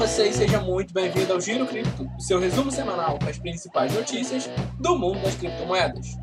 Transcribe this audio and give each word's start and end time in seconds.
você 0.00 0.28
e 0.28 0.32
seja 0.32 0.58
muito 0.58 0.94
bem-vindo 0.94 1.30
ao 1.30 1.38
Giro 1.38 1.66
Cripto, 1.66 2.10
o 2.16 2.20
seu 2.22 2.40
resumo 2.40 2.70
semanal 2.70 3.18
com 3.18 3.28
as 3.28 3.38
principais 3.38 3.92
notícias 3.92 4.48
do 4.78 4.98
mundo 4.98 5.20
das 5.20 5.34
criptomoedas. 5.34 6.16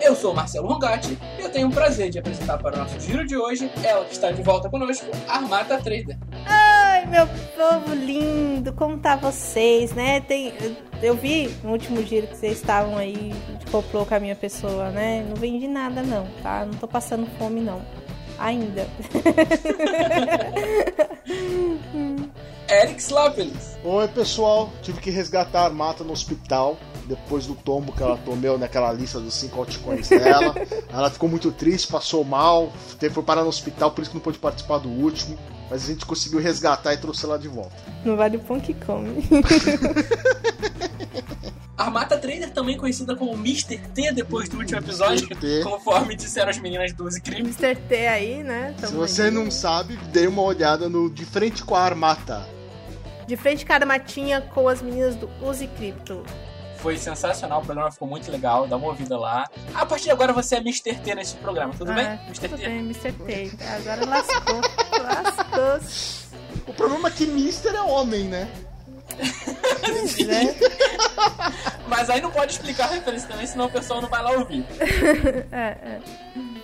Eu 0.00 0.16
sou 0.16 0.34
Marcelo 0.34 0.66
Rongatti 0.66 1.16
e 1.38 1.42
eu 1.42 1.48
tenho 1.48 1.68
o 1.68 1.70
prazer 1.70 2.10
de 2.10 2.18
apresentar 2.18 2.58
para 2.58 2.74
o 2.74 2.78
nosso 2.80 2.98
giro 2.98 3.24
de 3.24 3.36
hoje 3.36 3.70
ela 3.84 4.04
que 4.04 4.12
está 4.12 4.32
de 4.32 4.42
volta 4.42 4.68
conosco, 4.68 5.06
a 5.28 5.36
Armata 5.36 5.80
Trader. 5.80 6.18
Ai, 6.46 7.06
meu 7.06 7.28
povo 7.56 7.94
lindo, 7.94 8.72
como 8.72 8.98
tá 8.98 9.14
vocês, 9.14 9.92
né? 9.92 10.20
Tem, 10.22 10.52
eu 11.00 11.14
vi 11.14 11.54
no 11.62 11.70
último 11.70 12.04
giro 12.04 12.26
que 12.26 12.36
vocês 12.36 12.54
estavam 12.54 12.98
aí 12.98 13.32
de 13.56 13.70
complô 13.70 14.04
com 14.04 14.16
a 14.16 14.20
minha 14.20 14.34
pessoa, 14.34 14.90
né? 14.90 15.24
Não 15.28 15.36
vendi 15.36 15.68
nada 15.68 16.02
não, 16.02 16.26
tá? 16.42 16.64
Não 16.64 16.74
tô 16.74 16.88
passando 16.88 17.24
fome 17.38 17.60
não. 17.60 17.80
Ainda. 18.36 18.84
Eric 22.76 23.00
Slapelis. 23.00 23.78
Oi, 23.82 24.08
pessoal. 24.08 24.70
Tive 24.82 25.00
que 25.00 25.10
resgatar 25.10 25.60
a 25.62 25.64
Armata 25.64 26.04
no 26.04 26.12
hospital 26.12 26.76
depois 27.06 27.46
do 27.46 27.54
tombo 27.54 27.92
que 27.92 28.02
ela 28.02 28.18
tomou 28.18 28.58
naquela 28.58 28.92
lista 28.92 29.18
dos 29.18 29.32
cinco 29.32 29.60
altcoins 29.60 30.08
dela. 30.08 30.54
ela 30.92 31.08
ficou 31.08 31.26
muito 31.28 31.50
triste, 31.52 31.90
passou 31.90 32.22
mal, 32.22 32.70
foi 32.98 33.22
parar 33.22 33.42
no 33.42 33.48
hospital, 33.48 33.92
por 33.92 34.02
isso 34.02 34.10
que 34.10 34.16
não 34.16 34.22
pôde 34.22 34.38
participar 34.38 34.78
do 34.78 34.90
último. 34.90 35.38
Mas 35.70 35.84
a 35.84 35.86
gente 35.86 36.04
conseguiu 36.04 36.38
resgatar 36.38 36.92
e 36.92 36.98
trouxe 36.98 37.24
ela 37.24 37.38
de 37.38 37.48
volta. 37.48 37.74
Não 38.04 38.16
vale 38.16 38.36
o 38.36 38.40
pão 38.40 38.60
que 38.60 38.74
come. 38.74 39.24
Armata 41.76 42.18
Trader, 42.18 42.50
também 42.52 42.76
conhecida 42.76 43.14
como 43.16 43.34
Mr. 43.34 43.78
T 43.94 44.12
depois 44.12 44.48
do 44.48 44.58
último 44.58 44.80
episódio, 44.80 45.28
conforme 45.62 46.16
disseram 46.16 46.50
as 46.50 46.58
meninas 46.58 46.92
do 46.92 47.04
Uzi 47.04 47.20
Crime. 47.20 47.42
Mr. 47.42 47.76
T 47.76 48.06
aí, 48.06 48.42
né? 48.42 48.74
Tamo 48.80 48.92
Se 48.92 48.94
você 48.96 49.22
aí. 49.22 49.30
não 49.30 49.50
sabe, 49.50 49.96
dê 50.12 50.26
uma 50.26 50.42
olhada 50.42 50.88
no 50.88 51.10
De 51.10 51.24
Frente 51.24 51.64
com 51.64 51.74
a 51.74 51.82
Armata. 51.82 52.55
De 53.26 53.36
frente 53.36 53.66
com 53.66 53.72
a 53.72 53.76
Armatinha 53.76 54.40
com 54.40 54.68
as 54.68 54.80
meninas 54.80 55.16
do 55.16 55.28
Use 55.42 55.66
Crypto. 55.66 56.24
Foi 56.76 56.96
sensacional, 56.96 57.62
o 57.62 57.64
programa 57.64 57.90
ficou 57.90 58.06
muito 58.06 58.30
legal, 58.30 58.68
dá 58.68 58.76
uma 58.76 58.88
ouvida 58.88 59.18
lá. 59.18 59.48
A 59.74 59.84
partir 59.84 60.04
de 60.04 60.10
agora 60.10 60.32
você 60.32 60.56
é 60.56 60.58
Mr. 60.58 60.94
T 60.94 61.14
nesse 61.14 61.34
programa, 61.36 61.74
tudo 61.76 61.90
ah, 61.90 61.94
bem? 61.94 62.06
Mr. 62.26 62.48
Tudo 62.48 62.58
T? 62.58 62.68
bem, 62.68 62.78
Mr. 62.78 63.12
T. 63.12 63.52
Agora 63.76 64.06
lascou. 64.06 64.60
lascou. 65.02 66.36
O 66.68 66.74
problema 66.74 67.08
é 67.08 67.10
que 67.10 67.24
Mr. 67.24 67.74
é 67.74 67.82
homem, 67.82 68.24
né? 68.24 68.48
Mas 71.88 72.10
aí 72.10 72.20
não 72.20 72.30
pode 72.30 72.52
explicar 72.52 72.84
a 72.84 72.94
referência 72.94 73.28
também, 73.28 73.46
senão 73.46 73.66
o 73.66 73.70
pessoal 73.70 74.00
não 74.02 74.08
vai 74.08 74.22
lá 74.22 74.32
ouvir. 74.32 74.64
é, 75.50 75.76
é. 75.82 76.00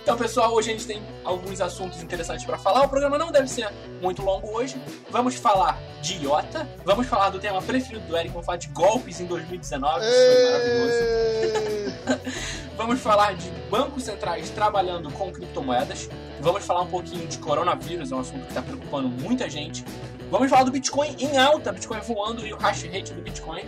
Então, 0.03 0.17
pessoal, 0.17 0.53
hoje 0.53 0.69
a 0.69 0.73
gente 0.73 0.85
tem 0.85 1.01
alguns 1.23 1.61
assuntos 1.61 2.03
interessantes 2.03 2.45
para 2.45 2.57
falar. 2.57 2.83
O 2.83 2.89
programa 2.89 3.17
não 3.17 3.31
deve 3.31 3.47
ser 3.47 3.71
muito 4.01 4.21
longo 4.21 4.49
hoje. 4.53 4.75
Vamos 5.09 5.35
falar 5.35 5.79
de 6.01 6.21
IOTA, 6.21 6.67
vamos 6.83 7.07
falar 7.07 7.29
do 7.29 7.39
tema 7.39 7.61
preferido 7.61 8.05
do 8.05 8.17
Eric, 8.17 8.31
vamos 8.33 8.45
falar 8.45 8.57
de 8.57 8.67
golpes 8.67 9.21
em 9.21 9.25
2019, 9.25 10.05
isso 10.05 10.15
foi 10.25 10.43
maravilhoso. 10.51 12.31
vamos 12.75 12.99
falar 12.99 13.33
de 13.35 13.49
bancos 13.71 14.03
centrais 14.03 14.49
trabalhando 14.49 15.09
com 15.09 15.31
criptomoedas. 15.31 16.09
Vamos 16.41 16.65
falar 16.65 16.81
um 16.81 16.87
pouquinho 16.87 17.25
de 17.25 17.37
coronavírus, 17.37 18.11
é 18.11 18.15
um 18.15 18.19
assunto 18.19 18.41
que 18.41 18.49
está 18.49 18.61
preocupando 18.61 19.07
muita 19.07 19.49
gente. 19.49 19.85
Vamos 20.29 20.49
falar 20.49 20.63
do 20.65 20.71
Bitcoin 20.71 21.15
em 21.17 21.37
alta, 21.37 21.71
Bitcoin 21.71 22.01
voando 22.01 22.45
e 22.45 22.51
o 22.51 22.57
hash 22.57 22.83
rate 22.83 23.13
do 23.13 23.21
Bitcoin. 23.21 23.63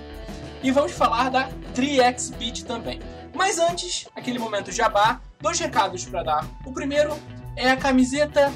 E 0.66 0.72
vamos 0.72 0.94
falar 0.94 1.30
da 1.30 1.48
3xBit 1.76 2.66
também. 2.66 3.00
Mas 3.36 3.60
antes, 3.60 4.08
aquele 4.16 4.40
momento 4.40 4.72
jabá, 4.72 5.22
dois 5.40 5.60
recados 5.60 6.04
para 6.06 6.24
dar. 6.24 6.48
O 6.66 6.74
primeiro 6.74 7.16
é 7.56 7.70
a 7.70 7.78
camiseta 7.78 8.52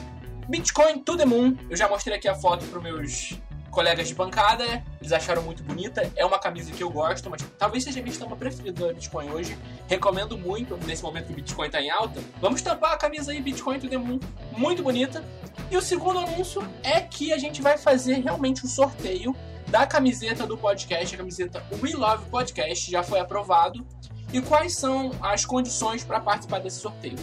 Bitcoin 0.47 1.03
to 1.03 1.15
the 1.15 1.23
Moon. 1.23 1.55
Eu 1.69 1.77
já 1.77 1.87
mostrei 1.87 2.17
aqui 2.17 2.27
a 2.27 2.33
foto 2.33 2.65
para 2.65 2.81
meus 2.81 3.39
colegas 3.69 4.07
de 4.07 4.15
bancada, 4.15 4.83
eles 4.99 5.11
acharam 5.11 5.43
muito 5.43 5.61
bonita. 5.61 6.11
É 6.15 6.25
uma 6.25 6.39
camisa 6.39 6.71
que 6.71 6.81
eu 6.81 6.89
gosto, 6.89 7.29
mas 7.29 7.43
talvez 7.59 7.83
seja 7.83 7.99
a 7.99 8.01
minha 8.01 8.11
estampa 8.11 8.35
preferida 8.35 8.87
da 8.87 8.91
Bitcoin 8.91 9.29
hoje. 9.29 9.55
Recomendo 9.87 10.35
muito, 10.35 10.79
nesse 10.87 11.03
momento 11.03 11.27
que 11.27 11.33
o 11.33 11.35
Bitcoin 11.35 11.67
está 11.67 11.79
em 11.79 11.91
alta. 11.91 12.19
Vamos 12.41 12.63
tampar 12.63 12.93
a 12.93 12.97
camisa 12.97 13.31
aí, 13.31 13.39
Bitcoin 13.39 13.79
to 13.79 13.87
the 13.87 13.99
Moon, 13.99 14.19
muito 14.57 14.81
bonita. 14.81 15.23
E 15.69 15.77
o 15.77 15.81
segundo 15.81 16.17
anúncio 16.17 16.67
é 16.81 17.01
que 17.01 17.31
a 17.31 17.37
gente 17.37 17.61
vai 17.61 17.77
fazer 17.77 18.15
realmente 18.15 18.65
um 18.65 18.67
sorteio 18.67 19.35
da 19.69 19.85
camiseta 19.85 20.45
do 20.45 20.57
podcast, 20.57 21.13
a 21.13 21.17
camiseta 21.17 21.63
We 21.81 21.93
Love 21.93 22.25
Podcast, 22.29 22.89
já 22.89 23.03
foi 23.03 23.19
aprovado. 23.19 23.85
E 24.31 24.41
quais 24.41 24.75
são 24.75 25.11
as 25.21 25.43
condições 25.43 26.03
para 26.03 26.19
participar 26.19 26.59
desse 26.59 26.79
sorteio? 26.79 27.17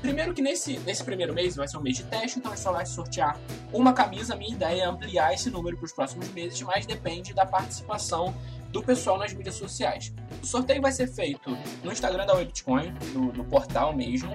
Primeiro 0.00 0.34
que 0.34 0.42
nesse, 0.42 0.78
nesse 0.80 1.02
primeiro 1.02 1.32
mês 1.32 1.56
vai 1.56 1.66
ser 1.66 1.78
um 1.78 1.80
mês 1.80 1.96
de 1.96 2.04
teste, 2.04 2.38
então 2.38 2.52
a 2.52 2.54
gente 2.54 2.62
só 2.62 2.72
vai 2.72 2.84
sortear 2.84 3.38
uma 3.72 3.92
camisa. 3.92 4.36
Minha 4.36 4.54
ideia 4.54 4.82
é 4.82 4.84
ampliar 4.84 5.32
esse 5.32 5.50
número 5.50 5.76
para 5.76 5.86
os 5.86 5.92
próximos 5.92 6.28
meses, 6.28 6.60
mas 6.62 6.84
depende 6.84 7.32
da 7.32 7.46
participação 7.46 8.34
do 8.70 8.82
pessoal 8.82 9.18
nas 9.18 9.32
mídias 9.32 9.54
sociais. 9.54 10.12
O 10.42 10.46
sorteio 10.46 10.80
vai 10.80 10.92
ser 10.92 11.08
feito 11.08 11.56
no 11.82 11.90
Instagram 11.90 12.26
da 12.26 12.34
Webitcoin, 12.34 12.94
no, 13.12 13.32
no 13.32 13.44
portal 13.44 13.94
mesmo. 13.94 14.34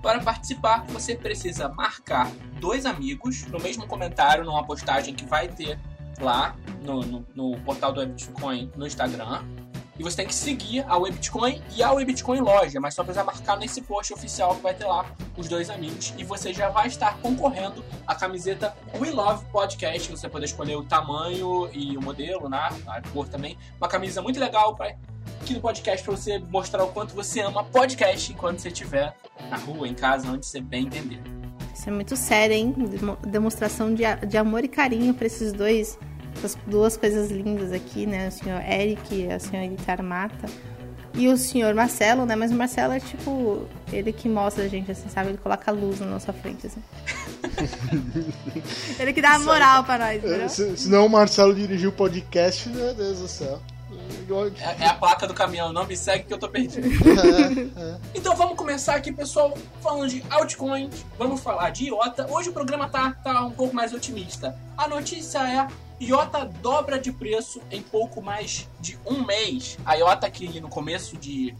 Para 0.00 0.20
participar, 0.20 0.84
você 0.86 1.16
precisa 1.16 1.68
marcar 1.68 2.30
dois 2.60 2.86
amigos 2.86 3.44
no 3.46 3.60
mesmo 3.60 3.86
comentário, 3.86 4.44
numa 4.44 4.64
postagem 4.64 5.14
que 5.14 5.24
vai 5.24 5.48
ter 5.48 5.78
lá 6.20 6.56
no, 6.82 7.00
no, 7.02 7.26
no 7.34 7.60
portal 7.60 7.92
do 7.92 8.00
Webitcoin 8.00 8.70
no 8.76 8.86
Instagram. 8.86 9.42
E 9.98 10.02
você 10.02 10.16
tem 10.16 10.26
que 10.26 10.34
seguir 10.34 10.84
a 10.86 10.96
Webitcoin 10.98 11.62
e 11.74 11.82
a 11.82 11.90
Webitcoin 11.90 12.40
loja, 12.40 12.78
mas 12.78 12.94
só 12.94 13.02
precisa 13.02 13.24
marcar 13.24 13.56
nesse 13.56 13.80
post 13.80 14.12
oficial 14.12 14.54
que 14.54 14.62
vai 14.62 14.74
ter 14.74 14.84
lá 14.84 15.06
os 15.36 15.48
dois 15.48 15.70
amigos. 15.70 16.12
E 16.18 16.24
você 16.24 16.52
já 16.52 16.68
vai 16.68 16.86
estar 16.86 17.16
concorrendo 17.18 17.82
à 18.06 18.14
camiseta 18.14 18.76
We 18.98 19.10
Love 19.10 19.46
Podcast. 19.46 20.10
Você 20.10 20.28
pode 20.28 20.44
escolher 20.44 20.76
o 20.76 20.84
tamanho 20.84 21.70
e 21.72 21.96
o 21.96 22.02
modelo, 22.02 22.46
né? 22.46 22.68
A 22.86 23.00
cor 23.10 23.26
também. 23.26 23.56
Uma 23.78 23.88
camisa 23.88 24.20
muito 24.20 24.38
legal 24.38 24.76
para 24.76 24.94
aqui 25.40 25.54
no 25.54 25.60
podcast 25.60 26.04
para 26.04 26.14
você 26.14 26.38
mostrar 26.40 26.84
o 26.84 26.88
quanto 26.88 27.14
você 27.14 27.40
ama 27.40 27.64
podcast 27.64 28.32
enquanto 28.32 28.58
você 28.58 28.68
estiver 28.68 29.16
na 29.48 29.56
rua, 29.56 29.88
em 29.88 29.94
casa, 29.94 30.28
onde 30.28 30.44
você 30.44 30.60
bem 30.60 30.86
entender. 30.86 31.35
Isso 31.74 31.88
é 31.88 31.92
muito 31.92 32.16
sério, 32.16 32.54
hein? 32.54 32.74
Demonstração 33.26 33.94
de, 33.94 34.02
de 34.26 34.36
amor 34.36 34.64
e 34.64 34.68
carinho 34.68 35.14
para 35.14 35.26
esses 35.26 35.52
dois 35.52 35.98
essas 36.36 36.56
duas 36.66 36.96
coisas 36.96 37.30
lindas 37.30 37.72
aqui, 37.72 38.06
né? 38.06 38.28
O 38.28 38.32
senhor 38.32 38.60
Eric 38.60 39.14
e 39.14 39.30
a 39.30 39.38
senhorita 39.38 39.92
Armata. 39.92 40.48
E 41.14 41.28
o 41.28 41.36
senhor 41.36 41.74
Marcelo, 41.74 42.26
né? 42.26 42.36
Mas 42.36 42.50
o 42.50 42.54
Marcelo 42.54 42.92
é 42.92 43.00
tipo 43.00 43.66
ele 43.90 44.12
que 44.12 44.28
mostra 44.28 44.64
a 44.64 44.68
gente, 44.68 44.90
assim, 44.92 45.08
sabe? 45.08 45.30
Ele 45.30 45.38
coloca 45.38 45.70
a 45.70 45.74
luz 45.74 45.98
na 45.98 46.06
nossa 46.06 46.30
frente, 46.30 46.66
assim. 46.66 46.82
ele 49.00 49.14
que 49.14 49.22
dá 49.22 49.34
a 49.34 49.38
moral 49.38 49.82
pra 49.84 49.98
nós, 49.98 50.22
entendeu? 50.22 50.48
Se, 50.48 50.76
se 50.76 50.88
não 50.90 51.06
o 51.06 51.08
Marcelo 51.08 51.54
dirigiu 51.54 51.88
o 51.88 51.92
podcast, 51.92 52.68
meu 52.68 52.94
Deus 52.94 53.20
do 53.20 53.28
céu. 53.28 53.62
É, 54.60 54.84
é, 54.84 54.86
a 54.88 54.94
placa 54.94 55.26
do 55.26 55.34
caminhão, 55.34 55.72
não 55.72 55.86
me 55.86 55.96
segue 55.96 56.24
que 56.24 56.34
eu 56.34 56.38
tô 56.38 56.48
perdido. 56.48 56.86
É, 57.16 57.80
é. 57.80 57.98
Então 58.14 58.34
vamos 58.34 58.56
começar 58.56 58.94
aqui, 58.94 59.12
pessoal, 59.12 59.56
falando 59.80 60.10
de 60.10 60.22
altcoins, 60.30 61.04
vamos 61.18 61.40
falar 61.40 61.70
de 61.70 61.86
IOTA. 61.86 62.26
Hoje 62.30 62.50
o 62.50 62.52
programa 62.52 62.88
tá, 62.88 63.12
tá 63.12 63.42
um 63.44 63.50
pouco 63.50 63.74
mais 63.74 63.92
otimista. 63.92 64.58
A 64.76 64.88
notícia 64.88 65.38
é 65.38 65.66
IOTA 66.00 66.44
dobra 66.60 66.98
de 66.98 67.12
preço 67.12 67.60
em 67.70 67.82
pouco 67.82 68.20
mais 68.20 68.68
de 68.80 68.98
um 69.06 69.24
mês. 69.24 69.78
A 69.84 69.94
IOTA 69.94 70.28
que 70.30 70.60
no 70.60 70.68
começo 70.68 71.16
de, 71.16 71.54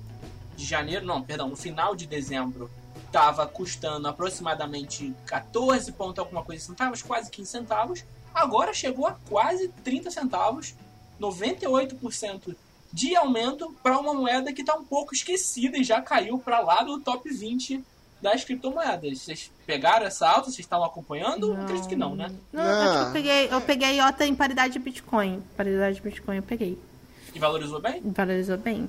de 0.55 0.65
janeiro, 0.65 1.07
não, 1.07 1.23
perdão, 1.23 1.49
no 1.49 1.57
final 1.57 1.95
de 1.95 2.07
dezembro, 2.07 2.71
estava 3.07 3.47
custando 3.47 4.09
aproximadamente 4.09 5.15
14 5.25 5.91
ponto 5.93 6.21
alguma 6.21 6.43
coisa 6.43 6.65
centavos, 6.65 7.03
quase 7.03 7.31
15 7.31 7.51
centavos. 7.51 8.05
Agora 8.35 8.75
chegou 8.75 9.07
a 9.07 9.17
quase 9.29 9.69
30 9.83 10.11
centavos 10.11 10.75
98% 11.21 12.55
de 12.93 13.15
aumento 13.17 13.75
para 13.83 13.99
uma 13.99 14.15
moeda 14.15 14.53
que 14.53 14.63
está 14.63 14.75
um 14.75 14.85
pouco 14.85 15.15
esquecida 15.15 15.77
e 15.77 15.85
já 15.85 16.01
caiu 16.01 16.39
para 16.39 16.61
lá 16.61 16.83
do 16.83 17.01
top 17.01 17.29
20 17.29 17.85
das 18.21 18.45
criptomoedas. 18.45 19.21
Vocês 19.21 19.51
pegaram 19.67 20.07
essa 20.07 20.29
alta? 20.29 20.45
Vocês 20.45 20.61
estavam 20.61 20.87
acompanhando? 20.87 21.55
Não. 21.55 21.63
Acredito 21.63 21.89
que 21.89 21.97
não, 21.97 22.15
né? 22.15 22.33
Não, 22.53 22.65
não. 22.65 23.07
eu 23.07 23.13
peguei, 23.13 23.49
eu 23.51 23.61
peguei 23.61 24.01
IOTA 24.01 24.27
em 24.27 24.35
paridade 24.35 24.73
de 24.73 24.79
Bitcoin. 24.79 25.43
Paridade 25.57 25.97
de 25.97 26.03
Bitcoin 26.03 26.37
eu 26.37 26.43
peguei. 26.43 26.79
E 27.35 27.39
valorizou 27.39 27.81
bem? 27.81 28.01
Valorizou 28.05 28.57
bem. 28.57 28.89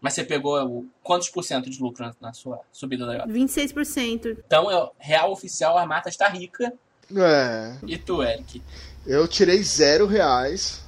Mas 0.00 0.14
você 0.14 0.24
pegou 0.24 0.86
quantos 1.02 1.28
por 1.28 1.42
cento 1.42 1.68
de 1.68 1.80
lucro 1.82 2.10
na 2.20 2.32
sua 2.32 2.60
subida 2.72 3.04
da 3.04 3.14
IOTA? 3.14 3.32
26%. 3.32 4.38
Então, 4.46 4.70
é 4.70 4.90
real 4.98 5.32
oficial, 5.32 5.76
a 5.76 5.84
mata 5.84 6.08
está 6.08 6.28
rica. 6.28 6.72
É. 7.14 7.76
E 7.86 7.98
tu, 7.98 8.22
Eric? 8.22 8.62
Eu 9.06 9.26
tirei 9.26 9.62
zero 9.62 10.06
reais. 10.06 10.82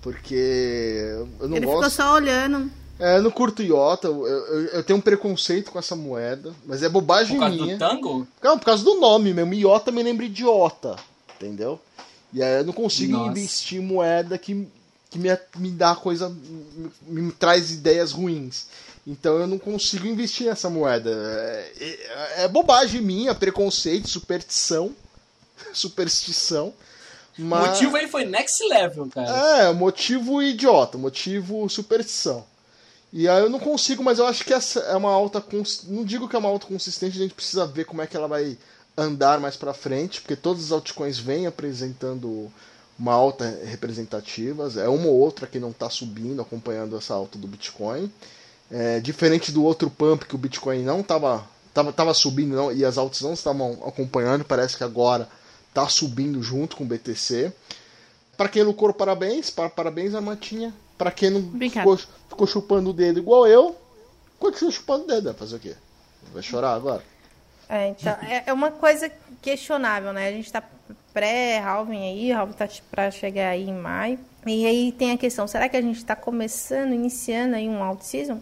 Porque 0.00 0.34
eu 1.40 1.48
não 1.48 1.56
Ele 1.56 1.66
gosto. 1.66 1.76
ficou 1.76 1.90
só 1.90 2.14
olhando. 2.14 2.70
É, 2.98 3.16
eu 3.16 3.22
não 3.22 3.30
curto 3.30 3.62
Iota, 3.62 4.08
eu, 4.08 4.26
eu, 4.26 4.64
eu, 4.66 4.82
tenho 4.82 4.98
um 4.98 5.02
preconceito 5.02 5.70
com 5.70 5.78
essa 5.78 5.94
moeda, 5.94 6.52
mas 6.66 6.82
é 6.82 6.88
bobagem 6.88 7.36
por 7.36 7.44
causa 7.44 7.56
minha. 7.56 7.76
Do 7.76 7.78
tango? 7.78 8.26
Não, 8.42 8.58
por 8.58 8.64
causa 8.64 8.82
do 8.82 8.98
nome 8.98 9.32
mesmo. 9.32 9.54
Iota 9.54 9.92
me 9.92 10.02
lembra 10.02 10.24
idiota, 10.24 10.96
entendeu? 11.36 11.80
E 12.32 12.42
aí 12.42 12.58
eu 12.58 12.64
não 12.64 12.72
consigo 12.72 13.12
Nossa. 13.12 13.30
investir 13.30 13.80
moeda 13.80 14.36
que, 14.36 14.66
que 15.10 15.18
me, 15.18 15.28
me 15.56 15.70
dá 15.70 15.94
coisa. 15.94 16.28
Me, 16.28 17.22
me, 17.22 17.32
traz 17.32 17.70
ideias 17.70 18.10
ruins. 18.10 18.66
Então 19.06 19.38
eu 19.38 19.46
não 19.46 19.58
consigo 19.58 20.06
investir 20.06 20.48
nessa 20.48 20.68
moeda. 20.68 21.10
É, 21.10 21.72
é, 21.78 22.44
é 22.44 22.48
bobagem 22.48 23.00
minha, 23.00 23.34
preconceito, 23.34 24.08
superstição. 24.08 24.94
superstição. 25.72 26.74
Mas... 27.38 27.64
O 27.64 27.70
motivo 27.70 27.96
aí 27.96 28.08
foi 28.08 28.24
next 28.24 28.66
level, 28.68 29.08
cara. 29.08 29.28
É, 29.60 29.72
motivo 29.72 30.42
idiota, 30.42 30.98
motivo 30.98 31.68
superstição. 31.68 32.44
E 33.12 33.28
aí 33.28 33.40
eu 33.40 33.48
não 33.48 33.58
consigo, 33.60 34.02
mas 34.02 34.18
eu 34.18 34.26
acho 34.26 34.44
que 34.44 34.52
essa 34.52 34.80
é 34.80 34.96
uma 34.96 35.10
alta. 35.10 35.42
Não 35.84 36.04
digo 36.04 36.28
que 36.28 36.36
é 36.36 36.38
uma 36.38 36.48
alta 36.48 36.66
consistente, 36.66 37.16
a 37.16 37.22
gente 37.22 37.34
precisa 37.34 37.66
ver 37.66 37.84
como 37.84 38.02
é 38.02 38.06
que 38.06 38.16
ela 38.16 38.28
vai 38.28 38.58
andar 38.96 39.40
mais 39.40 39.56
para 39.56 39.72
frente, 39.72 40.20
porque 40.20 40.36
todos 40.36 40.64
os 40.64 40.72
altcoins 40.72 41.18
vêm 41.18 41.46
apresentando 41.46 42.50
uma 42.98 43.12
alta 43.12 43.60
representativas, 43.64 44.76
é 44.76 44.88
uma 44.88 45.06
ou 45.06 45.14
outra 45.14 45.46
que 45.46 45.60
não 45.60 45.70
está 45.70 45.88
subindo, 45.88 46.42
acompanhando 46.42 46.96
essa 46.96 47.14
alta 47.14 47.38
do 47.38 47.46
Bitcoin. 47.46 48.12
É, 48.70 48.98
diferente 49.00 49.52
do 49.52 49.64
outro 49.64 49.88
pump 49.88 50.26
que 50.26 50.34
o 50.34 50.38
Bitcoin 50.38 50.82
não 50.82 51.00
estava 51.00 51.46
tava, 51.72 51.92
tava 51.92 52.12
subindo 52.12 52.54
não, 52.54 52.72
e 52.72 52.84
as 52.84 52.98
altas 52.98 53.20
não 53.22 53.32
estavam 53.32 53.78
acompanhando, 53.86 54.44
parece 54.44 54.76
que 54.76 54.84
agora 54.84 55.28
está 55.78 55.88
subindo 55.88 56.42
junto 56.42 56.76
com 56.76 56.84
o 56.84 56.86
BTC. 56.86 57.52
Para 58.36 58.48
quem 58.48 58.62
lucrou, 58.62 58.92
parabéns, 58.92 59.50
parabéns 59.50 60.14
Armatinha. 60.14 60.74
Para 60.96 61.10
quem 61.10 61.30
não 61.30 61.50
ficou, 61.58 61.96
ficou, 61.96 62.46
chupando 62.46 62.90
o 62.90 62.92
dedo 62.92 63.20
igual 63.20 63.46
eu, 63.46 63.76
continua 64.38 64.72
chupando 64.72 65.04
o 65.04 65.06
dedo, 65.06 65.24
vai 65.24 65.34
fazer 65.34 65.56
o 65.56 65.60
quê? 65.60 65.76
Vai 66.32 66.42
chorar 66.42 66.74
agora? 66.74 67.02
É, 67.68 67.88
então, 67.88 68.12
é, 68.22 68.44
é 68.46 68.52
uma 68.52 68.70
coisa 68.70 69.10
questionável, 69.40 70.12
né? 70.12 70.28
A 70.28 70.32
gente 70.32 70.46
está 70.46 70.62
pré-halving 71.12 72.02
aí, 72.02 72.32
halving 72.32 72.54
tá 72.54 72.68
para 72.90 73.10
chegar 73.10 73.50
aí 73.50 73.68
em 73.68 73.74
maio. 73.74 74.18
E 74.46 74.66
aí 74.66 74.92
tem 74.92 75.12
a 75.12 75.18
questão, 75.18 75.46
será 75.46 75.68
que 75.68 75.76
a 75.76 75.82
gente 75.82 75.98
está 75.98 76.16
começando, 76.16 76.92
iniciando 76.92 77.54
aí 77.54 77.68
um 77.68 77.82
alt 77.82 78.00
season? 78.02 78.40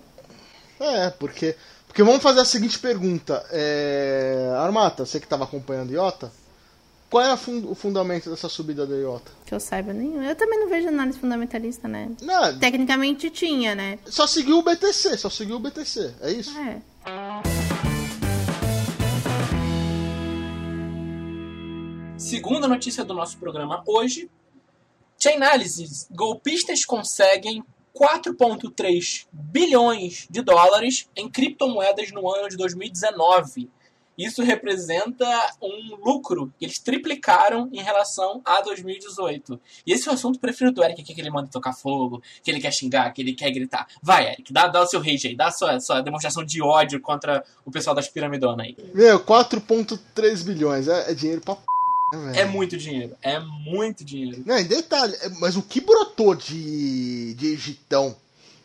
É, 0.79 1.11
porque 1.11 1.57
porque 1.97 2.03
vamos 2.03 2.23
fazer 2.23 2.41
a 2.41 2.45
seguinte 2.45 2.79
pergunta. 2.79 3.43
É... 3.51 4.53
Armata, 4.59 5.07
você 5.07 5.19
que 5.19 5.25
estava 5.25 5.45
acompanhando 5.45 5.95
Iota, 5.95 6.31
qual 7.11 7.25
é 7.25 7.37
fund 7.37 7.65
o 7.65 7.75
fundamento 7.75 8.29
dessa 8.29 8.49
subida 8.49 8.87
da 8.87 8.97
Iota? 8.97 9.31
Que 9.45 9.55
eu 9.55 9.61
saiba 9.61 9.93
nenhum. 9.93 10.23
Eu 10.23 10.35
também 10.35 10.59
não 10.59 10.69
vejo 10.69 10.89
análise 10.89 11.19
fundamentalista, 11.19 11.87
né? 11.87 12.11
Não, 12.21 12.59
Tecnicamente 12.59 13.31
tinha, 13.31 13.75
né? 13.75 13.99
Só 14.07 14.27
seguiu 14.27 14.59
o 14.59 14.63
BTC, 14.63 15.17
só 15.17 15.31
seguiu 15.31 15.57
o 15.57 15.61
BTC, 15.61 16.15
é 16.21 16.33
isso? 16.33 16.57
É. 16.59 16.83
Segunda 22.19 22.67
notícia 22.67 23.05
do 23.05 23.15
nosso 23.15 23.39
programa 23.39 23.83
hoje. 23.87 24.29
Chainalysis. 25.19 26.09
Golpistas 26.11 26.85
conseguem 26.85 27.63
4,3 27.95 29.27
bilhões 29.33 30.27
de 30.29 30.43
dólares 30.43 31.09
em 31.17 31.31
criptomoedas 31.31 32.11
no 32.11 32.29
ano 32.29 32.49
de 32.49 32.57
2019. 32.57 33.71
Isso 34.17 34.43
representa 34.43 35.27
um 35.61 35.97
lucro 36.05 36.53
que 36.59 36.65
eles 36.65 36.79
triplicaram 36.79 37.69
em 37.73 37.83
relação 37.83 38.41
a 38.45 38.61
2018. 38.63 39.61
E 39.87 39.93
esse 39.93 40.09
é 40.09 40.11
o 40.11 40.15
assunto 40.15 40.39
preferido 40.39 40.77
do 40.77 40.85
Eric, 40.85 41.03
que 41.03 41.21
ele 41.21 41.31
manda 41.31 41.49
tocar 41.49 41.73
fogo, 41.73 42.23
que 42.43 42.51
ele 42.51 42.61
quer 42.61 42.73
xingar, 42.73 43.13
que 43.13 43.21
ele 43.21 43.35
quer 43.35 43.51
gritar. 43.51 43.87
Vai, 44.03 44.33
Eric, 44.33 44.53
dá, 44.53 44.69
dá 44.69 44.83
o 44.83 44.87
seu 44.87 45.01
rage 45.01 45.29
aí, 45.29 45.37
dá 45.37 45.49
a 45.49 45.53
sua, 45.53 45.81
sua 45.81 46.01
demonstração 46.01 46.45
de 46.45 46.63
ódio 46.63 47.01
contra 47.01 47.45
o 47.65 47.71
pessoal 47.71 47.95
das 47.95 48.09
piramidonas 48.09 48.67
aí. 48.67 48.77
Meu, 48.95 49.21
4,3 49.21 50.45
bilhões, 50.45 50.89
é, 50.89 51.11
é 51.11 51.15
dinheiro 51.15 51.41
pra 51.41 51.57
é, 52.35 52.43
é 52.43 52.45
muito 52.45 52.77
dinheiro. 52.77 53.17
É 53.21 53.41
muito 53.41 54.05
dinheiro. 54.05 54.43
Não, 54.47 54.57
em 54.59 54.65
detalhe, 54.65 55.15
é, 55.21 55.29
mas 55.41 55.57
o 55.57 55.63
que 55.63 55.81
brotou 55.81 56.35
de, 56.35 57.35
de 57.35 57.47
Egitão 57.49 58.17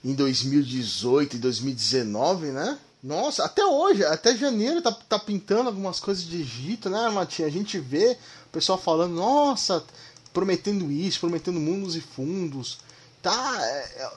em 0.04 0.14
2018 0.14 1.36
e 1.36 1.40
2019, 1.40 2.48
né? 2.48 2.78
Nossa, 3.04 3.46
até 3.46 3.66
hoje, 3.66 4.06
até 4.06 4.36
janeiro 4.36 4.82
tá, 4.82 4.92
tá 4.92 5.18
pintando 5.18 5.70
algumas 5.70 6.00
coisas 6.00 6.24
de 6.24 6.42
Egito, 6.42 6.90
né, 6.90 7.10
Matinha? 7.10 7.48
A 7.48 7.52
gente 7.52 7.80
vê 7.80 8.18
o 8.46 8.50
pessoal 8.52 8.78
falando, 8.78 9.16
nossa, 9.16 9.84
prometendo 10.32 10.92
isso, 10.92 11.20
prometendo 11.20 11.60
mundos 11.60 11.96
e 11.96 12.02
fundos. 12.02 12.80
Tá, 13.22 13.58
é, 13.60 14.10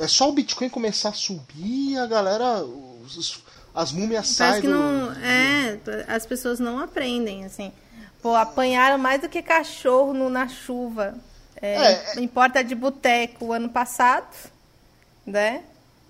é 0.00 0.08
só 0.08 0.28
o 0.28 0.32
Bitcoin 0.32 0.68
começar 0.68 1.10
a 1.10 1.14
subir 1.14 1.98
a 1.98 2.06
galera, 2.06 2.64
os, 2.64 3.42
as 3.72 3.92
múmias 3.92 4.28
saem. 4.28 4.60
que 4.60 4.68
não, 4.68 5.12
é, 5.12 5.78
as 6.08 6.26
pessoas 6.26 6.58
não 6.58 6.80
aprendem, 6.80 7.44
assim. 7.44 7.72
Pô, 8.20 8.34
apanharam 8.34 8.98
mais 8.98 9.20
do 9.20 9.28
que 9.28 9.42
cachorro 9.42 10.12
no, 10.12 10.28
na 10.28 10.48
chuva. 10.48 11.14
É, 11.60 11.92
é, 11.92 12.20
em 12.20 12.26
porta 12.26 12.62
de 12.64 12.74
boteco 12.74 13.52
ano 13.52 13.68
passado, 13.68 14.34
né? 15.24 15.62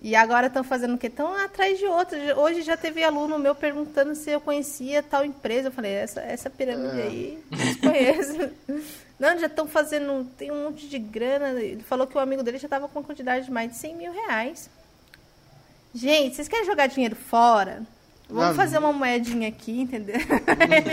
E 0.05 0.17
agora 0.17 0.49
estão 0.49 0.65
fazendo 0.65 0.97
o 0.97 0.99
quê? 0.99 1.07
Estão 1.07 1.33
atrás 1.37 1.79
de 1.79 1.87
outros. 1.87 2.21
Hoje 2.37 2.63
já 2.63 2.77
teve 2.77 3.05
aluno 3.05 3.39
meu 3.39 3.55
perguntando 3.55 4.17
se 4.17 4.31
eu 4.31 4.41
conhecia 4.41 5.01
tal 5.01 5.25
empresa. 5.25 5.69
Eu 5.69 5.73
falei, 5.73 5.93
essa, 5.93 6.21
essa 6.21 6.51
pirâmide 6.51 7.01
é. 7.01 7.03
aí, 7.05 7.45
desconheço. 7.49 8.51
Não, 9.17 9.39
já 9.39 9.47
estão 9.47 9.69
fazendo, 9.69 10.29
tem 10.37 10.51
um 10.51 10.65
monte 10.65 10.89
de 10.89 10.99
grana. 10.99 11.51
Ele 11.61 11.85
falou 11.85 12.09
que 12.09 12.17
o 12.17 12.21
amigo 12.21 12.43
dele 12.43 12.59
já 12.59 12.67
estava 12.67 12.89
com 12.89 12.99
uma 12.99 13.05
quantidade 13.05 13.45
de 13.45 13.53
mais 13.53 13.71
de 13.71 13.77
100 13.77 13.95
mil 13.95 14.13
reais. 14.13 14.69
Gente, 15.95 16.35
vocês 16.35 16.49
querem 16.49 16.67
jogar 16.67 16.89
dinheiro 16.89 17.15
fora? 17.15 17.87
Vamos 18.29 18.57
fazer 18.57 18.79
uma 18.79 18.93
moedinha 18.93 19.49
aqui, 19.49 19.83
entendeu? 19.83 20.17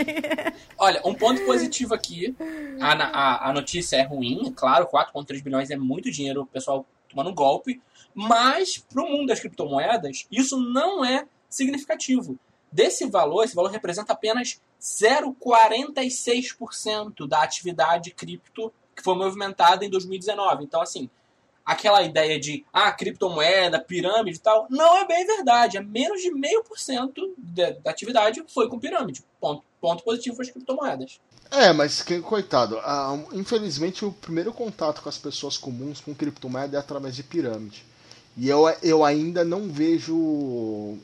Olha, 0.78 1.00
um 1.04 1.14
ponto 1.14 1.44
positivo 1.44 1.94
aqui. 1.94 2.36
A, 2.80 2.92
a, 2.92 3.50
a 3.50 3.52
notícia 3.52 3.96
é 3.96 4.02
ruim, 4.02 4.52
claro, 4.54 4.86
4,3 4.86 5.42
bilhões 5.42 5.70
é 5.70 5.76
muito 5.76 6.12
dinheiro, 6.12 6.42
o 6.42 6.46
pessoal 6.46 6.86
tomando 7.08 7.32
golpe. 7.32 7.80
Mas, 8.14 8.78
para 8.78 9.02
o 9.02 9.08
mundo 9.08 9.28
das 9.28 9.40
criptomoedas, 9.40 10.26
isso 10.30 10.58
não 10.58 11.02
é 11.04 11.26
significativo. 11.48 12.38
Desse 12.72 13.08
valor, 13.08 13.44
esse 13.44 13.54
valor 13.54 13.70
representa 13.70 14.12
apenas 14.12 14.60
0,46% 14.80 17.26
da 17.26 17.42
atividade 17.42 18.12
cripto 18.12 18.72
que 18.94 19.02
foi 19.02 19.16
movimentada 19.16 19.84
em 19.84 19.90
2019. 19.90 20.62
Então, 20.64 20.80
assim, 20.80 21.10
aquela 21.64 22.02
ideia 22.02 22.38
de 22.38 22.64
ah, 22.72 22.92
criptomoeda, 22.92 23.80
pirâmide 23.80 24.38
e 24.38 24.40
tal, 24.40 24.66
não 24.70 24.98
é 24.98 25.06
bem 25.06 25.26
verdade. 25.26 25.76
É 25.76 25.80
menos 25.80 26.20
de 26.20 26.32
meio 26.32 26.62
por 26.64 26.78
cento 26.78 27.34
da 27.38 27.90
atividade 27.90 28.42
foi 28.48 28.68
com 28.68 28.78
pirâmide. 28.78 29.24
Ponto, 29.40 29.64
ponto 29.80 30.04
positivo 30.04 30.36
para 30.36 30.44
as 30.44 30.50
criptomoedas. 30.50 31.20
É, 31.50 31.72
mas 31.72 32.02
que, 32.02 32.20
coitado, 32.20 32.78
ah, 32.78 33.18
infelizmente 33.32 34.04
o 34.04 34.12
primeiro 34.12 34.52
contato 34.52 35.02
com 35.02 35.08
as 35.08 35.18
pessoas 35.18 35.58
comuns 35.58 36.00
com 36.00 36.14
criptomoeda 36.14 36.76
é 36.76 36.80
através 36.80 37.16
de 37.16 37.24
pirâmide. 37.24 37.84
E 38.36 38.48
eu, 38.48 38.68
eu 38.82 39.04
ainda 39.04 39.44
não 39.44 39.68
vejo 39.68 40.96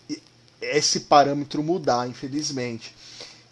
esse 0.61 1.01
parâmetro 1.01 1.63
mudar, 1.63 2.09
infelizmente. 2.09 2.95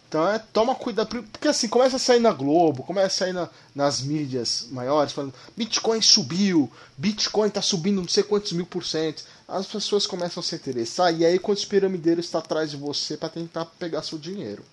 Então 0.07 0.27
é, 0.27 0.39
toma 0.39 0.73
cuidado, 0.75 1.23
porque 1.23 1.47
assim, 1.47 1.67
começa 1.67 1.97
a 1.97 1.99
sair 1.99 2.19
na 2.19 2.31
Globo, 2.31 2.83
começa 2.83 3.07
a 3.07 3.09
sair 3.09 3.33
na, 3.33 3.49
nas 3.73 4.01
mídias 4.01 4.67
maiores, 4.71 5.11
falando 5.11 5.33
Bitcoin 5.57 6.01
subiu, 6.01 6.71
Bitcoin 6.97 7.47
está 7.47 7.61
subindo 7.61 8.01
não 8.01 8.07
sei 8.07 8.23
quantos 8.23 8.53
mil 8.53 8.65
por 8.65 8.85
cento. 8.85 9.25
As 9.47 9.67
pessoas 9.67 10.07
começam 10.07 10.39
a 10.39 10.43
se 10.43 10.55
interessar 10.55 11.13
e 11.13 11.25
aí 11.25 11.37
quando 11.37 11.57
os 11.57 11.65
piramideiros 11.65 12.25
estão 12.25 12.39
atrás 12.39 12.71
de 12.71 12.77
você 12.77 13.17
para 13.17 13.29
tentar 13.29 13.65
pegar 13.65 14.03
seu 14.03 14.17
dinheiro. 14.17 14.63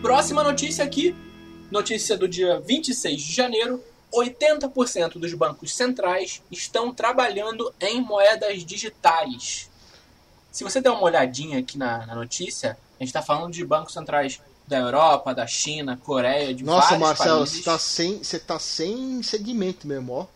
Próxima 0.00 0.44
notícia 0.44 0.84
aqui, 0.84 1.14
notícia 1.70 2.16
do 2.16 2.28
dia 2.28 2.60
26 2.60 3.20
de 3.20 3.32
janeiro. 3.32 3.82
80% 4.12 5.18
dos 5.18 5.32
bancos 5.34 5.74
centrais 5.74 6.42
estão 6.50 6.92
trabalhando 6.92 7.72
em 7.80 8.00
moedas 8.00 8.64
digitais. 8.64 9.70
Se 10.50 10.64
você 10.64 10.80
der 10.80 10.90
uma 10.90 11.02
olhadinha 11.02 11.58
aqui 11.60 11.78
na, 11.78 12.06
na 12.06 12.14
notícia, 12.14 12.76
a 12.98 13.02
gente 13.02 13.08
está 13.08 13.22
falando 13.22 13.52
de 13.52 13.64
bancos 13.64 13.92
centrais 13.92 14.40
da 14.66 14.78
Europa, 14.78 15.34
da 15.34 15.46
China, 15.46 15.98
Coreia, 16.04 16.54
de 16.54 16.64
Nossa, 16.64 16.90
vários 16.90 17.00
Marcelo, 17.00 17.38
países. 17.38 17.56
você 17.56 17.64
tá 17.64 17.78
sem, 17.78 18.18
você 18.18 18.38
tá 18.38 18.58
sem 18.58 19.22
segmento 19.22 19.86
mesmo, 19.86 20.12
ó. 20.12 20.26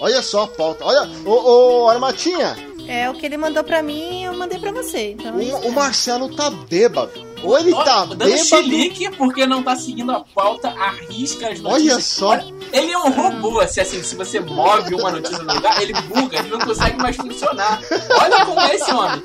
Olha 0.00 0.22
só 0.22 0.44
a 0.44 0.48
pauta. 0.48 0.84
Olha, 0.84 1.08
ô, 1.24 1.84
ô 1.84 1.88
Armatinha. 1.88 2.56
É 2.88 3.08
o 3.08 3.14
que 3.14 3.26
ele 3.26 3.36
mandou 3.36 3.62
pra 3.62 3.82
mim 3.82 4.22
e 4.22 4.24
eu 4.24 4.34
mandei 4.34 4.58
pra 4.58 4.72
você. 4.72 5.12
Então... 5.12 5.36
O, 5.36 5.68
o 5.68 5.72
Marcelo 5.72 6.34
tá 6.34 6.50
bêbado. 6.50 7.33
Ou 7.44 7.58
ele 7.58 7.70
Nossa, 7.70 7.84
tá 7.84 8.04
dando 8.06 8.38
chilique 8.38 9.10
porque 9.16 9.46
não 9.46 9.62
tá 9.62 9.76
seguindo 9.76 10.10
a 10.12 10.24
pauta, 10.24 10.68
arrisca 10.70 11.48
as 11.48 11.60
notícias. 11.60 11.92
Olha 11.92 12.00
só. 12.00 12.28
Olha, 12.30 12.54
ele 12.72 12.92
é 12.92 12.98
um 12.98 13.10
robô, 13.10 13.66
se 13.68 13.80
assim, 13.80 14.02
se 14.02 14.16
você 14.16 14.40
move 14.40 14.94
uma 14.94 15.10
notícia 15.12 15.42
no 15.42 15.54
lugar, 15.54 15.80
ele 15.82 15.92
buga, 16.02 16.38
ele 16.38 16.48
não 16.48 16.58
consegue 16.58 16.96
mais 16.96 17.16
funcionar. 17.16 17.80
Olha 18.20 18.46
como 18.46 18.60
é 18.60 18.74
esse 18.74 18.92
homem. 18.92 19.22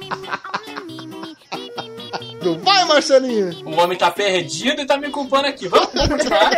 Vai, 2.64 2.86
Marcelinho! 2.86 3.66
O 3.66 3.82
homem 3.82 3.98
tá 3.98 4.10
perdido 4.10 4.82
e 4.82 4.86
tá 4.86 4.98
me 4.98 5.10
culpando 5.10 5.48
aqui. 5.48 5.68
Vamos, 5.68 5.90
vamos 5.94 6.10
continuar. 6.10 6.52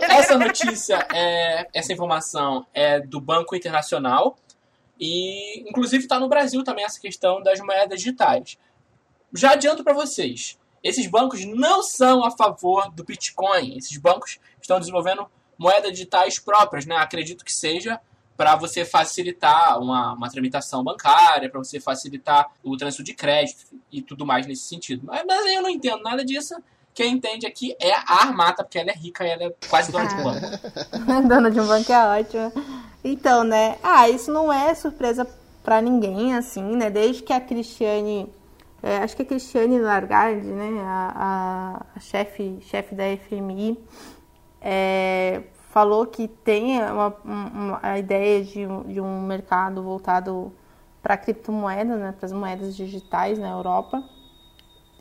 Essa 0.00 0.36
notícia, 0.36 1.06
é, 1.12 1.66
essa 1.72 1.92
informação 1.92 2.66
é 2.74 3.00
do 3.00 3.20
Banco 3.20 3.54
Internacional 3.54 4.36
e, 4.98 5.60
inclusive, 5.68 6.06
tá 6.06 6.18
no 6.18 6.28
Brasil 6.28 6.62
também 6.62 6.84
essa 6.84 7.00
questão 7.00 7.42
das 7.42 7.60
moedas 7.60 7.98
digitais. 7.98 8.58
Já 9.32 9.52
adianto 9.52 9.84
para 9.84 9.94
vocês, 9.94 10.58
esses 10.82 11.06
bancos 11.06 11.44
não 11.44 11.82
são 11.82 12.24
a 12.24 12.30
favor 12.30 12.90
do 12.90 13.04
Bitcoin. 13.04 13.76
Esses 13.76 13.96
bancos 13.96 14.38
estão 14.60 14.78
desenvolvendo 14.78 15.26
moedas 15.58 15.92
digitais 15.92 16.38
próprias, 16.38 16.86
né? 16.86 16.96
Acredito 16.96 17.44
que 17.44 17.52
seja 17.52 18.00
para 18.36 18.56
você 18.56 18.86
facilitar 18.86 19.78
uma, 19.78 20.14
uma 20.14 20.30
tramitação 20.30 20.82
bancária, 20.82 21.50
para 21.50 21.58
você 21.58 21.78
facilitar 21.78 22.50
o 22.64 22.74
trânsito 22.74 23.02
de 23.02 23.12
crédito 23.12 23.66
e 23.92 24.00
tudo 24.00 24.24
mais 24.24 24.46
nesse 24.46 24.62
sentido. 24.62 25.02
Mas, 25.04 25.22
mas 25.26 25.44
eu 25.46 25.60
não 25.60 25.68
entendo 25.68 26.02
nada 26.02 26.24
disso. 26.24 26.54
Quem 26.94 27.12
entende 27.12 27.46
aqui 27.46 27.76
é 27.78 27.92
a 27.92 28.22
Armata, 28.22 28.64
porque 28.64 28.78
ela 28.78 28.90
é 28.90 28.94
rica 28.94 29.26
e 29.26 29.30
ela 29.30 29.44
é 29.44 29.54
quase 29.68 29.92
dona 29.92 30.06
de 30.06 30.14
um 30.14 30.24
banco. 30.24 30.46
dona 31.28 31.50
de 31.50 31.60
um 31.60 31.66
banco 31.66 31.92
é 31.92 32.20
ótima. 32.20 32.52
Então, 33.04 33.44
né? 33.44 33.76
Ah, 33.82 34.08
isso 34.08 34.32
não 34.32 34.50
é 34.50 34.74
surpresa 34.74 35.26
para 35.62 35.82
ninguém, 35.82 36.34
assim, 36.34 36.62
né? 36.62 36.88
Desde 36.88 37.22
que 37.22 37.32
a 37.32 37.40
Cristiane. 37.40 38.26
É, 38.82 38.98
acho 38.98 39.14
que 39.14 39.22
a 39.22 39.26
Cristiane 39.26 39.78
Largardi, 39.78 40.48
né? 40.48 40.80
A, 40.82 41.12
a, 41.16 41.86
a 41.96 42.00
chefe, 42.00 42.58
chefe 42.62 42.94
da 42.94 43.04
FMI, 43.16 43.78
é, 44.60 45.42
falou 45.70 46.06
que 46.06 46.28
tem 46.28 46.80
uma, 46.82 47.14
uma, 47.24 47.78
a 47.82 47.98
ideia 47.98 48.42
de, 48.42 48.66
de 48.86 49.00
um 49.00 49.22
mercado 49.22 49.82
voltado 49.82 50.52
para 51.02 51.16
criptomoedas, 51.16 51.98
né, 51.98 52.12
para 52.12 52.26
as 52.26 52.32
moedas 52.32 52.76
digitais 52.76 53.38
na 53.38 53.50
Europa. 53.50 54.02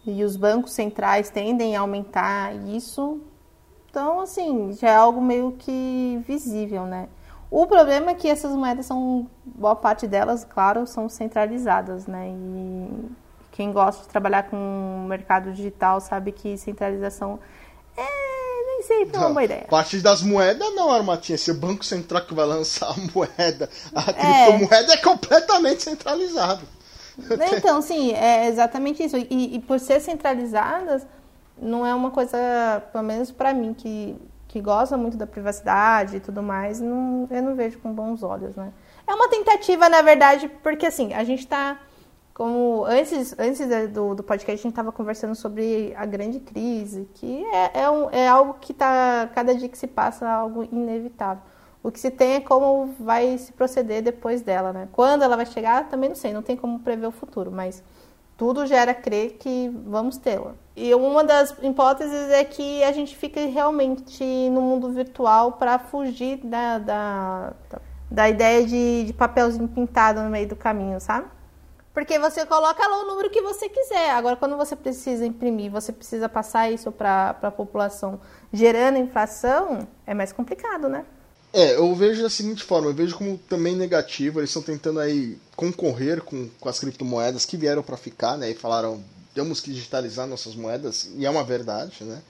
E 0.06 0.24
os 0.24 0.38
bancos 0.38 0.72
centrais 0.74 1.30
tendem 1.30 1.76
a 1.76 1.82
aumentar 1.82 2.56
isso. 2.56 3.22
Então, 3.90 4.22
assim, 4.22 4.72
já 4.74 4.90
é 4.90 4.96
algo 4.96 5.22
meio 5.22 5.54
que 5.58 6.22
visível, 6.26 6.86
né? 6.86 7.10
O 7.52 7.66
problema 7.66 8.12
é 8.12 8.14
que 8.14 8.28
essas 8.28 8.56
moedas 8.56 8.86
são, 8.86 9.28
boa 9.44 9.76
parte 9.76 10.08
delas, 10.08 10.46
claro, 10.46 10.86
são 10.86 11.10
centralizadas, 11.10 12.06
né? 12.08 12.30
E 12.30 13.10
quem 13.60 13.74
gosta 13.74 14.04
de 14.04 14.08
trabalhar 14.08 14.44
com 14.44 15.06
mercado 15.10 15.52
digital 15.52 16.00
sabe 16.00 16.32
que 16.32 16.58
centralização 16.58 17.38
é 17.98 18.66
nem 18.68 18.84
sempre 18.84 19.18
é 19.18 19.20
uma 19.20 19.32
boa 19.32 19.44
ideia. 19.44 19.66
Parte 19.70 20.00
das 20.00 20.22
moedas 20.22 20.74
não, 20.76 20.90
Armatinha. 20.90 21.38
Se 21.38 21.52
o 21.52 21.54
Banco 21.54 21.84
Central 21.84 22.26
que 22.26 22.34
vai 22.34 22.46
lançar 22.46 22.88
a 22.96 22.96
moeda, 23.14 23.70
a 23.94 24.12
é. 24.12 24.14
criptomoeda 24.14 24.94
é 24.94 24.98
completamente 24.98 25.84
centralizado. 25.84 26.66
Então, 27.54 27.82
sim, 27.82 28.14
é 28.14 28.48
exatamente 28.48 29.04
isso. 29.04 29.18
E, 29.18 29.56
e, 29.56 29.60
por 29.60 29.78
ser 29.78 30.00
centralizadas, 30.00 31.06
não 31.62 31.86
é 31.86 31.94
uma 31.94 32.12
coisa, 32.12 32.38
pelo 32.94 33.04
menos 33.04 33.30
para 33.30 33.54
mim, 33.54 33.74
que, 33.74 34.16
que 34.48 34.62
gosta 34.62 34.96
muito 34.96 35.18
da 35.18 35.28
privacidade 35.28 36.16
e 36.16 36.20
tudo 36.22 36.42
mais, 36.42 36.80
não, 36.80 37.28
eu 37.30 37.44
não 37.44 37.56
vejo 37.56 37.78
com 37.80 37.92
bons 37.92 38.24
olhos, 38.24 38.56
né? 38.56 38.72
É 39.06 39.14
uma 39.14 39.28
tentativa, 39.28 39.90
na 39.90 40.02
verdade, 40.02 40.50
porque 40.64 40.86
assim, 40.86 41.14
a 41.14 41.26
gente 41.26 41.40
está 41.40 41.78
como 42.40 42.86
antes, 42.86 43.38
antes 43.38 43.68
do, 43.92 44.16
do 44.16 44.24
podcast, 44.24 44.62
a 44.62 44.64
gente 44.64 44.72
estava 44.72 44.94
conversando 44.94 45.36
sobre 45.36 45.94
a 45.98 46.06
grande 46.06 46.40
crise, 46.40 47.06
que 47.16 47.44
é, 47.48 47.82
é, 47.82 47.90
um, 47.90 48.10
é 48.12 48.30
algo 48.30 48.54
que 48.62 48.72
está, 48.72 49.30
cada 49.36 49.54
dia 49.54 49.68
que 49.68 49.78
se 49.78 49.88
passa, 49.88 50.26
algo 50.26 50.64
inevitável. 50.72 51.44
O 51.84 51.92
que 51.92 52.00
se 52.00 52.10
tem 52.10 52.36
é 52.36 52.40
como 52.40 52.96
vai 52.98 53.38
se 53.38 53.52
proceder 53.52 54.02
depois 54.02 54.42
dela, 54.42 54.72
né? 54.72 54.88
Quando 54.94 55.24
ela 55.24 55.36
vai 55.36 55.46
chegar, 55.46 55.90
também 55.90 56.08
não 56.08 56.16
sei, 56.16 56.32
não 56.32 56.42
tem 56.42 56.56
como 56.56 56.80
prever 56.80 57.08
o 57.08 57.12
futuro, 57.12 57.52
mas 57.52 57.84
tudo 58.38 58.66
gera 58.66 58.94
crer 58.94 59.34
que 59.34 59.70
vamos 59.86 60.16
tê-la. 60.16 60.54
E 60.78 60.96
uma 60.96 61.26
das 61.26 61.54
hipóteses 61.62 62.32
é 62.32 62.46
que 62.46 62.82
a 62.86 62.94
gente 62.94 63.18
fique 63.18 63.48
realmente 63.48 64.24
no 64.50 64.62
mundo 64.62 64.90
virtual 64.94 65.52
para 65.52 65.78
fugir 65.78 66.38
da, 66.38 66.78
da, 66.78 67.54
da 68.10 68.30
ideia 68.30 68.66
de, 68.66 69.04
de 69.08 69.12
papelzinho 69.12 69.68
pintado 69.68 70.22
no 70.22 70.30
meio 70.30 70.48
do 70.48 70.56
caminho, 70.56 71.02
sabe? 71.02 71.28
Porque 72.00 72.18
você 72.18 72.46
coloca 72.46 72.88
lá 72.88 73.04
o 73.04 73.08
número 73.08 73.30
que 73.30 73.42
você 73.42 73.68
quiser. 73.68 74.12
Agora, 74.12 74.38
quando 74.38 74.56
você 74.56 74.74
precisa 74.74 75.26
imprimir, 75.26 75.70
você 75.70 75.92
precisa 75.92 76.30
passar 76.30 76.72
isso 76.72 76.94
para 76.94 77.36
a 77.42 77.52
população 77.52 78.22
gerando 78.54 78.98
inflação, 78.98 79.86
é 80.08 80.14
mais 80.14 80.32
complicado, 80.32 80.88
né? 80.88 81.04
É, 81.52 81.76
eu 81.76 81.94
vejo 81.94 82.24
da 82.24 82.30
seguinte 82.30 82.64
forma, 82.64 82.88
eu 82.88 82.94
vejo 82.94 83.18
como 83.18 83.38
também 83.38 83.76
negativo, 83.76 84.40
eles 84.40 84.50
estão 84.50 84.62
tentando 84.64 85.02
aí 85.02 85.38
concorrer 85.58 86.22
com, 86.22 86.50
com 86.58 86.70
as 86.70 86.80
criptomoedas 86.80 87.46
que 87.46 87.58
vieram 87.58 87.84
para 87.84 87.98
ficar, 87.98 88.38
né, 88.38 88.50
e 88.50 88.56
falaram, 88.56 89.04
temos 89.36 89.60
que 89.60 89.74
digitalizar 89.74 90.26
nossas 90.26 90.56
moedas, 90.56 91.10
e 91.18 91.26
é 91.26 91.30
uma 91.30 91.44
verdade, 91.44 92.04
né, 92.04 92.22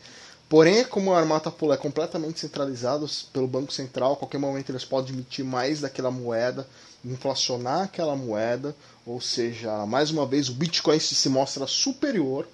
porém, 0.48 0.86
como 0.86 1.14
a 1.14 1.20
Armata 1.20 1.52
Pula 1.52 1.76
é 1.76 1.78
completamente 1.78 2.40
centralizada 2.40 3.06
pelo 3.34 3.46
Banco 3.46 3.74
Central, 3.74 4.14
a 4.14 4.16
qualquer 4.16 4.38
momento 4.38 4.72
eles 4.72 4.86
podem 4.86 5.14
emitir 5.14 5.44
mais 5.44 5.82
daquela 5.82 6.10
moeda, 6.10 6.66
inflacionar 7.04 7.84
aquela 7.84 8.16
moeda, 8.16 8.76
ou 9.06 9.22
seja, 9.22 9.86
mais 9.86 10.12
uma 10.12 10.26
vez 10.26 10.50
o 10.50 10.54
Bitcoin 10.54 11.00
se 11.00 11.30
mostra 11.30 11.66
superior. 11.66 12.48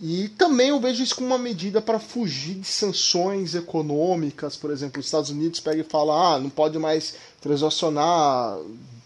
E 0.00 0.28
também 0.30 0.68
eu 0.68 0.80
vejo 0.80 1.02
isso 1.02 1.14
como 1.14 1.28
uma 1.28 1.38
medida 1.38 1.80
para 1.80 1.98
fugir 1.98 2.54
de 2.56 2.66
sanções 2.66 3.54
econômicas, 3.54 4.54
por 4.54 4.70
exemplo, 4.70 5.00
os 5.00 5.06
Estados 5.06 5.30
Unidos 5.30 5.58
pega 5.58 5.80
e 5.80 5.84
fala: 5.84 6.34
ah, 6.34 6.38
não 6.38 6.50
pode 6.50 6.78
mais 6.78 7.14
transacionar 7.40 8.58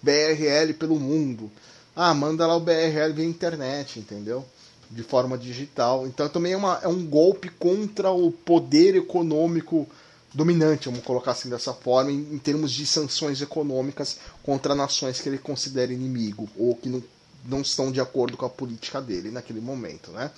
BRL 0.02 0.74
pelo 0.78 0.98
mundo. 0.98 1.50
Ah, 1.94 2.12
manda 2.12 2.46
lá 2.46 2.56
o 2.56 2.60
BRL 2.60 3.12
via 3.14 3.24
internet, 3.24 4.00
entendeu? 4.00 4.44
De 4.90 5.04
forma 5.04 5.38
digital. 5.38 6.06
Então 6.06 6.28
também 6.28 6.52
é, 6.52 6.56
uma, 6.56 6.80
é 6.82 6.88
um 6.88 7.06
golpe 7.06 7.48
contra 7.50 8.10
o 8.10 8.32
poder 8.32 8.96
econômico 8.96 9.86
dominante, 10.32 10.88
vamos 10.88 11.04
colocar 11.04 11.32
assim 11.32 11.48
dessa 11.48 11.72
forma, 11.72 12.10
em, 12.10 12.34
em, 12.34 12.38
termos 12.38 12.72
de 12.72 12.86
sanções 12.86 13.40
econômicas 13.42 14.18
contra 14.42 14.74
nações 14.74 15.20
que 15.20 15.28
ele 15.28 15.38
considera 15.38 15.92
inimigo 15.92 16.48
ou 16.56 16.74
que 16.76 16.88
não, 16.88 17.02
não 17.44 17.60
estão 17.60 17.90
de 17.90 18.00
acordo 18.00 18.36
com 18.36 18.46
a 18.46 18.50
política 18.50 19.00
dele 19.00 19.30
naquele 19.30 19.60
momento, 19.60 20.10
né? 20.12 20.30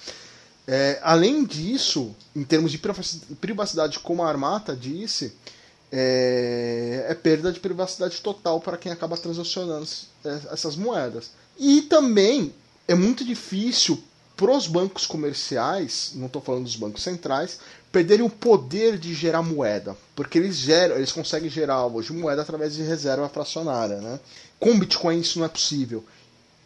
É, 0.67 1.01
além 1.03 1.45
disso, 1.45 2.15
em 2.37 2.45
termos 2.45 2.71
de 2.71 2.79
privacidade, 3.41 3.99
como 3.99 4.23
a 4.23 4.29
Armata 4.29 4.77
disse, 4.77 5.35
é, 5.91 7.07
é 7.09 7.15
perda 7.15 7.53
de 7.53 7.59
privacidade 7.59 8.21
total 8.21 8.61
para 8.61 8.79
quem 8.79 8.93
acaba 8.93 9.17
transacionando 9.17 9.87
é, 10.25 10.41
essas 10.53 10.77
moedas. 10.77 11.33
E 11.59 11.83
também 11.83 12.55
é 12.87 12.95
muito 12.95 13.25
difícil 13.25 14.03
para 14.43 14.57
os 14.57 14.67
bancos 14.67 15.07
comerciais, 15.07 16.11
não 16.17 16.27
estou 16.27 16.43
falando 16.43 16.65
dos 16.65 16.75
bancos 16.75 17.05
centrais, 17.05 17.61
perderem 17.93 18.27
o 18.27 18.29
poder 18.29 18.99
de 18.99 19.15
gerar 19.15 19.41
moeda, 19.41 19.97
porque 20.17 20.37
eles 20.37 20.57
geram, 20.57 20.97
eles 20.97 21.13
conseguem 21.13 21.49
gerar 21.49 21.87
hoje 21.87 22.13
moeda 22.13 22.43
através 22.43 22.75
de 22.75 22.83
reserva 22.83 23.29
fracionária, 23.29 23.99
né? 24.01 24.19
Com 24.59 24.77
Bitcoin 24.77 25.21
isso 25.21 25.39
não 25.39 25.47
é 25.47 25.49
possível. 25.49 26.05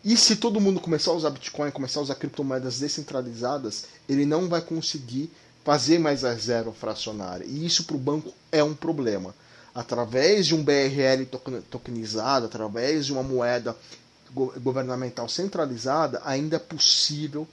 E 0.03 0.17
se 0.17 0.37
todo 0.37 0.59
mundo 0.59 0.81
começar 0.81 1.11
a 1.11 1.15
usar 1.15 1.29
Bitcoin, 1.29 1.71
começar 1.71 2.01
a 2.01 2.05
usar 2.05 2.15
criptomoedas 2.15 2.79
descentralizadas, 2.79 3.85
ele 4.09 4.25
não 4.25 4.49
vai 4.49 4.63
conseguir 4.63 5.31
fazer 5.63 5.99
mais 5.99 6.25
a 6.25 6.33
reserva 6.33 6.73
fracionária. 6.73 7.45
E 7.45 7.67
isso 7.67 7.85
para 7.85 7.97
o 7.97 8.01
banco 8.01 8.33
é 8.51 8.65
um 8.65 8.75
problema. 8.75 9.35
Através 9.75 10.47
de 10.47 10.55
um 10.55 10.65
BRL 10.65 11.27
tokenizado, 11.71 12.47
através 12.47 13.05
de 13.05 13.13
uma 13.13 13.23
moeda 13.23 13.77
governamental 14.33 15.29
centralizada, 15.29 16.23
ainda 16.25 16.57
é 16.57 16.59
possível, 16.59 17.47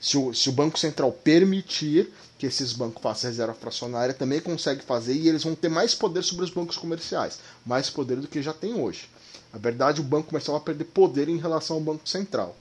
se 0.00 0.16
o, 0.16 0.32
se 0.32 0.48
o 0.48 0.52
Banco 0.52 0.78
Central 0.78 1.12
permitir, 1.12 2.12
que 2.38 2.46
esses 2.46 2.72
bancos 2.72 3.02
façam 3.02 3.30
reserva 3.30 3.54
fracionária 3.54 4.14
também 4.14 4.40
consegue 4.40 4.82
fazer 4.82 5.14
e 5.14 5.28
eles 5.28 5.42
vão 5.42 5.54
ter 5.54 5.68
mais 5.68 5.94
poder 5.94 6.22
sobre 6.22 6.44
os 6.44 6.50
bancos 6.50 6.76
comerciais, 6.76 7.38
mais 7.66 7.90
poder 7.90 8.16
do 8.16 8.28
que 8.28 8.40
já 8.40 8.52
tem 8.52 8.74
hoje. 8.74 9.08
Na 9.52 9.58
verdade, 9.58 10.00
o 10.00 10.04
banco 10.04 10.28
comercial 10.28 10.56
vai 10.56 10.64
perder 10.64 10.84
poder 10.84 11.28
em 11.28 11.38
relação 11.38 11.76
ao 11.76 11.82
Banco 11.82 12.08
Central. 12.08 12.56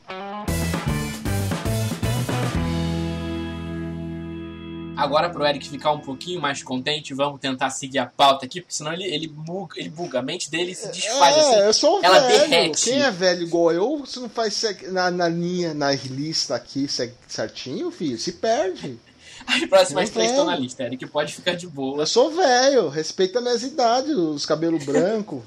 Agora, 4.97 5.29
para 5.29 5.43
o 5.43 5.45
Eric 5.45 5.69
ficar 5.69 5.91
um 5.91 5.99
pouquinho 5.99 6.41
mais 6.41 6.63
contente, 6.63 7.13
vamos 7.13 7.39
tentar 7.39 7.69
seguir 7.69 7.99
a 7.99 8.07
pauta 8.07 8.45
aqui, 8.45 8.61
porque 8.61 8.73
senão 8.73 8.91
ele, 8.91 9.03
ele, 9.03 9.27
buga, 9.27 9.79
ele 9.79 9.89
buga, 9.89 10.19
a 10.19 10.21
mente 10.23 10.49
dele 10.49 10.73
se 10.73 10.91
desfaz. 10.91 11.37
É, 11.37 11.39
assim, 11.39 11.59
eu 11.59 11.73
sou 11.73 12.03
ela 12.03 12.19
velho. 12.21 12.49
derrete. 12.49 12.83
Quem 12.85 13.01
é 13.01 13.11
velho 13.11 13.43
igual 13.43 13.71
eu, 13.71 14.05
se 14.07 14.19
não 14.19 14.27
faz 14.27 14.59
na, 14.91 15.11
na 15.11 15.29
linha, 15.29 15.73
na 15.75 15.91
lista 15.91 16.55
aqui 16.55 16.87
certinho, 17.27 17.91
filho, 17.91 18.17
se 18.17 18.33
perde. 18.33 18.99
As 19.45 19.65
próximas 19.65 20.09
três 20.09 20.31
estão 20.31 20.45
na 20.45 20.55
lista, 20.55 20.83
Eric. 20.83 21.05
Pode 21.05 21.31
ficar 21.31 21.55
de 21.55 21.67
boa. 21.67 22.01
Eu 22.01 22.07
sou 22.07 22.31
velho, 22.31 22.89
respeita 22.89 23.39
minhas 23.39 23.61
idades, 23.61 24.15
os 24.15 24.47
cabelos 24.47 24.83
brancos. 24.85 25.43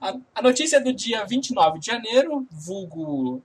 a, 0.00 0.14
a 0.34 0.42
notícia 0.42 0.80
do 0.80 0.94
dia 0.94 1.26
29 1.26 1.78
de 1.78 1.86
janeiro, 1.86 2.46
vulgo 2.50 3.42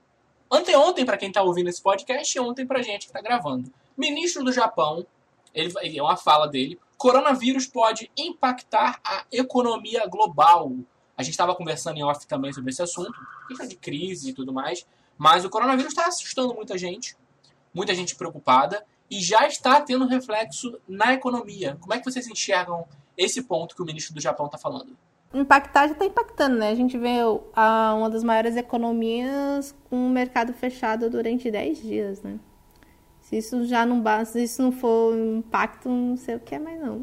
anteontem 0.50 1.04
para 1.04 1.18
quem 1.18 1.28
está 1.28 1.42
ouvindo 1.42 1.68
esse 1.68 1.82
podcast 1.82 2.36
e 2.36 2.40
ontem 2.40 2.66
para 2.66 2.82
gente 2.82 3.00
que 3.00 3.06
está 3.06 3.20
gravando. 3.20 3.70
Ministro 3.96 4.44
do 4.44 4.52
Japão, 4.52 5.06
ele, 5.54 5.98
é 5.98 6.02
uma 6.02 6.16
fala 6.16 6.46
dele, 6.46 6.78
coronavírus 6.98 7.66
pode 7.66 8.10
impactar 8.16 9.00
a 9.04 9.24
economia 9.32 10.06
global. 10.06 10.72
A 11.16 11.22
gente 11.22 11.32
estava 11.32 11.54
conversando 11.54 11.98
em 11.98 12.04
off 12.04 12.26
também 12.26 12.52
sobre 12.52 12.70
esse 12.70 12.82
assunto, 12.82 13.14
questão 13.48 13.66
de 13.66 13.76
crise 13.76 14.30
e 14.30 14.32
tudo 14.34 14.52
mais, 14.52 14.86
mas 15.16 15.44
o 15.44 15.50
coronavírus 15.50 15.92
está 15.92 16.06
assustando 16.06 16.54
muita 16.54 16.76
gente, 16.76 17.16
muita 17.72 17.94
gente 17.94 18.14
preocupada, 18.14 18.84
e 19.10 19.20
já 19.20 19.46
está 19.46 19.80
tendo 19.80 20.06
reflexo 20.06 20.78
na 20.86 21.14
economia. 21.14 21.76
Como 21.80 21.94
é 21.94 21.98
que 21.98 22.04
vocês 22.04 22.26
enxergam 22.26 22.86
esse 23.16 23.42
ponto 23.42 23.74
que 23.74 23.82
o 23.82 23.84
ministro 23.84 24.14
do 24.14 24.20
Japão 24.20 24.46
está 24.46 24.58
falando? 24.58 24.96
Impactar 25.32 25.88
já 25.88 25.92
está 25.92 26.04
impactando, 26.04 26.56
né? 26.56 26.70
A 26.70 26.74
gente 26.74 26.96
vê 26.96 27.18
a, 27.54 27.94
uma 27.94 28.10
das 28.10 28.24
maiores 28.24 28.56
economias 28.56 29.74
com 29.88 30.06
o 30.06 30.10
mercado 30.10 30.52
fechado 30.52 31.10
durante 31.10 31.50
10 31.50 31.82
dias, 31.82 32.22
né? 32.22 32.38
Se 33.26 33.38
isso 33.38 33.64
já 33.64 33.84
não 33.84 34.00
basta, 34.00 34.38
isso 34.38 34.62
não 34.62 34.70
for 34.70 35.12
um 35.12 35.38
impacto, 35.38 35.88
não 35.88 36.16
sei 36.16 36.36
o 36.36 36.40
que 36.40 36.54
é 36.54 36.60
mais 36.60 36.80
não. 36.80 37.02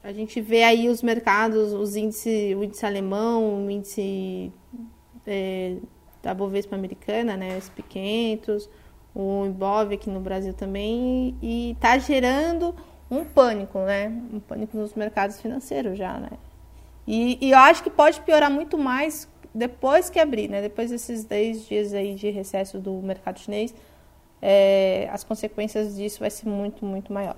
A 0.00 0.12
gente 0.12 0.40
vê 0.40 0.62
aí 0.62 0.88
os 0.88 1.02
mercados, 1.02 1.72
os 1.72 1.96
índices, 1.96 2.56
o 2.56 2.62
índice 2.62 2.86
alemão, 2.86 3.66
o 3.66 3.68
índice 3.68 4.52
é, 5.26 5.78
da 6.22 6.32
Bovespa 6.32 6.76
americana, 6.76 7.36
né, 7.36 7.58
SP500, 7.58 8.68
o 9.12 9.44
Ibov 9.46 9.92
aqui 9.92 10.08
no 10.08 10.20
Brasil 10.20 10.54
também, 10.54 11.36
e 11.42 11.72
está 11.72 11.98
gerando 11.98 12.72
um 13.10 13.24
pânico, 13.24 13.80
né? 13.80 14.06
Um 14.32 14.38
pânico 14.38 14.76
nos 14.76 14.94
mercados 14.94 15.40
financeiros 15.40 15.98
já, 15.98 16.16
né? 16.16 16.30
E, 17.08 17.44
e, 17.44 17.50
eu 17.50 17.58
acho 17.58 17.82
que 17.82 17.90
pode 17.90 18.20
piorar 18.20 18.52
muito 18.52 18.78
mais 18.78 19.28
depois 19.52 20.08
que 20.08 20.20
abrir, 20.20 20.48
né? 20.48 20.62
Depois 20.62 20.90
desses 20.92 21.24
10 21.24 21.66
dias 21.66 21.92
aí 21.92 22.14
de 22.14 22.30
recesso 22.30 22.78
do 22.78 22.92
mercado 23.02 23.40
chinês, 23.40 23.74
é, 24.40 25.08
as 25.12 25.24
consequências 25.24 25.96
disso 25.96 26.20
vai 26.20 26.30
ser 26.30 26.48
muito, 26.48 26.84
muito 26.84 27.12
maior. 27.12 27.36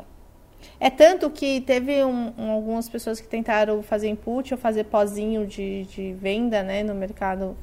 É 0.81 0.91
tanto 0.91 1.31
que 1.31 1.61
teve 1.61 2.05
um, 2.05 2.33
um, 2.37 2.51
algumas 2.51 2.89
pessoas 2.89 3.21
que 3.21 3.29
tentaram 3.29 3.83
fazer 3.83 4.09
input 4.09 4.55
ou 4.55 4.59
fazer 4.59 4.85
pozinho 4.85 5.47
de, 5.47 5.85
de 5.85 6.13
venda, 6.15 6.63
né, 6.63 6.83
no 6.83 6.95
mercado 6.95 7.57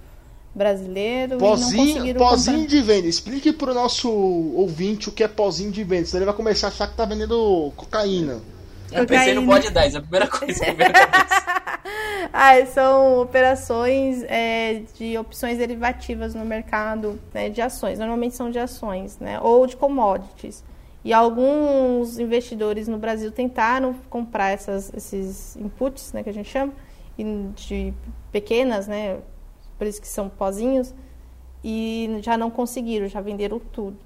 brasileiro 0.54 1.38
pozinho, 1.38 2.16
pozinho 2.16 2.66
de 2.66 2.82
venda. 2.82 3.08
Explique 3.08 3.52
para 3.52 3.72
o 3.72 3.74
nosso 3.74 4.10
ouvinte 4.10 5.10
o 5.10 5.12
que 5.12 5.24
é 5.24 5.28
pozinho 5.28 5.72
de 5.72 5.84
venda, 5.84 6.06
senão 6.06 6.20
ele 6.20 6.26
vai 6.26 6.36
começar 6.36 6.68
a 6.68 6.70
achar 6.70 6.88
que 6.88 6.96
tá 6.96 7.06
vendendo 7.06 7.72
cocaína. 7.76 8.42
Eu 8.92 9.06
pensei 9.06 9.34
no 9.34 9.46
bode 9.46 9.70
10, 9.70 9.96
a 9.96 10.02
primeira 10.02 10.28
coisa 10.28 10.64
que 10.64 10.72
veio 10.72 10.92
ah, 12.34 12.66
são 12.66 13.22
operações 13.22 14.24
é, 14.24 14.84
de 14.98 15.18
opções 15.18 15.58
derivativas 15.58 16.34
no 16.36 16.46
mercado 16.46 17.20
né, 17.34 17.50
de 17.50 17.62
ações. 17.62 18.00
Normalmente 18.00 18.36
são 18.36 18.50
de 18.50 18.60
ações, 18.60 19.20
né? 19.20 19.40
Ou 19.42 19.66
de 19.68 19.76
commodities. 19.76 20.64
E 21.06 21.14
alguns 21.14 22.18
investidores 22.18 22.88
no 22.88 22.98
Brasil 22.98 23.32
tentaram 23.32 23.94
comprar 24.10 24.50
essas, 24.50 24.92
esses 24.92 25.56
inputs, 25.56 26.12
né, 26.12 26.24
que 26.24 26.30
a 26.30 26.34
gente 26.34 26.50
chama, 26.50 26.74
de 27.56 27.94
pequenas, 28.32 28.88
né, 28.88 29.20
por 29.78 29.86
isso 29.86 30.02
que 30.02 30.08
são 30.08 30.28
pozinhos, 30.28 30.96
e 31.64 32.18
já 32.22 32.36
não 32.36 32.50
conseguiram, 32.50 33.08
já 33.08 33.22
venderam 33.22 33.60
tudo. 33.60 34.00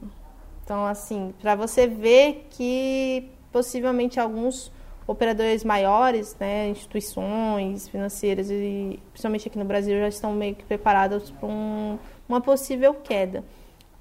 Então, 0.62 0.86
assim, 0.86 1.34
para 1.42 1.56
você 1.56 1.88
ver 1.88 2.48
que 2.50 3.32
possivelmente 3.50 4.20
alguns 4.20 4.70
operadores 5.10 5.64
maiores, 5.64 6.38
né, 6.40 6.70
instituições 6.70 7.90
financeiras 7.90 8.52
e 8.52 9.00
principalmente 9.10 9.48
aqui 9.48 9.58
no 9.58 9.66
Brasil 9.66 9.98
já 9.98 10.08
estão 10.08 10.32
meio 10.34 10.54
que 10.54 10.64
preparados 10.64 11.32
para 11.32 11.48
um, 11.50 11.98
uma 12.28 12.40
possível 12.40 12.94
queda. 12.94 13.44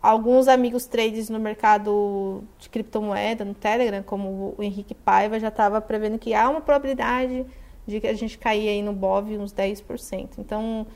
Alguns 0.03 0.49
amigos 0.49 0.85
traders 0.85 1.31
no 1.31 1.41
mercado 1.41 2.45
de 2.59 2.69
criptomoeda, 2.69 3.43
no 3.43 3.55
Telegram, 3.55 4.03
como 4.03 4.55
o 4.59 4.63
Henrique 4.63 4.95
Paiva, 4.95 5.41
já 5.41 5.49
estava 5.49 5.81
prevendo 5.81 6.19
que 6.19 6.35
há 6.35 6.47
uma 6.49 6.61
probabilidade 6.61 7.47
de 7.87 8.01
que 8.01 8.07
a 8.07 8.13
gente 8.13 8.37
cair 8.37 8.69
aí 8.69 8.83
no 8.83 8.93
BOV 8.93 9.39
uns 9.39 9.53
10%. 9.53 10.33
Então, 10.39 10.87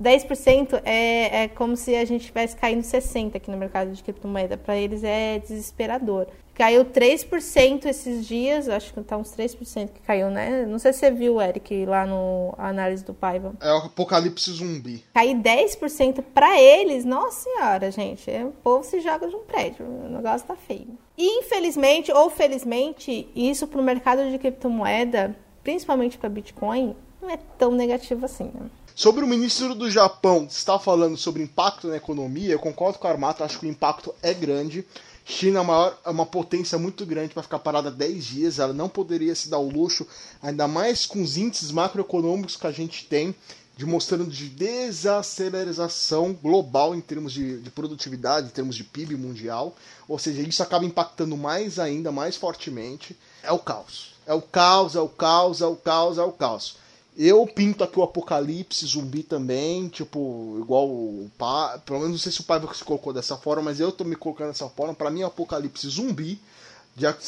10% 0.00 0.80
é, 0.84 1.44
é 1.44 1.48
como 1.48 1.76
se 1.76 1.94
a 1.94 2.04
gente 2.04 2.26
tivesse 2.26 2.56
caindo 2.56 2.82
60% 2.82 3.34
aqui 3.34 3.50
no 3.50 3.56
mercado 3.56 3.92
de 3.92 4.02
criptomoeda. 4.02 4.56
Para 4.56 4.76
eles 4.76 5.02
é 5.02 5.38
desesperador. 5.40 6.28
Caiu 6.54 6.84
3% 6.84 7.86
esses 7.86 8.26
dias, 8.26 8.68
acho 8.68 8.92
que 8.92 9.00
tá 9.02 9.16
uns 9.16 9.30
3% 9.30 9.90
que 9.94 10.00
caiu, 10.00 10.28
né? 10.28 10.66
Não 10.66 10.80
sei 10.80 10.92
se 10.92 10.98
você 10.98 11.10
viu, 11.12 11.40
Eric, 11.40 11.86
lá 11.86 12.04
no 12.04 12.52
análise 12.58 13.04
do 13.04 13.14
Paiva. 13.14 13.52
É 13.60 13.72
o 13.72 13.76
apocalipse 13.76 14.50
zumbi. 14.50 15.04
Cair 15.14 15.36
10% 15.36 16.20
para 16.34 16.60
eles, 16.60 17.04
nossa 17.04 17.44
senhora, 17.44 17.92
gente. 17.92 18.28
É, 18.28 18.44
o 18.44 18.50
povo 18.50 18.82
se 18.82 19.00
joga 19.00 19.28
de 19.28 19.36
um 19.36 19.44
prédio. 19.44 19.86
O 19.86 20.08
negócio 20.08 20.48
tá 20.48 20.56
feio. 20.56 20.98
E 21.16 21.38
infelizmente, 21.38 22.10
ou 22.10 22.28
felizmente, 22.28 23.28
isso 23.36 23.68
pro 23.68 23.80
mercado 23.80 24.28
de 24.28 24.36
criptomoeda, 24.36 25.36
principalmente 25.62 26.18
para 26.18 26.28
Bitcoin, 26.28 26.96
não 27.22 27.30
é 27.30 27.38
tão 27.56 27.70
negativo 27.70 28.24
assim, 28.24 28.50
né? 28.52 28.68
Sobre 28.98 29.22
o 29.22 29.28
ministro 29.28 29.76
do 29.76 29.88
Japão, 29.88 30.48
está 30.50 30.76
falando 30.76 31.16
sobre 31.16 31.40
impacto 31.40 31.86
na 31.86 31.96
economia, 31.96 32.50
eu 32.50 32.58
concordo 32.58 32.98
com 32.98 33.06
a 33.06 33.10
Armata, 33.10 33.44
acho 33.44 33.60
que 33.60 33.66
o 33.66 33.70
impacto 33.70 34.12
é 34.20 34.34
grande. 34.34 34.84
China 35.24 35.60
é, 35.60 35.62
maior, 35.62 35.96
é 36.04 36.10
uma 36.10 36.26
potência 36.26 36.76
muito 36.76 37.06
grande 37.06 37.32
para 37.32 37.44
ficar 37.44 37.60
parada 37.60 37.92
10 37.92 38.24
dias, 38.24 38.58
ela 38.58 38.72
não 38.72 38.88
poderia 38.88 39.36
se 39.36 39.48
dar 39.48 39.58
o 39.58 39.70
luxo, 39.70 40.04
ainda 40.42 40.66
mais 40.66 41.06
com 41.06 41.22
os 41.22 41.36
índices 41.36 41.70
macroeconômicos 41.70 42.56
que 42.56 42.66
a 42.66 42.72
gente 42.72 43.06
tem, 43.06 43.32
demonstrando 43.76 44.26
de 44.26 44.48
desaceleração 44.48 46.32
global 46.32 46.92
em 46.92 47.00
termos 47.00 47.32
de, 47.32 47.60
de, 47.60 47.70
produtividade, 47.70 48.48
em 48.48 48.50
termos 48.50 48.74
de 48.74 48.82
PIB 48.82 49.16
mundial. 49.16 49.76
Ou 50.08 50.18
seja, 50.18 50.42
isso 50.42 50.60
acaba 50.60 50.84
impactando 50.84 51.36
mais 51.36 51.78
ainda, 51.78 52.10
mais 52.10 52.34
fortemente. 52.34 53.16
É 53.44 53.52
o 53.52 53.60
caos. 53.60 54.16
É 54.26 54.34
o 54.34 54.42
caos, 54.42 54.96
é 54.96 55.00
o 55.00 55.08
caos, 55.08 55.62
é 55.62 55.66
o 55.66 55.76
caos, 55.76 56.18
é 56.18 56.22
o 56.24 56.32
caos. 56.32 56.87
Eu 57.20 57.44
pinto 57.48 57.82
aqui 57.82 57.98
o 57.98 58.02
Apocalipse 58.04 58.86
zumbi 58.86 59.24
também, 59.24 59.88
tipo, 59.88 60.56
igual 60.60 60.88
o 60.88 61.28
pai. 61.36 61.76
Pelo 61.84 61.98
menos 61.98 62.12
não 62.12 62.18
sei 62.18 62.30
se 62.30 62.40
o 62.40 62.44
pai 62.44 62.60
se 62.72 62.84
colocou 62.84 63.12
dessa 63.12 63.36
forma, 63.36 63.64
mas 63.64 63.80
eu 63.80 63.90
tô 63.90 64.04
me 64.04 64.14
colocando 64.14 64.50
dessa 64.50 64.68
forma. 64.68 64.94
Para 64.94 65.10
mim, 65.10 65.22
é 65.22 65.24
Apocalipse 65.24 65.88
zumbi. 65.88 66.40
Já 66.96 67.12
que 67.12 67.24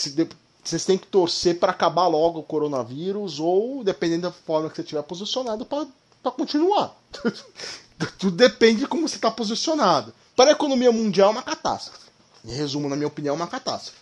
vocês 0.63 0.85
têm 0.85 0.97
que 0.97 1.09
torcer 1.09 1.59
para 1.59 1.73
acabar 1.73 2.07
logo 2.07 2.39
o 2.39 2.45
coronavírus, 2.45 3.41
ou 3.41 3.83
dependendo 3.83 4.23
da 4.23 4.33
forma 4.33 4.71
que 4.71 4.77
você 4.77 4.83
estiver 4.83 5.03
posicionado, 5.03 5.67
para 5.67 5.87
continuar. 6.31 6.95
Tudo 8.17 8.37
depende 8.37 8.81
de 8.81 8.87
como 8.87 9.09
você 9.09 9.17
está 9.17 9.31
posicionado. 9.31 10.15
Para 10.37 10.51
a 10.51 10.53
economia 10.53 10.93
mundial, 10.93 11.31
é 11.31 11.33
uma 11.33 11.43
catástrofe. 11.43 12.07
Em 12.45 12.53
resumo, 12.53 12.89
na 12.89 12.95
minha 12.95 13.09
opinião, 13.09 13.35
é 13.35 13.37
uma 13.37 13.49
catástrofe. 13.49 13.99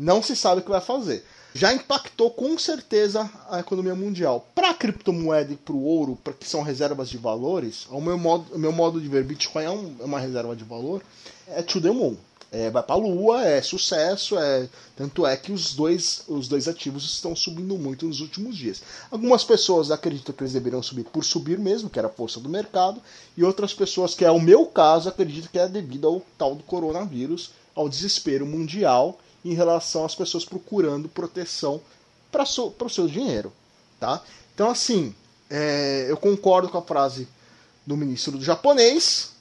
Não 0.00 0.22
se 0.22 0.34
sabe 0.34 0.62
o 0.62 0.64
que 0.64 0.70
vai 0.70 0.80
fazer 0.80 1.22
já 1.54 1.72
impactou 1.72 2.30
com 2.30 2.56
certeza 2.58 3.28
a 3.48 3.60
economia 3.60 3.94
mundial. 3.94 4.48
Para 4.54 4.70
a 4.70 4.74
criptomoeda 4.74 5.52
e 5.52 5.56
para 5.56 5.74
o 5.74 5.84
ouro, 5.84 6.16
pra, 6.22 6.32
que 6.32 6.48
são 6.48 6.62
reservas 6.62 7.08
de 7.08 7.18
valores, 7.18 7.86
o 7.90 8.00
meu 8.00 8.18
modo, 8.18 8.54
o 8.54 8.58
meu 8.58 8.72
modo 8.72 9.00
de 9.00 9.08
ver 9.08 9.24
Bitcoin 9.24 9.64
é, 9.64 9.70
um, 9.70 9.96
é 10.00 10.04
uma 10.04 10.20
reserva 10.20 10.54
de 10.54 10.64
valor, 10.64 11.02
é 11.48 11.62
to 11.62 11.80
the 11.80 11.90
moon. 11.90 12.16
É, 12.52 12.68
vai 12.68 12.82
para 12.82 12.96
a 12.96 12.98
lua, 12.98 13.44
é 13.44 13.62
sucesso, 13.62 14.36
é 14.36 14.68
tanto 14.96 15.24
é 15.24 15.36
que 15.36 15.52
os 15.52 15.72
dois, 15.72 16.24
os 16.26 16.48
dois 16.48 16.66
ativos 16.66 17.04
estão 17.04 17.34
subindo 17.36 17.78
muito 17.78 18.06
nos 18.06 18.20
últimos 18.20 18.56
dias. 18.56 18.82
Algumas 19.08 19.44
pessoas 19.44 19.92
acreditam 19.92 20.34
que 20.34 20.42
eles 20.42 20.52
deveriam 20.52 20.82
subir 20.82 21.04
por 21.04 21.24
subir 21.24 21.60
mesmo, 21.60 21.88
que 21.88 21.96
era 21.96 22.08
a 22.08 22.10
força 22.10 22.40
do 22.40 22.48
mercado, 22.48 23.00
e 23.36 23.44
outras 23.44 23.72
pessoas, 23.72 24.16
que 24.16 24.24
é 24.24 24.30
o 24.32 24.40
meu 24.40 24.66
caso, 24.66 25.08
acreditam 25.08 25.48
que 25.52 25.60
é 25.60 25.68
devido 25.68 26.08
ao 26.08 26.22
tal 26.36 26.56
do 26.56 26.64
coronavírus, 26.64 27.52
ao 27.72 27.88
desespero 27.88 28.44
mundial 28.44 29.16
em 29.44 29.54
relação 29.54 30.04
às 30.04 30.14
pessoas 30.14 30.44
procurando 30.44 31.08
proteção 31.08 31.80
para 32.30 32.42
o 32.42 32.88
seu 32.88 33.06
dinheiro. 33.06 33.52
Tá? 33.98 34.22
Então, 34.54 34.70
assim, 34.70 35.14
é, 35.48 36.06
eu 36.08 36.16
concordo 36.16 36.68
com 36.68 36.78
a 36.78 36.82
frase 36.82 37.28
do 37.86 37.96
ministro 37.96 38.38
do 38.38 38.44
japonês. 38.44 39.32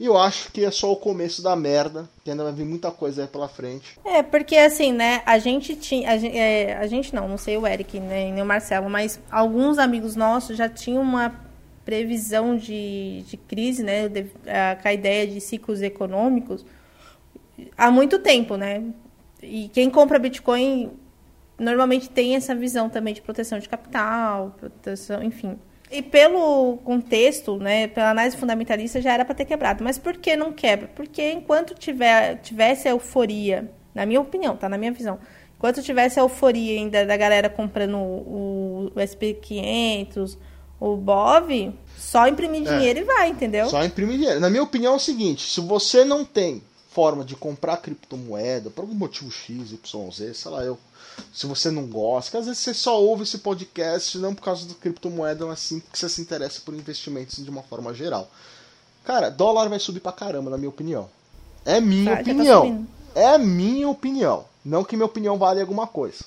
E 0.00 0.06
eu 0.06 0.16
acho 0.16 0.52
que 0.52 0.64
é 0.64 0.70
só 0.70 0.92
o 0.92 0.96
começo 0.96 1.42
da 1.42 1.56
merda, 1.56 2.08
que 2.22 2.30
ainda 2.30 2.44
vai 2.44 2.52
vir 2.52 2.64
muita 2.64 2.88
coisa 2.88 3.22
aí 3.22 3.28
pela 3.28 3.48
frente. 3.48 3.98
É, 4.04 4.22
porque 4.22 4.56
assim, 4.56 4.92
né, 4.92 5.22
a 5.26 5.40
gente 5.40 5.74
tinha. 5.74 6.08
A 6.08 6.14
é, 6.14 6.76
a 6.76 6.86
gente 6.86 7.12
não, 7.12 7.26
não 7.26 7.36
sei 7.36 7.56
o 7.56 7.66
Eric 7.66 7.98
né, 7.98 8.30
nem 8.30 8.40
o 8.40 8.46
Marcelo, 8.46 8.88
mas 8.88 9.18
alguns 9.28 9.76
amigos 9.76 10.14
nossos 10.14 10.56
já 10.56 10.68
tinham 10.68 11.02
uma 11.02 11.34
previsão 11.84 12.56
de, 12.56 13.24
de 13.26 13.36
crise, 13.36 13.82
né, 13.82 14.08
de, 14.08 14.26
a, 14.46 14.76
com 14.76 14.86
a 14.86 14.92
ideia 14.92 15.26
de 15.26 15.40
ciclos 15.40 15.82
econômicos 15.82 16.64
há 17.76 17.90
muito 17.90 18.18
tempo, 18.18 18.56
né? 18.56 18.82
E 19.42 19.68
quem 19.68 19.88
compra 19.90 20.18
Bitcoin 20.18 20.90
normalmente 21.58 22.08
tem 22.08 22.36
essa 22.36 22.54
visão 22.54 22.88
também 22.88 23.14
de 23.14 23.20
proteção 23.20 23.58
de 23.58 23.68
capital, 23.68 24.54
proteção, 24.58 25.22
enfim. 25.22 25.58
E 25.90 26.02
pelo 26.02 26.78
contexto, 26.84 27.56
né, 27.56 27.88
pela 27.88 28.10
análise 28.10 28.36
fundamentalista, 28.36 29.00
já 29.00 29.14
era 29.14 29.24
para 29.24 29.34
ter 29.34 29.46
quebrado. 29.46 29.82
Mas 29.82 29.98
por 29.98 30.16
que 30.16 30.36
não 30.36 30.52
quebra? 30.52 30.88
Porque 30.94 31.32
enquanto 31.32 31.74
tiver, 31.74 32.36
tivesse 32.42 32.86
a 32.86 32.90
euforia, 32.90 33.70
na 33.94 34.04
minha 34.04 34.20
opinião, 34.20 34.56
tá? 34.56 34.68
Na 34.68 34.76
minha 34.76 34.92
visão. 34.92 35.18
Enquanto 35.56 35.82
tivesse 35.82 36.20
a 36.20 36.22
euforia 36.22 36.78
ainda 36.78 37.06
da 37.06 37.16
galera 37.16 37.48
comprando 37.48 37.96
o, 37.96 38.92
o 38.94 39.00
SP500, 39.00 40.36
o 40.78 40.96
BOV, 40.96 41.72
só 41.96 42.28
imprimir 42.28 42.68
é. 42.68 42.76
dinheiro 42.76 43.00
é, 43.00 43.02
e 43.02 43.04
vai, 43.04 43.28
entendeu? 43.30 43.68
Só 43.68 43.82
imprimir 43.82 44.18
dinheiro. 44.18 44.40
Na 44.40 44.50
minha 44.50 44.62
opinião 44.62 44.92
é 44.92 44.96
o 44.96 45.00
seguinte, 45.00 45.50
se 45.50 45.60
você 45.60 46.04
não 46.04 46.24
tem 46.24 46.62
forma 46.90 47.24
de 47.24 47.36
comprar 47.36 47.76
criptomoeda, 47.78 48.70
por 48.70 48.82
algum 48.82 48.94
motivo 48.94 49.30
X, 49.30 49.72
Y, 49.72 50.10
Z, 50.10 50.34
sei 50.34 50.50
lá, 50.50 50.64
eu. 50.64 50.78
Se 51.32 51.46
você 51.46 51.70
não 51.70 51.86
gosta, 51.86 52.30
que 52.30 52.36
às 52.36 52.46
vezes 52.46 52.60
você 52.60 52.72
só 52.72 53.00
ouve 53.00 53.24
esse 53.24 53.38
podcast 53.38 54.16
não 54.18 54.34
por 54.34 54.42
causa 54.42 54.66
do 54.66 54.74
criptomoeda, 54.74 55.46
mas 55.46 55.58
sim 55.58 55.80
porque 55.80 55.98
você 55.98 56.08
se 56.08 56.20
interessa 56.20 56.60
por 56.64 56.74
investimentos 56.74 57.42
de 57.42 57.50
uma 57.50 57.62
forma 57.62 57.92
geral. 57.92 58.30
Cara, 59.04 59.28
dólar 59.28 59.68
vai 59.68 59.80
subir 59.80 60.00
pra 60.00 60.12
caramba, 60.12 60.50
na 60.50 60.56
minha 60.56 60.68
opinião. 60.68 61.08
É 61.64 61.80
minha 61.80 62.14
tá 62.14 62.20
opinião. 62.22 62.86
Tá 63.14 63.20
é 63.20 63.38
minha 63.38 63.88
opinião. 63.88 64.44
Não 64.64 64.84
que 64.84 64.96
minha 64.96 65.06
opinião 65.06 65.38
vale 65.38 65.60
alguma 65.60 65.86
coisa. 65.86 66.24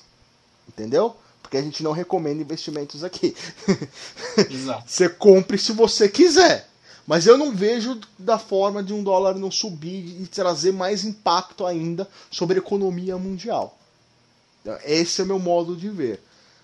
Entendeu? 0.68 1.16
Porque 1.42 1.56
a 1.56 1.62
gente 1.62 1.82
não 1.82 1.92
recomenda 1.92 2.42
investimentos 2.42 3.02
aqui. 3.02 3.34
Exato. 4.50 4.84
você 4.86 5.08
compre 5.08 5.58
se 5.58 5.72
você 5.72 6.08
quiser. 6.08 6.68
Mas 7.06 7.26
eu 7.26 7.36
não 7.36 7.52
vejo 7.52 8.00
da 8.18 8.38
forma 8.38 8.82
de 8.82 8.92
um 8.92 9.02
dólar 9.02 9.34
não 9.34 9.50
subir 9.50 10.20
e 10.22 10.26
trazer 10.26 10.72
mais 10.72 11.04
impacto 11.04 11.66
ainda 11.66 12.08
sobre 12.30 12.58
a 12.58 12.62
economia 12.62 13.18
mundial. 13.18 13.76
Esse 14.84 15.20
é 15.20 15.24
o 15.24 15.26
meu 15.26 15.38
modo 15.38 15.74
de 15.76 15.88
ver. 15.88 16.22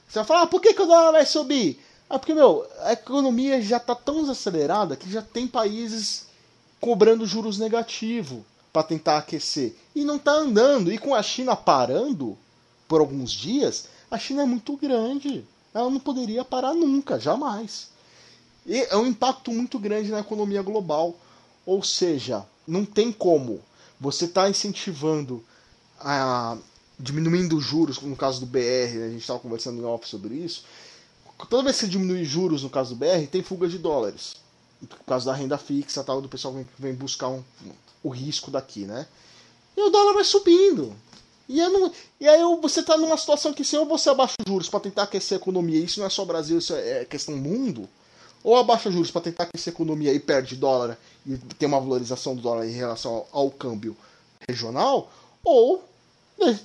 Você 0.08 0.20
vai 0.20 0.24
falar, 0.24 0.42
ah, 0.42 0.46
por 0.46 0.60
que, 0.60 0.72
que 0.72 0.82
o 0.82 0.86
dólar 0.86 1.12
vai 1.12 1.26
subir? 1.26 1.82
Ah, 2.08 2.18
porque, 2.18 2.32
meu, 2.32 2.66
a 2.80 2.92
economia 2.92 3.60
já 3.60 3.76
está 3.76 3.94
tão 3.94 4.30
acelerada 4.30 4.96
que 4.96 5.10
já 5.10 5.20
tem 5.20 5.46
países 5.46 6.26
cobrando 6.80 7.26
juros 7.26 7.58
negativos 7.58 8.42
para 8.72 8.84
tentar 8.84 9.18
aquecer 9.18 9.74
e 9.94 10.04
não 10.04 10.16
está 10.16 10.32
andando. 10.32 10.92
E 10.92 10.98
com 10.98 11.14
a 11.14 11.22
China 11.22 11.56
parando 11.56 12.38
por 12.86 13.00
alguns 13.00 13.32
dias, 13.32 13.88
a 14.10 14.18
China 14.18 14.42
é 14.42 14.46
muito 14.46 14.76
grande. 14.76 15.44
Ela 15.74 15.90
não 15.90 16.00
poderia 16.00 16.44
parar 16.44 16.72
nunca, 16.72 17.18
jamais. 17.18 17.90
E 18.68 18.82
é 18.82 18.96
um 18.96 19.06
impacto 19.06 19.50
muito 19.50 19.78
grande 19.78 20.10
na 20.10 20.20
economia 20.20 20.60
global. 20.60 21.16
Ou 21.64 21.82
seja, 21.82 22.46
não 22.66 22.84
tem 22.84 23.10
como 23.10 23.60
você 23.98 24.26
está 24.26 24.48
incentivando 24.48 25.42
a 25.98 26.56
diminuindo 27.00 27.56
os 27.56 27.64
juros, 27.64 28.00
no 28.00 28.16
caso 28.16 28.40
do 28.40 28.46
BR, 28.46 28.58
né? 28.58 29.06
a 29.06 29.10
gente 29.10 29.20
estava 29.20 29.38
conversando 29.38 29.80
em 29.80 29.84
off 29.84 30.06
sobre 30.08 30.34
isso. 30.34 30.64
Toda 31.48 31.62
vez 31.62 31.76
que 31.76 31.86
você 31.86 31.90
diminui 31.90 32.24
juros 32.24 32.64
no 32.64 32.70
caso 32.70 32.94
do 32.94 32.98
BR, 32.98 33.26
tem 33.30 33.42
fuga 33.42 33.68
de 33.68 33.78
dólares. 33.78 34.34
Por 34.88 34.98
causa 35.06 35.26
da 35.26 35.32
renda 35.32 35.56
fixa, 35.56 36.02
tal, 36.02 36.20
do 36.20 36.28
pessoal 36.28 36.54
vem 36.76 36.94
buscar 36.94 37.28
um, 37.28 37.42
o 38.02 38.08
risco 38.08 38.50
daqui, 38.50 38.84
né? 38.84 39.06
E 39.76 39.80
o 39.80 39.90
dólar 39.90 40.14
vai 40.14 40.24
subindo. 40.24 40.94
E, 41.48 41.60
não, 41.68 41.92
e 42.20 42.28
aí 42.28 42.42
você 42.60 42.80
está 42.80 42.96
numa 42.96 43.16
situação 43.16 43.52
que 43.52 43.64
se 43.64 43.76
ou 43.76 43.86
você 43.86 44.10
abaixa 44.10 44.34
os 44.44 44.50
juros 44.50 44.68
para 44.68 44.80
tentar 44.80 45.04
aquecer 45.04 45.38
a 45.38 45.40
economia, 45.40 45.78
isso 45.78 46.00
não 46.00 46.06
é 46.06 46.10
só 46.10 46.24
Brasil, 46.24 46.58
isso 46.58 46.74
é 46.74 47.04
questão 47.04 47.36
mundo, 47.36 47.88
ou 48.42 48.56
abaixa 48.56 48.90
juros 48.90 49.10
para 49.10 49.22
tentar 49.22 49.44
aquecer 49.44 49.72
a 49.72 49.74
economia 49.74 50.18
perde 50.20 50.56
dólar 50.56 50.98
e 51.26 51.36
tem 51.58 51.68
uma 51.68 51.80
valorização 51.80 52.34
do 52.34 52.42
dólar 52.42 52.66
em 52.66 52.72
relação 52.72 53.26
ao, 53.32 53.44
ao 53.44 53.50
câmbio 53.50 53.96
regional, 54.48 55.10
ou 55.44 55.84
né, 56.38 56.58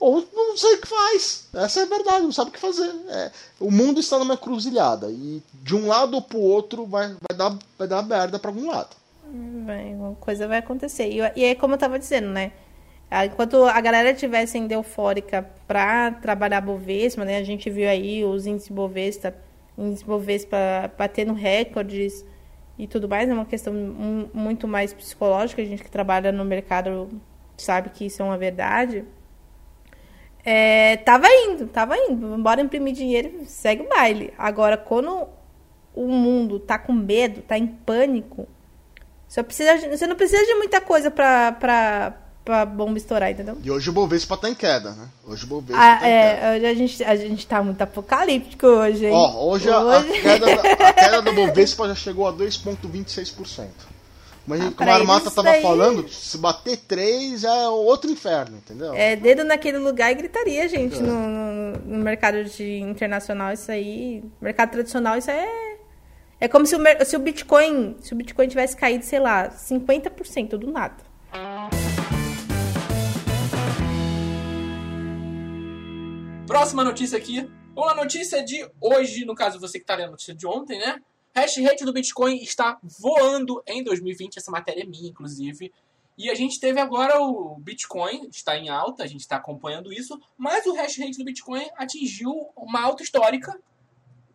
ou 0.00 0.26
não 0.32 0.56
sei 0.56 0.74
o 0.74 0.80
que 0.80 0.86
faz. 0.86 1.48
Essa 1.52 1.80
é 1.80 1.82
a 1.82 1.86
verdade, 1.86 2.22
não 2.22 2.32
sabe 2.32 2.50
o 2.50 2.52
que 2.52 2.60
fazer. 2.60 2.90
É, 3.08 3.30
o 3.58 3.70
mundo 3.70 3.98
está 3.98 4.18
numa 4.18 4.36
cruzilhada 4.36 5.10
e 5.10 5.42
de 5.54 5.74
um 5.74 5.88
lado 5.88 6.14
ou 6.14 6.22
pro 6.22 6.38
outro 6.38 6.86
vai, 6.86 7.08
vai, 7.08 7.36
dar, 7.36 7.58
vai 7.76 7.88
dar 7.88 8.02
merda 8.02 8.38
para 8.38 8.50
algum 8.50 8.68
lado. 8.68 8.96
Vai, 9.66 9.94
uma 9.94 10.14
coisa 10.14 10.46
vai 10.46 10.58
acontecer. 10.58 11.08
E, 11.08 11.18
e 11.36 11.44
é 11.44 11.54
como 11.54 11.74
eu 11.74 11.78
tava 11.78 11.98
dizendo, 11.98 12.28
né? 12.28 12.52
Enquanto 13.24 13.64
a 13.64 13.80
galera 13.80 14.12
tivesse 14.14 14.58
ainda 14.58 14.74
eufórica 14.74 15.48
para 15.66 16.12
trabalhar 16.12 16.60
Bovespa, 16.60 17.24
né? 17.24 17.38
A 17.38 17.44
gente 17.44 17.68
viu 17.70 17.88
aí 17.88 18.24
os 18.24 18.46
índices 18.46 18.70
Bovespa, 18.70 19.34
índices 19.78 20.02
Bovespa 20.02 20.56
batendo 20.96 21.32
recordes 21.32 22.24
e 22.78 22.86
tudo 22.86 23.08
mais. 23.08 23.28
É 23.28 23.34
uma 23.34 23.46
questão 23.46 23.72
muito 24.32 24.66
mais 24.68 24.92
psicológica. 24.92 25.62
A 25.62 25.64
gente 25.64 25.82
que 25.82 25.90
trabalha 25.90 26.32
no 26.32 26.44
mercado 26.44 27.08
sabe 27.56 27.90
que 27.90 28.06
isso 28.06 28.22
é 28.22 28.24
uma 28.24 28.38
verdade. 28.38 29.04
É, 30.44 30.96
tava 30.98 31.26
indo, 31.28 31.66
tava 31.66 31.96
indo. 31.96 32.38
Bora 32.38 32.60
imprimir 32.60 32.94
dinheiro 32.94 33.44
segue 33.44 33.82
o 33.82 33.88
baile. 33.88 34.32
Agora, 34.38 34.76
quando 34.76 35.28
o 35.94 36.06
mundo 36.06 36.60
tá 36.60 36.78
com 36.78 36.92
medo, 36.92 37.42
tá 37.42 37.58
em 37.58 37.66
pânico, 37.66 38.48
você, 39.26 39.42
precisa, 39.42 39.76
você 39.88 40.06
não 40.06 40.16
precisa 40.16 40.44
de 40.46 40.54
muita 40.54 40.80
coisa 40.80 41.10
pra, 41.10 41.52
pra 42.48 42.64
bomba 42.64 42.96
estourar, 42.96 43.30
entendeu? 43.30 43.58
E 43.62 43.70
hoje 43.70 43.90
o 43.90 43.92
Bovespa 43.92 44.34
tá 44.34 44.48
em 44.48 44.54
queda, 44.54 44.92
né? 44.92 45.06
Hoje 45.26 45.44
o 45.44 45.48
Bovespa 45.48 45.82
ah, 45.82 45.98
tá 45.98 46.08
é, 46.08 46.34
queda. 46.34 46.56
Hoje 46.56 46.66
a 46.66 46.74
gente, 46.74 47.04
a 47.04 47.16
gente 47.16 47.46
tá 47.46 47.62
muito 47.62 47.82
apocalíptico 47.82 48.66
hoje, 48.66 49.04
hein? 49.04 49.12
Ó, 49.12 49.50
hoje, 49.50 49.68
hoje... 49.68 50.18
A, 50.18 50.22
queda, 50.22 50.46
a 50.88 50.92
queda 50.94 51.20
do 51.20 51.34
Bovespa 51.34 51.86
já 51.88 51.94
chegou 51.94 52.26
a 52.26 52.32
2,26%. 52.32 53.66
Mas 54.46 54.62
ah, 54.62 54.72
como 54.74 54.88
a 54.88 54.94
Armata 54.94 55.30
tava 55.30 55.52
falando, 55.60 56.08
se 56.08 56.38
bater 56.38 56.78
três 56.78 57.44
é 57.44 57.68
outro 57.68 58.10
inferno, 58.10 58.56
entendeu? 58.56 58.94
É 58.94 59.14
dedo 59.14 59.44
naquele 59.44 59.76
lugar 59.76 60.10
e 60.10 60.14
gritaria, 60.14 60.66
gente. 60.70 60.96
É. 60.96 61.02
No, 61.02 61.28
no, 61.28 61.72
no, 61.84 61.98
mercado 62.02 62.42
de 62.44 62.78
internacional, 62.78 63.52
isso 63.52 63.70
aí. 63.70 64.24
Mercado 64.40 64.70
tradicional, 64.70 65.18
isso 65.18 65.30
é. 65.30 65.76
É 66.40 66.48
como 66.48 66.64
se 66.64 66.74
o, 66.74 66.80
se 67.04 67.14
o 67.14 67.18
Bitcoin. 67.18 67.96
Se 68.00 68.14
o 68.14 68.16
Bitcoin 68.16 68.48
tivesse 68.48 68.74
caído, 68.74 69.04
sei 69.04 69.20
lá, 69.20 69.50
50% 69.50 70.56
do 70.56 70.72
nada. 70.72 71.07
Próxima 76.48 76.82
notícia 76.82 77.18
aqui. 77.18 77.46
Uma 77.76 77.94
notícia 77.94 78.42
de 78.42 78.66
hoje, 78.80 79.26
no 79.26 79.34
caso 79.34 79.60
você 79.60 79.78
que 79.78 79.84
tá 79.84 79.94
lendo 79.94 80.08
a 80.08 80.10
notícia 80.12 80.34
de 80.34 80.46
ontem, 80.46 80.78
né? 80.78 80.98
Hash 81.34 81.58
rate 81.58 81.84
do 81.84 81.92
Bitcoin 81.92 82.38
está 82.38 82.78
voando 82.82 83.62
em 83.66 83.84
2020. 83.84 84.38
Essa 84.38 84.50
matéria 84.50 84.82
é 84.82 84.86
minha, 84.86 85.10
inclusive. 85.10 85.70
E 86.16 86.30
a 86.30 86.34
gente 86.34 86.58
teve 86.58 86.80
agora 86.80 87.20
o 87.20 87.58
Bitcoin, 87.58 88.28
está 88.30 88.56
em 88.56 88.70
alta, 88.70 89.02
a 89.02 89.06
gente 89.06 89.20
está 89.20 89.36
acompanhando 89.36 89.92
isso, 89.92 90.18
mas 90.38 90.64
o 90.64 90.72
hash 90.72 90.96
rate 90.96 91.18
do 91.18 91.24
Bitcoin 91.24 91.68
atingiu 91.76 92.32
uma 92.56 92.80
alta 92.80 93.02
histórica. 93.02 93.60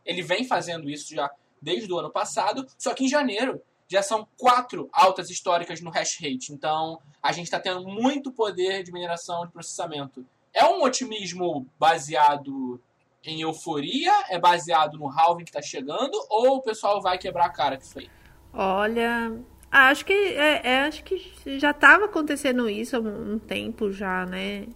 Ele 0.05 0.21
vem 0.21 0.45
fazendo 0.45 0.91
isso 0.91 1.15
já 1.15 1.31
desde 1.59 1.91
o 1.91 1.97
ano 1.97 2.11
passado, 2.11 2.67
só 2.77 2.93
que 2.93 3.05
em 3.05 3.09
janeiro 3.09 3.59
já 3.87 4.03
são 4.03 4.27
quatro 4.37 4.87
altas 4.93 5.31
históricas 5.31 5.81
no 5.81 5.89
hash 5.89 6.19
rate. 6.21 6.53
Então 6.53 7.01
a 7.23 7.31
gente 7.31 7.45
está 7.45 7.59
tendo 7.59 7.83
muito 7.87 8.31
poder 8.31 8.83
de 8.83 8.91
mineração 8.91 9.47
de 9.47 9.51
processamento. 9.51 10.23
É 10.53 10.65
um 10.65 10.83
otimismo 10.83 11.67
baseado 11.79 12.79
em 13.23 13.41
euforia? 13.41 14.11
É 14.29 14.37
baseado 14.37 14.97
no 14.97 15.09
halving 15.09 15.45
que 15.45 15.51
tá 15.51 15.61
chegando? 15.61 16.13
Ou 16.29 16.57
o 16.57 16.61
pessoal 16.61 17.01
vai 17.01 17.17
quebrar 17.17 17.45
a 17.45 17.49
cara 17.49 17.77
que 17.77 17.87
foi? 17.87 18.09
Olha, 18.53 19.39
acho 19.71 20.05
que 20.05 20.13
é, 20.13 20.61
é 20.63 20.79
acho 20.81 21.03
que 21.03 21.19
já 21.57 21.71
estava 21.71 22.05
acontecendo 22.05 22.69
isso 22.69 22.95
há 22.95 22.99
um 22.99 23.39
tempo 23.39 23.91
já, 23.91 24.25
né? 24.25 24.67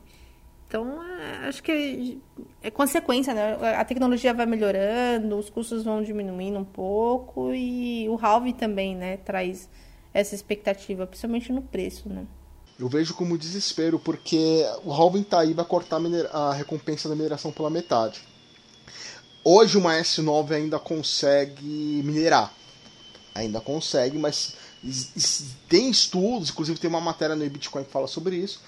Então, 0.67 1.01
é, 1.01 1.47
acho 1.47 1.63
que 1.63 2.19
é, 2.61 2.67
é 2.67 2.71
consequência, 2.71 3.33
né? 3.33 3.55
A 3.77 3.85
tecnologia 3.85 4.33
vai 4.33 4.45
melhorando, 4.45 5.37
os 5.37 5.49
custos 5.49 5.83
vão 5.83 6.01
diminuindo 6.01 6.59
um 6.59 6.65
pouco 6.65 7.53
e 7.53 8.09
o 8.09 8.17
halving 8.19 8.53
também, 8.53 8.95
né, 8.95 9.17
traz 9.17 9.69
essa 10.13 10.35
expectativa, 10.35 11.07
principalmente 11.07 11.53
no 11.53 11.61
preço, 11.61 12.09
né? 12.09 12.25
Eu 12.79 12.87
vejo 12.87 13.13
como 13.15 13.37
desespero, 13.37 13.97
porque 13.97 14.63
o 14.83 14.93
halving 14.93 15.23
tá 15.23 15.39
aí 15.39 15.53
vai 15.53 15.65
cortar 15.65 15.99
a 16.31 16.53
recompensa 16.53 17.09
da 17.09 17.15
mineração 17.15 17.51
pela 17.51 17.69
metade. 17.69 18.21
Hoje 19.43 19.77
uma 19.77 19.93
S9 19.93 20.51
ainda 20.51 20.77
consegue 20.77 22.01
minerar. 22.03 22.53
Ainda 23.33 23.59
consegue, 23.59 24.17
mas 24.17 24.53
tem 25.67 25.89
estudos, 25.89 26.49
inclusive 26.49 26.79
tem 26.79 26.89
uma 26.89 27.01
matéria 27.01 27.35
no 27.35 27.49
Bitcoin 27.49 27.83
que 27.83 27.91
fala 27.91 28.07
sobre 28.07 28.35
isso, 28.35 28.61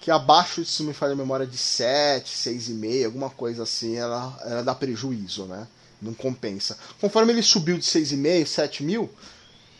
que 0.00 0.10
abaixo, 0.10 0.64
se 0.64 0.82
me 0.82 0.94
falha 0.94 1.12
a 1.12 1.16
memória, 1.16 1.46
de 1.46 1.58
7, 1.58 2.32
6,5, 2.32 3.04
alguma 3.04 3.28
coisa 3.28 3.64
assim, 3.64 3.96
ela, 3.96 4.38
ela 4.46 4.62
dá 4.62 4.74
prejuízo, 4.74 5.44
né? 5.44 5.66
Não 6.00 6.14
compensa. 6.14 6.78
Conforme 6.98 7.32
ele 7.32 7.42
subiu 7.42 7.76
de 7.76 7.84
6,5, 7.84 8.46
7 8.46 8.82
mil, 8.82 9.10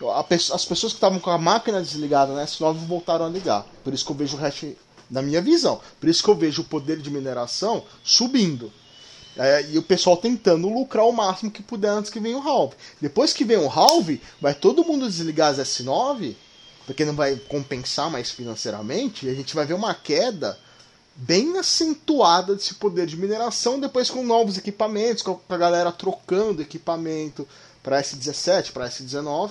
as 0.09 0.65
pessoas 0.65 0.93
que 0.93 0.97
estavam 0.97 1.19
com 1.19 1.31
a 1.31 1.39
máquina 1.39 1.81
desligada 1.81 2.33
na 2.33 2.45
S9 2.45 2.75
voltaram 2.87 3.27
a 3.27 3.29
ligar. 3.29 3.67
Por 3.85 3.93
isso 3.93 4.05
que 4.05 4.13
eu 4.13 4.17
vejo 4.17 4.37
o 4.37 4.41
hash, 4.41 4.65
na 5.11 5.21
minha 5.21 5.43
visão, 5.43 5.81
por 5.99 6.09
isso 6.09 6.23
que 6.23 6.31
eu 6.31 6.35
vejo 6.35 6.63
o 6.63 6.65
poder 6.65 6.99
de 6.99 7.11
mineração 7.11 7.85
subindo. 8.03 8.73
É, 9.37 9.65
e 9.71 9.79
o 9.79 9.83
pessoal 9.83 10.17
tentando 10.17 10.69
lucrar 10.69 11.07
o 11.07 11.13
máximo 11.13 11.51
que 11.51 11.63
puder 11.63 11.91
antes 11.91 12.11
que 12.11 12.19
venha 12.19 12.39
o 12.39 12.49
halve. 12.49 12.75
Depois 13.01 13.33
que 13.33 13.45
vem 13.45 13.59
o 13.59 13.69
halve, 13.69 14.21
vai 14.41 14.55
todo 14.55 14.85
mundo 14.85 15.09
desligar 15.09 15.51
as 15.51 15.59
S9, 15.59 16.35
porque 16.87 17.05
não 17.05 17.15
vai 17.15 17.37
compensar 17.37 18.11
mais 18.11 18.31
financeiramente, 18.31 19.27
e 19.27 19.31
a 19.31 19.35
gente 19.35 19.55
vai 19.55 19.65
ver 19.65 19.75
uma 19.75 19.95
queda 19.95 20.59
bem 21.15 21.59
acentuada 21.59 22.55
desse 22.55 22.75
poder 22.75 23.07
de 23.07 23.17
mineração, 23.17 23.79
depois 23.79 24.11
com 24.11 24.25
novos 24.25 24.57
equipamentos, 24.57 25.23
com 25.23 25.39
a 25.49 25.57
galera 25.57 25.93
trocando 25.93 26.63
equipamento 26.63 27.47
para 27.83 28.03
S17, 28.03 28.73
para 28.73 28.89
S19. 28.89 29.51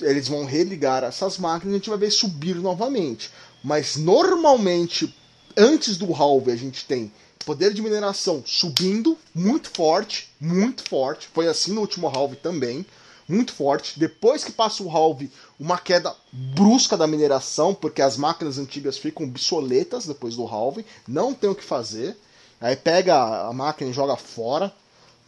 Eles 0.00 0.28
vão 0.28 0.44
religar 0.44 1.04
essas 1.04 1.38
máquinas 1.38 1.72
e 1.72 1.76
a 1.76 1.78
gente 1.78 1.90
vai 1.90 1.98
ver 1.98 2.10
subir 2.10 2.56
novamente. 2.56 3.30
Mas 3.62 3.96
normalmente, 3.96 5.14
antes 5.56 5.96
do 5.96 6.12
halve, 6.12 6.52
a 6.52 6.56
gente 6.56 6.84
tem 6.84 7.12
poder 7.44 7.72
de 7.72 7.80
mineração 7.80 8.42
subindo 8.44 9.16
muito 9.34 9.70
forte, 9.70 10.28
muito 10.40 10.88
forte. 10.88 11.28
Foi 11.32 11.46
assim 11.46 11.72
no 11.72 11.80
último 11.80 12.08
halve 12.08 12.36
também, 12.36 12.84
muito 13.28 13.52
forte. 13.52 13.98
Depois 13.98 14.44
que 14.44 14.52
passa 14.52 14.82
o 14.82 14.90
halve, 14.90 15.30
uma 15.58 15.78
queda 15.78 16.14
brusca 16.32 16.96
da 16.96 17.06
mineração, 17.06 17.72
porque 17.72 18.02
as 18.02 18.16
máquinas 18.16 18.58
antigas 18.58 18.98
ficam 18.98 19.26
obsoletas 19.26 20.06
depois 20.06 20.36
do 20.36 20.44
halve, 20.44 20.84
não 21.06 21.32
tem 21.32 21.48
o 21.48 21.54
que 21.54 21.64
fazer. 21.64 22.16
Aí 22.60 22.74
pega 22.74 23.46
a 23.48 23.52
máquina 23.52 23.90
e 23.90 23.94
joga 23.94 24.16
fora. 24.16 24.72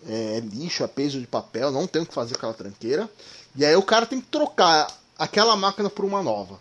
É, 0.07 0.37
é 0.37 0.41
lixo, 0.41 0.85
é 0.85 0.87
peso 0.87 1.21
de 1.21 1.27
papel, 1.27 1.73
não 1.73 1.87
tem 1.87 2.03
o 2.03 2.07
que 2.07 2.15
fazer 2.15 2.35
com 2.35 2.39
aquela 2.39 2.55
tranqueira. 2.55 3.11
E 3.57 3.65
aí 3.65 3.75
o 3.77 3.83
cara 3.83 4.07
tem 4.07 4.21
que 4.21 4.29
trocar 4.29 4.87
aquela 5.19 5.57
máquina 5.57 5.91
por 5.91 6.05
uma 6.05 6.23
nova. 6.23 6.61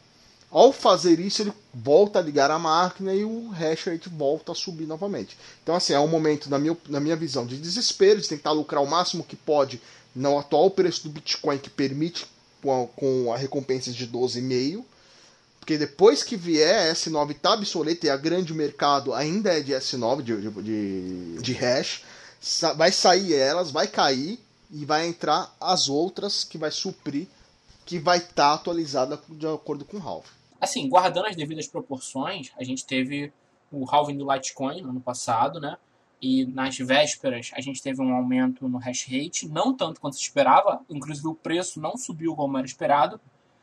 Ao 0.49 0.71
fazer 0.71 1.19
isso, 1.19 1.41
ele 1.41 1.53
volta 1.73 2.19
a 2.19 2.21
ligar 2.21 2.49
a 2.49 2.57
máquina 2.57 3.13
e 3.13 3.23
o 3.23 3.49
hash 3.49 3.83
rate 3.85 4.09
volta 4.09 4.53
a 4.53 4.55
subir 4.55 4.87
novamente. 4.87 5.37
Então, 5.61 5.75
assim, 5.75 5.93
é 5.93 5.99
um 5.99 6.07
momento, 6.07 6.49
na 6.49 6.57
minha, 6.57 6.75
na 6.87 6.99
minha 6.99 7.15
visão, 7.15 7.45
de 7.45 7.57
desespero, 7.57 8.21
de 8.21 8.29
tentar 8.29 8.51
lucrar 8.51 8.81
o 8.81 8.87
máximo 8.87 9.23
que 9.23 9.35
pode 9.35 9.81
no 10.15 10.39
atual 10.39 10.71
preço 10.71 11.03
do 11.03 11.09
Bitcoin, 11.09 11.57
que 11.57 11.69
permite 11.69 12.25
com 12.61 12.83
a, 12.83 12.87
com 12.87 13.33
a 13.33 13.37
recompensa 13.37 13.91
de 13.91 14.07
12,5. 14.07 14.83
Porque 15.59 15.77
depois 15.77 16.23
que 16.23 16.37
vier 16.37 16.93
S9 16.93 17.35
tá 17.41 17.53
obsoleta 17.53 18.07
e 18.07 18.09
a 18.09 18.15
grande 18.15 18.53
mercado 18.53 19.13
ainda 19.13 19.53
é 19.53 19.59
de 19.59 19.73
S9, 19.73 20.21
de, 20.21 20.49
de, 20.63 21.41
de 21.41 21.53
hash, 21.53 22.03
vai 22.77 22.89
sair 22.89 23.33
elas, 23.33 23.69
vai 23.69 23.85
cair 23.85 24.39
e 24.69 24.85
vai 24.85 25.07
entrar 25.07 25.55
as 25.59 25.89
outras 25.89 26.43
que 26.43 26.57
vai 26.57 26.71
suprir, 26.71 27.27
que 27.85 27.99
vai 27.99 28.17
estar 28.17 28.33
tá 28.33 28.53
atualizada 28.53 29.19
de 29.29 29.47
acordo 29.47 29.85
com 29.85 29.97
o 29.97 30.01
Half. 30.01 30.27
Assim, 30.59 30.89
guardando 30.89 31.27
as 31.27 31.35
devidas 31.35 31.67
proporções, 31.67 32.51
a 32.57 32.63
gente 32.63 32.85
teve 32.85 33.31
o 33.71 33.85
halving 33.89 34.17
do 34.17 34.31
Litecoin 34.31 34.81
no 34.81 34.89
ano 34.89 35.01
passado, 35.01 35.59
né? 35.59 35.77
E 36.21 36.45
nas 36.45 36.77
vésperas 36.77 37.51
a 37.53 37.61
gente 37.61 37.81
teve 37.81 38.01
um 38.01 38.13
aumento 38.13 38.67
no 38.67 38.79
hash 38.79 39.05
rate, 39.07 39.47
não 39.47 39.73
tanto 39.75 40.01
quanto 40.01 40.15
se 40.15 40.23
esperava, 40.23 40.81
inclusive 40.89 41.27
o 41.27 41.35
preço 41.35 41.79
não 41.79 41.95
subiu 41.95 42.35
como 42.35 42.57
era 42.57 42.65
esperado, 42.65 43.19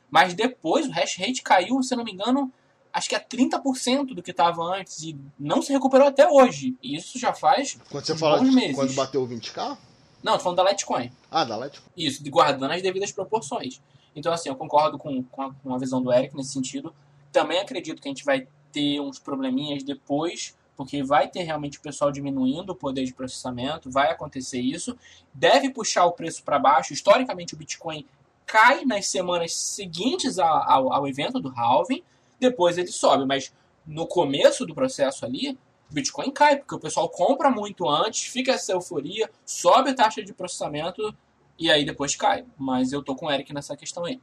mas 0.09 0.35
depois 0.35 0.87
o 0.87 0.93
hash 0.93 1.17
rate 1.19 1.43
caiu, 1.43 1.83
se 1.83 1.97
não 1.97 2.05
me 2.05 2.13
engano, 2.13 2.53
acho 2.93 3.09
que 3.09 3.17
é 3.17 3.19
30% 3.19 4.15
do 4.15 4.23
que 4.23 4.31
estava 4.31 4.63
antes 4.63 5.03
e 5.03 5.19
não 5.37 5.61
se 5.61 5.73
recuperou 5.73 6.07
até 6.07 6.29
hoje. 6.29 6.77
E 6.81 6.95
isso 6.97 7.19
já 7.19 7.33
faz 7.33 7.77
Quando 7.91 8.07
você 8.07 8.17
fala 8.17 8.39
de 8.39 8.53
meses. 8.53 8.77
quando 8.77 8.95
bateu 8.95 9.23
o 9.23 9.29
20k? 9.29 9.77
Não, 10.25 10.33
tô 10.33 10.41
falando 10.41 10.57
da 10.57 10.71
Litecoin. 10.71 11.13
Ah, 11.31 11.45
da 11.45 11.57
Litecoin. 11.57 11.93
Isso, 11.97 12.23
guardando 12.31 12.73
as 12.73 12.83
devidas 12.83 13.13
proporções. 13.13 13.81
Então, 14.17 14.33
assim, 14.33 14.49
eu 14.49 14.57
concordo 14.57 14.99
com, 14.99 15.23
com, 15.25 15.43
a, 15.43 15.55
com 15.55 15.75
a 15.75 15.79
visão 15.79 16.03
do 16.03 16.11
Eric 16.11 16.35
nesse 16.35 16.53
sentido. 16.53 16.95
Também 17.31 17.61
acredito 17.61 18.01
que 18.01 18.09
a 18.09 18.11
gente 18.11 18.25
vai 18.25 18.49
ter 18.73 19.01
uns 19.01 19.19
probleminhas 19.19 19.83
depois, 19.83 20.57
porque 20.77 21.03
vai 21.03 21.29
ter 21.29 21.43
realmente 21.43 21.79
o 21.79 21.83
pessoal 21.83 22.11
diminuindo 22.11 22.71
o 22.71 22.75
poder 22.75 23.05
de 23.05 23.13
processamento, 23.13 23.91
vai 23.91 24.11
acontecer 24.11 24.61
isso. 24.61 24.97
Deve 25.33 25.71
puxar 25.71 26.07
o 26.07 26.13
preço 26.13 26.43
para 26.43 26.59
baixo. 26.59 26.95
Historicamente, 26.95 27.55
o 27.55 27.57
Bitcoin 27.57 28.07
cai 28.47 28.85
nas 28.85 29.07
semanas 29.07 29.55
seguintes 29.55 30.39
ao, 30.39 30.71
ao, 30.71 30.93
ao 30.93 31.07
evento 31.07 31.39
do 31.39 31.53
halving 31.55 32.03
depois 32.39 32.79
ele 32.79 32.89
sobe. 32.89 33.25
Mas 33.25 33.53
no 33.87 34.07
começo 34.07 34.65
do 34.67 34.75
processo 34.75 35.25
ali, 35.25 35.59
Bitcoin 35.95 36.33
cai, 36.33 36.57
porque 36.57 36.75
o 36.75 36.81
pessoal 36.81 37.09
compra 37.09 37.51
muito 37.51 37.89
antes, 37.89 38.25
fica 38.25 38.53
essa 38.53 38.73
euforia, 38.73 39.31
sobe 39.47 39.91
a 39.91 39.95
taxa 39.95 40.23
de 40.23 40.35
processamento 40.35 41.17
e 41.57 41.71
aí 41.71 41.85
depois 41.85 42.17
cai. 42.17 42.45
Mas 42.59 42.93
eu 42.93 43.03
tô 43.03 43.15
com 43.15 43.27
o 43.27 43.31
Eric 43.31 43.55
nessa 43.55 43.77
questão 43.77 44.05
aí. 44.05 44.21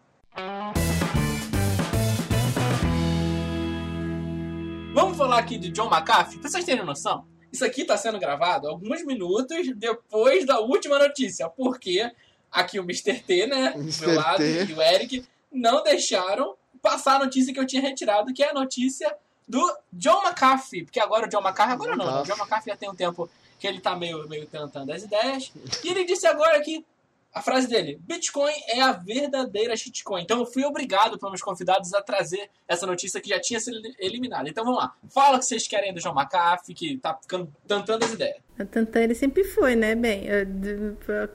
Vamos 4.94 5.18
falar 5.18 5.40
aqui 5.40 5.58
de 5.58 5.72
John 5.72 5.90
McAfee? 5.90 6.40
Pra 6.40 6.50
vocês 6.50 6.66
terem 6.66 6.84
noção, 6.84 7.26
isso 7.52 7.64
aqui 7.64 7.82
está 7.82 7.96
sendo 7.96 8.20
gravado 8.20 8.68
alguns 8.68 9.06
minutos 9.06 9.74
depois 9.78 10.46
da 10.46 10.60
última 10.60 11.00
notícia, 11.00 11.48
porque 11.50 12.12
aqui 12.52 12.80
o 12.80 12.84
Mr. 12.84 13.22
T, 13.22 13.48
né, 13.48 13.72
do 13.72 14.08
meu 14.08 14.16
lado, 14.16 14.38
T. 14.40 14.66
e 14.66 14.74
o 14.74 14.82
Eric 14.82 15.26
não 15.50 15.82
deixaram 15.82 16.56
passar 16.82 17.16
a 17.16 17.20
notícia 17.20 17.54
que 17.54 17.60
eu 17.60 17.66
tinha 17.66 17.82
retirado, 17.82 18.34
que 18.34 18.44
é 18.44 18.50
a 18.50 18.54
notícia 18.54 19.16
do 19.48 19.78
John 19.92 20.22
McAfee. 20.24 20.84
Porque 20.84 21.00
agora 21.00 21.26
o 21.26 21.30
John 21.30 21.42
McAfee, 21.42 21.74
agora 21.74 21.96
não, 21.96 22.06
né? 22.06 22.22
o 22.22 22.24
John 22.24 22.38
McAfee 22.38 22.72
já 22.72 22.78
tem 22.78 22.90
um 22.90 22.96
tempo 22.96 23.30
que 23.60 23.68
ele 23.68 23.80
tá 23.80 23.96
meio, 23.96 24.28
meio 24.28 24.48
tentando 24.48 24.92
as 24.92 25.04
ideias. 25.04 25.52
E 25.84 25.90
ele 25.90 26.04
disse 26.04 26.26
agora 26.26 26.60
que 26.62 26.86
a 27.34 27.42
frase 27.42 27.68
dele: 27.68 28.00
Bitcoin 28.02 28.54
é 28.68 28.82
a 28.82 28.92
verdadeira 28.92 29.76
shitcoin. 29.76 30.24
Então 30.24 30.40
eu 30.40 30.46
fui 30.46 30.66
obrigado 30.66 31.18
pelos 31.18 31.42
convidados 31.42 31.94
a 31.94 32.02
trazer 32.02 32.50
essa 32.68 32.86
notícia 32.86 33.22
que 33.22 33.30
já 33.30 33.40
tinha 33.40 33.60
sido 33.60 33.80
eliminada. 34.00 34.50
Então 34.50 34.66
vamos 34.66 34.80
lá. 34.80 34.94
Fala 35.10 35.38
o 35.38 35.40
que 35.40 35.46
vocês 35.46 35.68
querem 35.68 35.94
do 35.94 36.02
John 36.02 36.14
McAfee, 36.14 36.74
que 36.74 36.98
tá 36.98 37.18
ficando 37.22 37.54
tentando 37.68 38.04
as 38.04 38.14
ideias. 38.14 38.38
Tantando 38.58 38.98
ele 38.98 39.16
sempre 39.16 39.44
foi, 39.44 39.76
né? 39.76 39.96
Bem, 39.96 40.26
eu, 40.26 40.46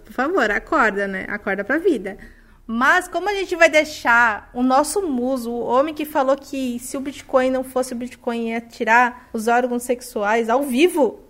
por 0.04 0.12
favor, 0.12 0.50
acorda, 0.50 1.08
né? 1.08 1.26
Acorda 1.28 1.64
pra 1.64 1.78
vida. 1.78 2.18
Mas 2.66 3.06
como 3.06 3.28
a 3.28 3.34
gente 3.34 3.54
vai 3.54 3.68
deixar 3.68 4.50
o 4.52 4.62
nosso 4.62 5.02
muso, 5.02 5.50
o 5.50 5.66
homem 5.66 5.94
que 5.94 6.04
falou 6.04 6.36
que 6.36 6.78
se 6.80 6.96
o 6.96 7.00
Bitcoin 7.00 7.50
não 7.50 7.62
fosse 7.62 7.92
o 7.92 7.96
Bitcoin 7.96 8.48
ia 8.48 8.60
tirar 8.60 9.28
os 9.32 9.46
órgãos 9.46 9.84
sexuais 9.84 10.48
ao 10.48 10.64
vivo? 10.64 11.20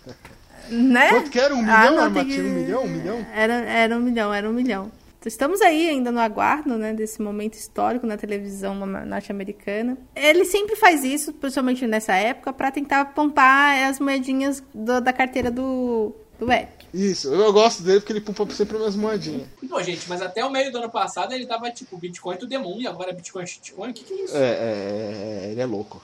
né? 0.68 1.08
Quanto 1.08 1.30
que 1.30 1.40
era? 1.40 1.54
Um 1.54 1.60
ah, 1.60 1.90
milhão, 1.90 2.10
não, 2.10 2.24
que... 2.24 2.40
Um 2.40 2.44
milhão? 2.44 2.84
Um 2.84 2.88
milhão? 2.88 3.26
Era, 3.34 3.54
era 3.54 3.96
um 3.96 4.00
milhão, 4.00 4.34
era 4.34 4.48
um 4.48 4.52
milhão. 4.52 4.92
Estamos 5.24 5.60
aí 5.60 5.88
ainda 5.88 6.12
no 6.12 6.20
aguardo, 6.20 6.78
né, 6.78 6.92
desse 6.92 7.20
momento 7.20 7.54
histórico 7.54 8.06
na 8.06 8.16
televisão 8.16 8.74
norte-americana. 8.86 9.98
Ele 10.14 10.44
sempre 10.44 10.76
faz 10.76 11.02
isso, 11.02 11.32
principalmente 11.32 11.84
nessa 11.84 12.14
época, 12.14 12.52
para 12.52 12.70
tentar 12.70 13.06
pompar 13.06 13.88
as 13.88 13.98
moedinhas 13.98 14.62
do, 14.72 15.00
da 15.00 15.12
carteira 15.12 15.50
do, 15.50 16.14
do. 16.44 16.86
Isso, 16.92 17.32
eu 17.32 17.52
gosto 17.52 17.82
dele 17.82 18.00
porque 18.00 18.12
ele 18.12 18.20
pumpa 18.20 18.48
sempre 18.54 18.78
minhas 18.78 18.96
moedinhas. 18.96 19.48
Pô, 19.68 19.82
gente, 19.82 20.08
mas 20.08 20.22
até 20.22 20.44
o 20.44 20.50
meio 20.50 20.70
do 20.70 20.78
ano 20.78 20.90
passado 20.90 21.32
ele 21.32 21.46
tava 21.46 21.70
tipo 21.70 21.96
Bitcoin 21.98 22.36
to 22.36 22.48
the 22.48 22.58
moon 22.58 22.80
e 22.80 22.86
agora 22.86 23.10
é 23.10 23.14
Bitcoin 23.14 23.46
shitcoin. 23.46 23.90
O 23.90 23.94
que, 23.94 24.04
que 24.04 24.12
é 24.14 24.24
isso? 24.24 24.36
É, 24.36 24.40
é, 24.40 25.42
é, 25.44 25.48
ele 25.52 25.60
é 25.60 25.66
louco. 25.66 26.02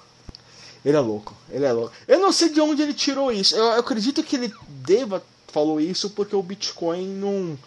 Ele 0.84 0.96
é 0.96 1.00
louco, 1.00 1.36
ele 1.50 1.64
é 1.64 1.72
louco. 1.72 1.92
Eu 2.08 2.18
não 2.18 2.32
sei 2.32 2.48
de 2.48 2.60
onde 2.60 2.82
ele 2.82 2.92
tirou 2.92 3.30
isso. 3.30 3.54
Eu, 3.54 3.64
eu 3.64 3.80
acredito 3.80 4.22
que 4.22 4.36
ele 4.36 4.52
deva 4.68 5.22
falou 5.52 5.80
isso 5.80 6.10
porque 6.10 6.34
o 6.34 6.42
Bitcoin 6.42 7.06
não 7.06 7.58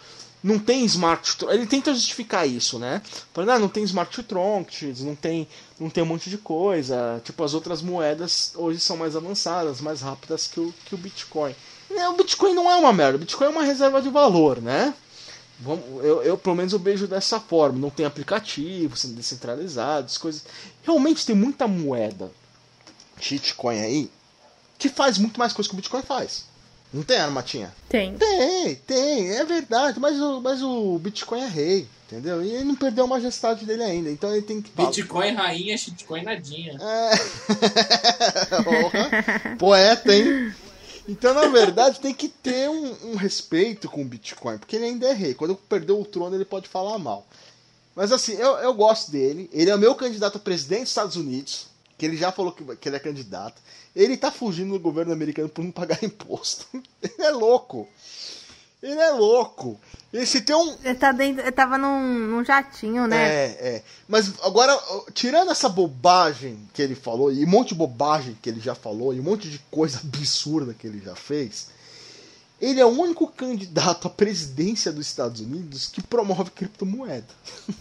não 0.42 0.58
tem 0.58 0.84
smart 0.84 1.44
ele 1.48 1.66
tenta 1.66 1.94
justificar 1.94 2.46
isso 2.46 2.78
né 2.78 3.00
falando 3.32 3.50
ah, 3.50 3.58
não 3.58 3.68
tem 3.68 3.84
smart 3.84 4.14
contracts 4.14 5.00
não 5.02 5.14
tem 5.14 5.48
não 5.78 5.88
tem 5.88 6.02
um 6.02 6.06
monte 6.06 6.28
de 6.28 6.36
coisa 6.36 7.20
tipo 7.24 7.42
as 7.42 7.54
outras 7.54 7.80
moedas 7.80 8.52
hoje 8.56 8.80
são 8.80 8.96
mais 8.96 9.16
avançadas 9.16 9.80
mais 9.80 10.02
rápidas 10.02 10.46
que 10.46 10.60
o, 10.60 10.74
que 10.84 10.94
o 10.94 10.98
Bitcoin 10.98 11.52
é, 11.52 11.54
o 11.90 12.12
Bitcoin 12.16 12.54
não 12.54 12.70
é 12.70 12.76
uma 12.76 12.92
merda, 12.92 13.16
o 13.16 13.20
Bitcoin 13.20 13.46
é 13.46 13.50
uma 13.50 13.64
reserva 13.64 14.00
de 14.02 14.08
valor, 14.08 14.60
né? 14.60 14.94
Eu, 16.02 16.22
eu, 16.22 16.36
pelo 16.36 16.54
menos 16.54 16.72
eu 16.72 16.78
vejo 16.78 17.06
dessa 17.06 17.40
forma. 17.40 17.78
Não 17.78 17.88
tem 17.88 18.04
aplicativos, 18.04 19.00
são 19.00 19.12
descentralizados, 19.12 20.18
coisas. 20.18 20.44
Realmente 20.82 21.24
tem 21.24 21.34
muita 21.34 21.66
moeda 21.66 22.30
shitcoin 23.18 23.80
aí 23.80 24.10
que 24.78 24.90
faz 24.90 25.16
muito 25.16 25.38
mais 25.38 25.54
coisa 25.54 25.68
que 25.68 25.74
o 25.74 25.76
Bitcoin 25.76 26.02
faz. 26.02 26.44
Não 26.92 27.02
tem, 27.02 27.16
Armatinha? 27.16 27.74
Tem. 27.88 28.16
Tem, 28.16 28.74
tem, 28.74 29.30
é 29.30 29.44
verdade. 29.44 29.98
Mas 29.98 30.20
o, 30.20 30.40
mas 30.40 30.62
o 30.62 30.98
Bitcoin 30.98 31.40
é 31.40 31.48
rei, 31.48 31.88
entendeu? 32.06 32.44
E 32.44 32.50
ele 32.50 32.64
não 32.64 32.76
perdeu 32.76 33.04
a 33.04 33.08
majestade 33.08 33.64
dele 33.64 33.82
ainda, 33.82 34.10
então 34.10 34.30
ele 34.32 34.42
tem 34.42 34.60
que. 34.60 34.70
Bitcoin 34.70 35.32
rainha, 35.34 35.76
shitcoin 35.76 36.22
nadinha. 36.22 36.78
É. 36.80 37.10
Poeta, 39.58 40.14
hein? 40.14 40.54
Então, 41.08 41.32
na 41.32 41.46
verdade, 41.46 42.00
tem 42.00 42.12
que 42.12 42.28
ter 42.28 42.68
um, 42.68 43.12
um, 43.12 43.16
respeito 43.16 43.88
com 43.88 44.02
o 44.02 44.04
Bitcoin, 44.04 44.58
porque 44.58 44.74
ele 44.74 44.86
ainda 44.86 45.08
é 45.08 45.12
rei. 45.12 45.34
Quando 45.34 45.54
perdeu 45.54 46.00
o 46.00 46.04
trono, 46.04 46.34
ele 46.34 46.44
pode 46.44 46.68
falar 46.68 46.98
mal. 46.98 47.26
Mas 47.94 48.10
assim, 48.12 48.34
eu, 48.34 48.56
eu 48.58 48.74
gosto 48.74 49.10
dele. 49.10 49.48
Ele 49.52 49.70
é 49.70 49.74
o 49.74 49.78
meu 49.78 49.94
candidato 49.94 50.36
a 50.36 50.40
presidente 50.40 50.82
dos 50.82 50.90
Estados 50.90 51.16
Unidos, 51.16 51.68
que 51.96 52.04
ele 52.04 52.16
já 52.16 52.32
falou 52.32 52.52
que, 52.52 52.76
que 52.76 52.88
ele 52.88 52.96
é 52.96 53.00
candidato. 53.00 53.62
Ele 53.94 54.16
tá 54.16 54.32
fugindo 54.32 54.72
do 54.72 54.80
governo 54.80 55.12
americano 55.12 55.48
por 55.48 55.64
não 55.64 55.70
pagar 55.70 56.02
imposto. 56.04 56.66
ele 57.00 57.14
é 57.22 57.30
louco. 57.30 57.88
Ele 58.82 59.00
é 59.00 59.10
louco. 59.10 59.80
E 60.12 60.24
se 60.26 60.40
tem 60.42 60.54
um. 60.54 60.76
Ele, 60.84 60.94
tá 60.94 61.10
dentro, 61.12 61.42
ele 61.42 61.52
tava 61.52 61.78
num, 61.78 62.00
num 62.00 62.44
jatinho, 62.44 63.06
né? 63.06 63.16
É, 63.16 63.44
é. 63.60 63.82
Mas 64.06 64.32
agora, 64.42 64.78
tirando 65.12 65.50
essa 65.50 65.68
bobagem 65.68 66.58
que 66.72 66.82
ele 66.82 66.94
falou, 66.94 67.32
e 67.32 67.44
um 67.44 67.48
monte 67.48 67.70
de 67.70 67.74
bobagem 67.74 68.36
que 68.40 68.48
ele 68.48 68.60
já 68.60 68.74
falou, 68.74 69.14
e 69.14 69.20
um 69.20 69.24
monte 69.24 69.48
de 69.50 69.58
coisa 69.70 70.00
absurda 70.04 70.74
que 70.74 70.86
ele 70.86 71.00
já 71.00 71.14
fez, 71.14 71.68
ele 72.60 72.80
é 72.80 72.84
o 72.84 72.90
único 72.90 73.26
candidato 73.26 74.06
à 74.06 74.10
presidência 74.10 74.92
dos 74.92 75.06
Estados 75.06 75.40
Unidos 75.40 75.88
que 75.88 76.02
promove 76.02 76.50
criptomoeda. 76.50 77.26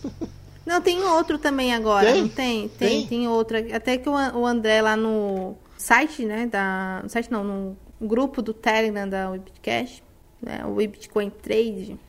Não, 0.65 0.81
tem 0.81 1.03
outro 1.03 1.38
também 1.38 1.75
agora, 1.75 2.12
tem? 2.12 2.27
tem? 2.27 2.67
Tem, 2.69 2.69
tem, 2.69 3.08
tem 3.08 3.27
outra. 3.27 3.60
Até 3.75 3.99
que 3.99 4.10
o 4.10 4.45
André 4.47 4.81
lá 4.81 4.97
no 4.97 5.55
site, 5.77 6.25
né? 6.25 6.47
Da, 6.47 7.01
no 7.03 7.10
site 7.10 7.31
não, 7.31 7.43
no 7.43 7.77
grupo 8.01 8.41
do 8.41 8.51
Telegram 8.51 9.08
da 9.08 9.29
Webcast, 9.29 10.03
né, 10.45 10.63
o 10.65 10.75
Bitcoin 10.75 11.29
Trade, 11.29 11.99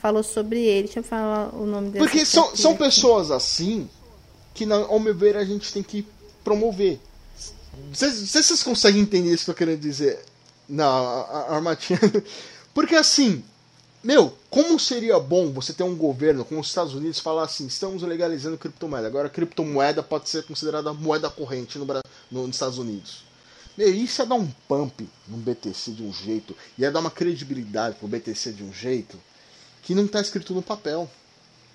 falou 0.00 0.22
sobre 0.22 0.62
ele. 0.62 0.84
Deixa 0.84 1.00
eu 1.00 1.04
falar 1.04 1.52
o 1.54 1.66
nome 1.66 1.90
dele. 1.90 2.04
Porque 2.04 2.24
são, 2.24 2.54
são 2.54 2.76
pessoas 2.76 3.30
assim 3.30 3.88
que, 4.54 4.64
ao 4.72 5.00
meu 5.00 5.14
ver, 5.14 5.36
a 5.36 5.44
gente 5.44 5.72
tem 5.72 5.82
que 5.82 6.06
promover. 6.44 7.00
Vocês, 7.92 8.30
vocês 8.30 8.62
conseguem 8.62 9.02
entender 9.02 9.34
isso 9.34 9.44
que 9.44 9.50
eu 9.50 9.54
querendo 9.54 9.80
dizer? 9.80 10.24
Não, 10.68 10.86
Armatinha. 11.48 11.98
Porque 12.72 12.94
assim, 12.94 13.42
meu, 14.02 14.36
como 14.48 14.78
seria 14.78 15.18
bom 15.18 15.50
você 15.50 15.72
ter 15.72 15.82
um 15.82 15.96
governo 15.96 16.44
como 16.44 16.60
os 16.60 16.68
Estados 16.68 16.94
Unidos 16.94 17.18
falar 17.18 17.44
assim: 17.44 17.66
estamos 17.66 18.02
legalizando 18.02 18.56
criptomoeda. 18.56 19.06
Agora, 19.06 19.28
criptomoeda 19.28 20.02
pode 20.02 20.28
ser 20.28 20.44
considerada 20.44 20.92
moeda 20.92 21.28
corrente 21.28 21.78
no, 21.78 21.86
no, 22.30 22.46
nos 22.46 22.56
Estados 22.56 22.78
Unidos. 22.78 23.24
Isso 23.76 24.22
ia 24.22 24.26
dar 24.26 24.36
um 24.36 24.48
pump 24.68 25.08
no 25.26 25.36
BTC 25.36 25.92
de 25.92 26.02
um 26.02 26.12
jeito, 26.12 26.56
ia 26.78 26.90
dar 26.90 27.00
uma 27.00 27.10
credibilidade 27.10 27.96
pro 27.96 28.06
BTC 28.06 28.52
de 28.52 28.62
um 28.62 28.72
jeito 28.72 29.18
que 29.82 29.94
não 29.94 30.04
está 30.04 30.20
escrito 30.20 30.54
no 30.54 30.62
papel. 30.62 31.10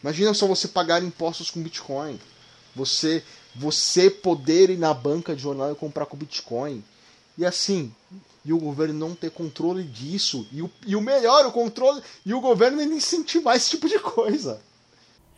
Imagina 0.01 0.33
só 0.33 0.47
você 0.47 0.67
pagar 0.67 1.03
impostos 1.03 1.51
com 1.51 1.61
Bitcoin. 1.61 2.19
Você 2.75 3.23
você 3.55 4.09
poder 4.09 4.69
ir 4.69 4.77
na 4.77 4.93
banca 4.93 5.35
de 5.35 5.41
jornal 5.41 5.71
e 5.71 5.75
comprar 5.75 6.05
com 6.05 6.15
Bitcoin. 6.15 6.83
E 7.37 7.45
assim, 7.45 7.93
e 8.43 8.53
o 8.53 8.57
governo 8.57 8.93
não 8.93 9.15
ter 9.15 9.31
controle 9.31 9.83
disso. 9.83 10.47
E 10.51 10.61
o, 10.61 10.71
e 10.85 10.95
o 10.95 11.01
melhor, 11.01 11.45
o 11.45 11.51
controle. 11.51 12.01
E 12.25 12.33
o 12.33 12.41
governo 12.41 12.81
incentivar 12.81 13.55
esse 13.55 13.71
tipo 13.71 13.87
de 13.87 13.99
coisa. 13.99 14.61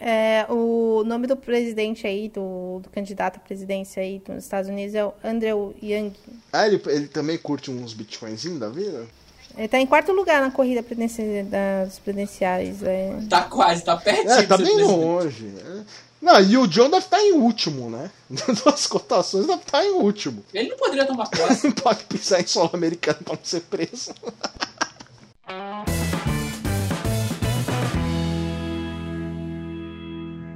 É, 0.03 0.47
o 0.49 1.03
nome 1.05 1.27
do 1.27 1.37
presidente 1.37 2.07
aí, 2.07 2.27
do, 2.27 2.79
do 2.79 2.89
candidato 2.89 3.37
à 3.37 3.39
presidência 3.39 4.01
aí 4.01 4.17
dos 4.17 4.43
Estados 4.43 4.67
Unidos 4.67 4.95
é 4.95 5.05
o 5.05 5.13
Andrew 5.23 5.75
Yang. 5.81 6.15
Ah, 6.51 6.65
ele, 6.65 6.81
ele 6.87 7.07
também 7.07 7.37
curte 7.37 7.69
uns 7.69 7.93
bitcoinzinhos 7.93 8.59
da 8.59 8.67
vida? 8.67 9.05
Ele 9.55 9.67
tá 9.67 9.79
em 9.79 9.85
quarto 9.85 10.11
lugar 10.11 10.41
na 10.41 10.49
corrida 10.49 10.83
das 11.47 11.99
presenciais. 11.99 12.81
É. 12.81 13.15
Tá 13.29 13.43
quase, 13.43 13.83
tá 13.83 13.95
pertinho. 13.95 14.31
É, 14.31 14.43
tá 14.43 14.57
bem 14.57 14.81
longe. 14.81 15.53
Não, 16.19 16.41
e 16.41 16.57
o 16.57 16.65
John 16.65 16.89
deve 16.89 17.05
estar 17.05 17.17
tá 17.17 17.23
em 17.23 17.33
último, 17.33 17.87
né? 17.87 18.09
Das 18.65 18.87
cotações 18.87 19.45
deve 19.45 19.61
estar 19.61 19.79
tá 19.79 19.85
em 19.85 19.91
último. 19.91 20.43
Ele 20.51 20.69
não 20.69 20.77
poderia 20.77 21.05
tomar 21.05 21.29
posse. 21.29 21.67
não 21.67 21.73
pode 21.77 22.05
pisar 22.05 22.41
em 22.41 22.47
solo 22.47 22.71
americano 22.73 23.19
pra 23.23 23.35
não 23.35 23.43
ser 23.43 23.61
preso. 23.61 24.15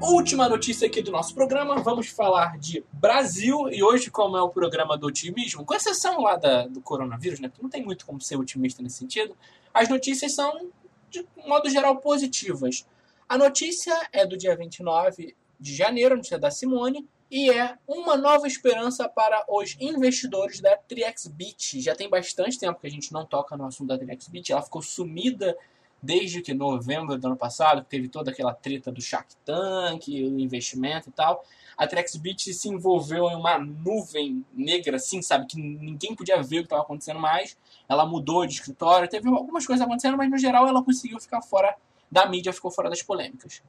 Última 0.08 0.48
notícia 0.48 0.88
aqui 0.88 1.02
do 1.02 1.12
nosso 1.12 1.34
programa, 1.34 1.82
vamos 1.82 2.10
falar 2.10 2.60
de 2.60 2.86
Brasil 2.94 3.68
e 3.72 3.82
hoje, 3.82 4.12
como 4.12 4.38
é 4.38 4.42
o 4.42 4.50
programa 4.50 4.96
do 4.96 5.08
otimismo, 5.08 5.66
com 5.66 5.74
exceção 5.74 6.22
lá 6.22 6.36
da, 6.36 6.68
do 6.68 6.80
coronavírus, 6.80 7.40
né? 7.40 7.48
Porque 7.48 7.64
não 7.64 7.72
tem 7.72 7.84
muito 7.84 8.06
como 8.06 8.22
ser 8.22 8.36
otimista 8.36 8.84
nesse 8.84 8.98
sentido, 8.98 9.36
as 9.74 9.90
notícias 9.90 10.36
são, 10.36 10.70
de 11.10 11.26
modo 11.48 11.68
geral, 11.72 11.98
positivas. 11.98 12.86
A 13.28 13.36
notícia 13.36 14.00
é 14.14 14.28
do 14.28 14.38
dia 14.38 14.56
29 14.56 15.36
de 15.60 15.76
janeiro, 15.76 16.16
notícia 16.16 16.38
da 16.38 16.52
Simone, 16.52 17.10
e 17.32 17.50
é 17.50 17.76
uma 17.88 18.16
nova 18.16 18.46
esperança 18.46 19.10
para 19.10 19.44
os 19.50 19.76
investidores 19.80 20.62
da 20.62 20.78
TriXBit. 20.78 21.82
Já 21.82 21.96
tem 21.96 22.08
bastante 22.08 22.60
tempo 22.60 22.80
que 22.80 22.86
a 22.86 22.92
gente 22.92 23.12
não 23.12 23.26
toca 23.26 23.58
no 23.58 23.66
assunto 23.66 23.88
da 23.88 23.98
TriXBit, 23.98 24.52
ela 24.52 24.62
ficou 24.62 24.84
sumida 24.84 25.58
desde 26.06 26.42
que 26.42 26.54
novembro 26.54 27.18
do 27.18 27.28
ano 27.28 27.36
passado, 27.36 27.84
teve 27.84 28.08
toda 28.08 28.32
aquela 28.32 28.54
treta 28.54 28.92
do 28.92 29.02
Shark 29.02 29.36
Tank, 29.44 30.08
o 30.08 30.40
investimento 30.40 31.10
e 31.10 31.12
tal, 31.12 31.44
a 31.78 31.86
TrexBit 31.86 32.54
se 32.54 32.70
envolveu 32.70 33.30
em 33.30 33.36
uma 33.36 33.58
nuvem 33.58 34.46
negra, 34.54 34.96
assim, 34.96 35.22
sabe, 35.22 35.46
que 35.48 35.58
ninguém 35.58 36.16
podia 36.16 36.42
ver 36.42 36.58
o 36.58 36.62
que 36.62 36.68
estava 36.68 36.84
acontecendo 36.84 37.20
mais. 37.20 37.58
Ela 37.90 38.06
mudou 38.06 38.46
de 38.46 38.54
escritório, 38.54 39.10
teve 39.10 39.28
algumas 39.28 39.66
coisas 39.66 39.86
acontecendo, 39.86 40.16
mas 40.16 40.30
no 40.30 40.38
geral 40.38 40.68
ela 40.68 40.84
conseguiu 40.84 41.20
ficar 41.20 41.42
fora 41.42 41.76
da 42.10 42.26
mídia, 42.28 42.54
ficou 42.54 42.72
fora 42.72 42.90
das 42.90 43.02
polêmicas. 43.02 43.62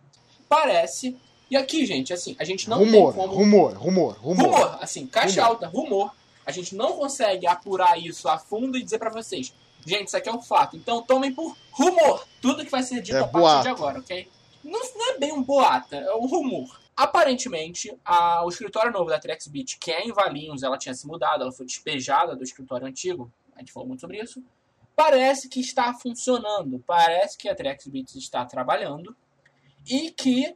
Parece. 0.48 1.16
E 1.50 1.56
aqui, 1.56 1.84
gente, 1.84 2.12
assim, 2.12 2.36
a 2.38 2.44
gente 2.44 2.68
não 2.70 2.78
rumor, 2.78 3.12
tem 3.12 3.22
como. 3.22 3.34
Rumor, 3.34 3.72
rumor, 3.76 4.16
rumor. 4.18 4.44
Rumor, 4.44 4.78
assim, 4.80 5.06
caixa 5.06 5.42
rumor. 5.42 5.54
alta, 5.54 5.68
rumor. 5.68 6.14
A 6.44 6.52
gente 6.52 6.76
não 6.76 6.92
consegue 6.92 7.46
apurar 7.46 7.98
isso 8.00 8.28
a 8.28 8.38
fundo 8.38 8.78
e 8.78 8.82
dizer 8.82 8.98
para 8.98 9.10
vocês 9.10 9.52
Gente, 9.86 10.08
isso 10.08 10.16
aqui 10.16 10.28
é 10.28 10.32
um 10.32 10.42
fato. 10.42 10.76
Então 10.76 11.00
tomem 11.00 11.32
por 11.32 11.56
rumor 11.70 12.26
tudo 12.40 12.64
que 12.64 12.70
vai 12.70 12.82
ser 12.82 13.00
dito 13.00 13.16
é 13.16 13.20
a 13.20 13.22
partir 13.22 13.38
boato. 13.38 13.62
de 13.62 13.68
agora, 13.68 13.98
ok? 14.00 14.28
Não, 14.64 14.80
não, 14.94 15.14
é 15.14 15.18
bem 15.18 15.32
um 15.32 15.42
boato, 15.42 15.94
é 15.94 16.14
um 16.14 16.26
rumor. 16.26 16.80
Aparentemente, 16.96 17.96
a, 18.04 18.44
o 18.44 18.48
escritório 18.48 18.90
novo 18.90 19.10
da 19.10 19.18
TrexBit, 19.18 19.78
que 19.78 19.92
é 19.92 20.04
em 20.04 20.12
Valinhos, 20.12 20.62
ela 20.62 20.78
tinha 20.78 20.94
se 20.94 21.06
mudado, 21.06 21.42
ela 21.42 21.52
foi 21.52 21.66
despejada 21.66 22.34
do 22.34 22.42
escritório 22.42 22.86
antigo. 22.86 23.30
A 23.54 23.60
gente 23.60 23.72
falou 23.72 23.86
muito 23.86 24.00
sobre 24.00 24.20
isso. 24.20 24.42
Parece 24.94 25.48
que 25.48 25.60
está 25.60 25.92
funcionando. 25.94 26.82
Parece 26.86 27.36
que 27.36 27.48
a 27.48 27.54
TrexBit 27.54 28.16
está 28.18 28.44
trabalhando. 28.44 29.14
E 29.86 30.10
que 30.10 30.54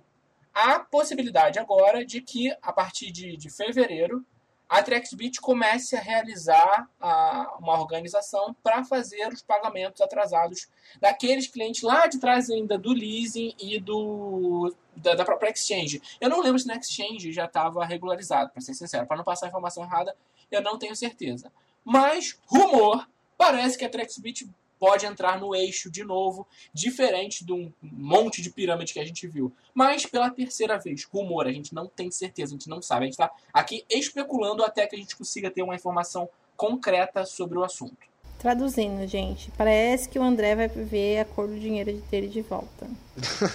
há 0.53 0.81
possibilidade 0.81 1.59
agora 1.59 2.05
de 2.05 2.21
que, 2.21 2.51
a 2.62 2.73
partir 2.73 3.12
de, 3.12 3.37
de 3.37 3.51
fevereiro, 3.51 4.25
a 4.71 4.85
TrexBit 4.85 5.41
comece 5.41 5.97
a 5.97 6.01
realizar 6.01 6.89
a, 7.01 7.57
uma 7.59 7.81
organização 7.81 8.55
para 8.63 8.85
fazer 8.85 9.27
os 9.33 9.43
pagamentos 9.43 10.01
atrasados 10.01 10.69
daqueles 11.01 11.49
clientes 11.49 11.83
lá 11.83 12.07
de 12.07 12.21
trás 12.21 12.49
ainda 12.49 12.79
do 12.79 12.93
leasing 12.93 13.53
e 13.59 13.81
do 13.81 14.73
da, 14.95 15.17
da 15.17 15.25
própria 15.25 15.51
exchange. 15.51 16.01
Eu 16.21 16.31
não 16.31 16.41
lembro 16.41 16.59
se 16.61 16.69
na 16.69 16.77
exchange 16.77 17.33
já 17.33 17.47
estava 17.47 17.85
regularizado, 17.85 18.51
para 18.51 18.61
ser 18.61 18.75
sincero, 18.75 19.09
para 19.09 19.17
não 19.17 19.25
passar 19.25 19.49
informação 19.49 19.83
errada, 19.83 20.17
eu 20.49 20.63
não 20.63 20.79
tenho 20.79 20.95
certeza. 20.95 21.51
Mas 21.85 22.39
rumor 22.47 23.09
parece 23.37 23.77
que 23.77 23.85
a 23.85 23.89
TrexBit 23.89 24.49
pode 24.81 25.05
entrar 25.05 25.38
no 25.38 25.55
eixo 25.55 25.90
de 25.90 26.03
novo, 26.03 26.49
diferente 26.73 27.45
de 27.45 27.53
um 27.53 27.71
monte 27.83 28.40
de 28.40 28.51
pirâmide 28.51 28.95
que 28.95 28.99
a 28.99 29.05
gente 29.05 29.29
viu. 29.29 29.55
Mas 29.75 30.07
pela 30.07 30.31
terceira 30.31 30.79
vez, 30.79 31.05
rumor, 31.05 31.47
a 31.47 31.53
gente 31.53 31.75
não 31.75 31.87
tem 31.87 32.11
certeza, 32.11 32.55
a 32.55 32.59
gente 32.59 32.69
não 32.69 32.81
sabe. 32.81 33.03
A 33.03 33.05
gente 33.05 33.12
está 33.12 33.31
aqui 33.53 33.85
especulando 33.90 34.64
até 34.64 34.87
que 34.87 34.97
a 34.97 34.99
gente 34.99 35.14
consiga 35.14 35.51
ter 35.51 35.62
uma 35.62 35.75
informação 35.75 36.29
concreta 36.57 37.27
sobre 37.27 37.59
o 37.59 37.62
assunto. 37.62 38.11
Traduzindo, 38.38 39.07
gente, 39.07 39.51
parece 39.51 40.09
que 40.09 40.19
o 40.19 40.23
André 40.23 40.57
vai 40.57 40.66
ver 40.66 41.19
a 41.19 41.25
cor 41.27 41.47
do 41.47 41.61
dinheiro 41.61 41.93
dele 42.11 42.27
de 42.27 42.40
volta. 42.40 42.88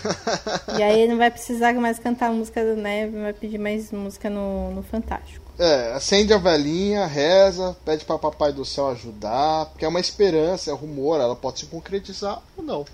e 0.77 0.83
aí 0.83 0.99
ele 0.99 1.13
não 1.13 1.17
vai 1.17 1.31
precisar 1.31 1.73
mais 1.73 1.97
cantar 1.97 2.29
a 2.29 2.33
música 2.33 2.63
do 2.63 2.79
Neve, 2.79 3.19
vai 3.19 3.33
pedir 3.33 3.57
mais 3.57 3.91
música 3.91 4.29
no, 4.29 4.69
no 4.69 4.83
Fantástico. 4.83 5.44
É, 5.57 5.93
acende 5.93 6.33
a 6.33 6.37
velhinha, 6.37 7.05
reza, 7.05 7.75
pede 7.85 8.03
para 8.03 8.19
papai 8.19 8.51
do 8.51 8.65
céu 8.65 8.89
ajudar, 8.89 9.67
porque 9.67 9.85
é 9.85 9.87
uma 9.87 10.01
esperança, 10.01 10.69
é 10.69 10.73
rumor, 10.73 11.21
ela 11.21 11.35
pode 11.35 11.59
se 11.59 11.65
concretizar 11.67 12.41
ou 12.57 12.63
não. 12.63 12.85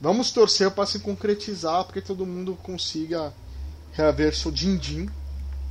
Vamos 0.00 0.30
torcer 0.30 0.70
para 0.70 0.86
se 0.86 1.00
concretizar, 1.00 1.84
porque 1.84 2.00
todo 2.00 2.24
mundo 2.24 2.56
consiga 2.62 3.32
reaver 3.92 4.34
seu 4.34 4.50
din-din. 4.50 5.08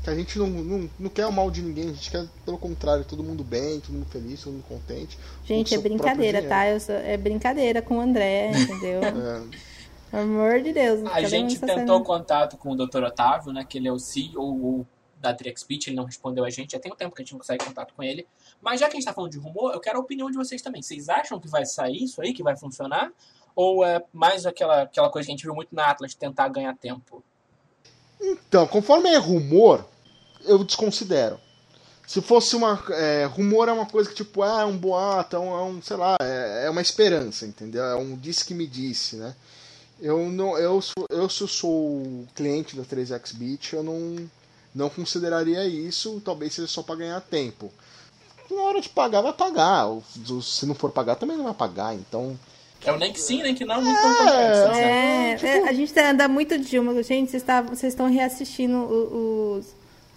Que 0.04 0.10
a 0.10 0.15
gente 0.15 0.38
não, 0.38 0.47
não, 0.47 0.89
não 0.97 1.10
quer 1.10 1.25
o 1.25 1.32
mal 1.32 1.49
de 1.49 1.62
ninguém, 1.62 1.86
a 1.86 1.93
gente 1.93 2.12
quer, 2.12 2.25
pelo 2.45 2.58
contrário, 2.58 3.04
todo 3.04 3.23
mundo 3.23 3.43
bem, 3.43 3.80
todo 3.80 3.93
mundo 3.93 4.06
feliz, 4.06 4.41
todo 4.41 4.54
mundo 4.54 4.65
contente. 4.69 5.17
Gente, 5.43 5.73
é 5.73 5.78
brincadeira, 5.78 6.41
tá? 6.43 6.80
Sou, 6.80 6.95
é 6.95 7.17
brincadeira 7.17 7.82
com 7.82 7.97
o 7.97 7.99
André, 7.99 8.52
entendeu? 8.52 9.02
é. 9.04 9.41
Pelo 10.12 10.23
amor 10.23 10.62
de 10.62 10.71
Deus. 10.71 11.02
A 11.12 11.21
gente 11.23 11.60
tentou 11.60 11.97
sendo... 11.97 12.04
contato 12.04 12.56
com 12.58 12.71
o 12.71 12.75
Dr. 12.75 13.04
Otávio, 13.04 13.52
né? 13.52 13.65
Que 13.67 13.78
ele 13.78 13.88
é 13.88 13.91
o 13.91 13.99
CEO, 13.99 14.88
da 15.19 15.34
TriXBit, 15.34 15.89
ele 15.89 15.97
não 15.97 16.05
respondeu 16.05 16.45
a 16.45 16.49
gente, 16.49 16.71
já 16.71 16.79
tem 16.79 16.91
um 16.91 16.95
tempo 16.95 17.13
que 17.13 17.21
a 17.21 17.25
gente 17.25 17.34
não 17.34 17.39
consegue 17.39 17.65
contato 17.65 17.93
com 17.93 18.01
ele. 18.01 18.25
Mas 18.62 18.79
já 18.79 18.88
que 18.88 18.93
a 18.93 18.95
gente 18.95 19.03
está 19.03 19.13
falando 19.13 19.32
de 19.32 19.38
rumor, 19.38 19.73
eu 19.73 19.79
quero 19.79 19.97
a 19.97 20.01
opinião 20.01 20.32
de 20.32 20.38
vocês 20.38 20.62
também. 20.62 20.82
Vocês 20.82 21.10
acham 21.10 21.39
que 21.39 21.47
vai 21.47 21.65
sair 21.65 22.03
isso 22.03 22.21
aí, 22.21 22.34
que 22.34 22.41
vai 22.41 22.55
funcionar? 22.55 23.12
Ou 23.55 23.84
é 23.84 24.03
mais 24.13 24.45
aquela, 24.45 24.84
aquela 24.84 25.10
coisa 25.10 25.25
que 25.25 25.32
a 25.32 25.36
gente 25.36 25.43
viu 25.43 25.53
muito 25.53 25.75
na 25.75 25.88
Atlas, 25.88 26.13
tentar 26.13 26.47
ganhar 26.47 26.75
tempo? 26.77 27.23
Então, 28.21 28.65
conforme 28.67 29.10
é 29.10 29.17
rumor, 29.17 29.86
eu 30.45 30.63
desconsidero. 30.63 31.39
Se 32.08 32.21
fosse 32.21 32.55
uma. 32.55 32.84
É, 32.89 33.25
rumor 33.25 33.69
é 33.69 33.71
uma 33.71 33.86
coisa 33.86 34.10
que, 34.10 34.15
tipo, 34.15 34.41
ah, 34.41 34.62
é 34.62 34.65
um 34.65 34.77
boato, 34.77 35.36
é 35.36 35.39
um, 35.39 35.51
é 35.51 35.63
um 35.63 35.82
sei 35.82 35.95
lá, 35.95 36.17
é, 36.19 36.65
é, 36.65 36.69
uma 36.69 36.82
esperança, 36.82 37.45
entendeu? 37.45 37.84
É 37.84 37.95
um 37.95 38.17
disse 38.17 38.43
que 38.43 38.53
me 38.53 38.65
disse, 38.65 39.15
né? 39.15 39.36
Eu, 40.01 40.29
não, 40.29 40.58
eu, 40.58 40.79
eu, 41.10 41.29
se 41.29 41.41
eu 41.41 41.47
sou 41.47 42.25
cliente 42.34 42.75
da 42.75 42.84
3xBit, 42.84 43.73
eu 43.73 43.84
não 43.84 44.29
não 44.73 44.89
consideraria 44.89 45.65
isso, 45.67 46.21
talvez 46.23 46.53
seja 46.53 46.67
só 46.67 46.84
para 46.84 46.95
ganhar 46.95 47.21
tempo. 47.21 47.71
Na 48.49 48.62
hora 48.63 48.82
de 48.82 48.89
pagar, 48.89 49.21
vai 49.21 49.34
pagar. 49.34 49.88
Se 50.41 50.65
não 50.65 50.73
for 50.73 50.91
pagar, 50.91 51.15
também 51.15 51.38
não 51.38 51.45
vai 51.45 51.53
pagar. 51.53 51.93
Então. 51.93 52.38
É 52.84 52.91
o 52.91 52.97
nem 52.97 53.12
que 53.12 53.19
sim, 53.19 53.43
nem 53.43 53.53
que 53.53 53.65
não, 53.65 53.82
muito 53.82 53.99
é, 53.99 55.32
é, 55.32 55.36
tipo... 55.36 55.47
é, 55.47 55.69
a 55.69 55.73
gente 55.73 55.99
anda 55.99 56.27
muito 56.27 56.58
de 56.58 56.65
Dilma. 56.65 57.03
Gente, 57.03 57.29
vocês, 57.29 57.43
tá, 57.43 57.62
vocês 57.62 57.93
estão 57.93 58.10
reassistindo 58.10 58.77
os, 58.86 59.65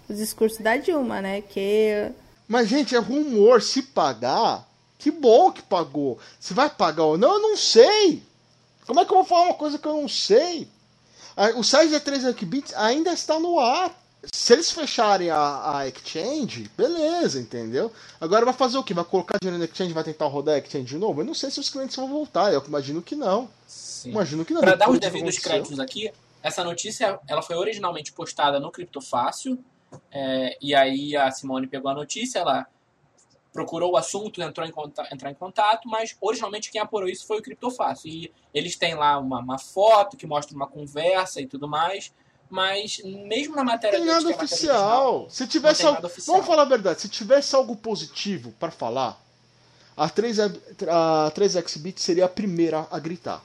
os 0.09 0.17
discursos 0.17 0.59
da 0.59 0.77
Dilma, 0.77 1.21
né? 1.21 1.41
Que. 1.41 2.11
Mas, 2.47 2.69
gente, 2.69 2.95
é 2.95 2.99
rumor. 2.99 3.61
Se 3.61 3.83
pagar, 3.83 4.67
que 4.97 5.11
bom 5.11 5.51
que 5.51 5.61
pagou. 5.61 6.17
Se 6.39 6.53
vai 6.53 6.69
pagar 6.69 7.03
ou 7.03 7.17
não, 7.17 7.33
eu 7.33 7.41
não 7.41 7.57
sei. 7.57 8.23
Como 8.87 8.99
é 8.99 9.05
que 9.05 9.11
eu 9.11 9.17
vou 9.17 9.25
falar 9.25 9.45
uma 9.45 9.55
coisa 9.55 9.77
que 9.77 9.87
eu 9.87 9.93
não 9.93 10.07
sei? 10.07 10.67
O 11.55 11.63
site 11.63 11.91
da 11.91 11.99
3 11.99 12.33
Bits 12.33 12.73
ainda 12.75 13.11
está 13.11 13.39
no 13.39 13.59
ar 13.59 14.02
se 14.31 14.53
eles 14.53 14.71
fecharem 14.71 15.29
a, 15.29 15.77
a 15.77 15.87
Exchange, 15.87 16.69
beleza, 16.77 17.39
entendeu? 17.39 17.91
Agora 18.21 18.45
vai 18.45 18.53
fazer 18.53 18.77
o 18.77 18.83
quê? 18.83 18.93
Vai 18.93 19.03
colocar 19.03 19.37
dinheiro 19.41 19.59
na 19.59 19.65
Exchange 19.65 19.93
vai 19.93 20.03
tentar 20.03 20.27
rodar 20.27 20.55
a 20.55 20.57
Exchange 20.59 20.85
de 20.85 20.97
novo? 20.97 21.21
Eu 21.21 21.25
não 21.25 21.33
sei 21.33 21.51
se 21.51 21.59
os 21.59 21.69
clientes 21.69 21.95
vão 21.95 22.07
voltar, 22.07 22.53
eu 22.53 22.63
imagino 22.65 23.01
que 23.01 23.15
não. 23.15 23.49
Sim. 23.67 24.11
Imagino 24.11 24.45
que 24.45 24.53
não. 24.53 24.61
Para 24.61 24.75
dar 24.75 24.89
os 24.89 24.99
devidos 24.99 25.37
créditos 25.39 25.79
aqui, 25.79 26.11
essa 26.41 26.63
notícia 26.63 27.19
ela 27.27 27.41
foi 27.41 27.55
originalmente 27.55 28.13
postada 28.13 28.59
no 28.59 28.71
Criptofácil, 28.71 29.59
é, 30.11 30.57
e 30.61 30.73
aí 30.73 31.15
a 31.15 31.29
Simone 31.29 31.67
pegou 31.67 31.91
a 31.91 31.93
notícia, 31.93 32.39
ela 32.39 32.65
procurou 33.51 33.91
o 33.91 33.97
assunto, 33.97 34.41
entrou 34.41 34.65
em 34.65 34.71
contato, 34.71 35.13
entrar 35.13 35.31
em 35.31 35.35
contato, 35.35 35.87
mas 35.87 36.15
originalmente 36.19 36.71
quem 36.71 36.81
apurou 36.81 37.07
isso 37.07 37.27
foi 37.27 37.39
o 37.39 37.41
Criptofácil. 37.41 38.09
E 38.09 38.33
eles 38.53 38.75
têm 38.75 38.95
lá 38.95 39.19
uma, 39.19 39.39
uma 39.39 39.59
foto 39.59 40.17
que 40.17 40.25
mostra 40.25 40.55
uma 40.55 40.65
conversa 40.65 41.39
e 41.39 41.45
tudo 41.45 41.67
mais 41.67 42.11
mas 42.49 42.99
mesmo 43.03 43.55
na 43.55 43.63
matéria 43.63 43.97
tem 43.97 44.07
nada 44.07 44.29
oficial. 44.29 45.27
Se 45.29 45.47
tivesse 45.47 45.85
algo, 45.85 46.09
vamos 46.25 46.45
falar 46.45 46.63
a 46.63 46.65
verdade, 46.65 47.01
se 47.01 47.09
tivesse 47.09 47.55
algo 47.55 47.75
positivo 47.75 48.53
para 48.59 48.71
falar, 48.71 49.19
a 49.95 50.09
3 50.09 50.39
a 50.39 50.49
3x 51.35 51.97
seria 51.97 52.25
a 52.25 52.29
primeira 52.29 52.87
a 52.91 52.99
gritar. 52.99 53.41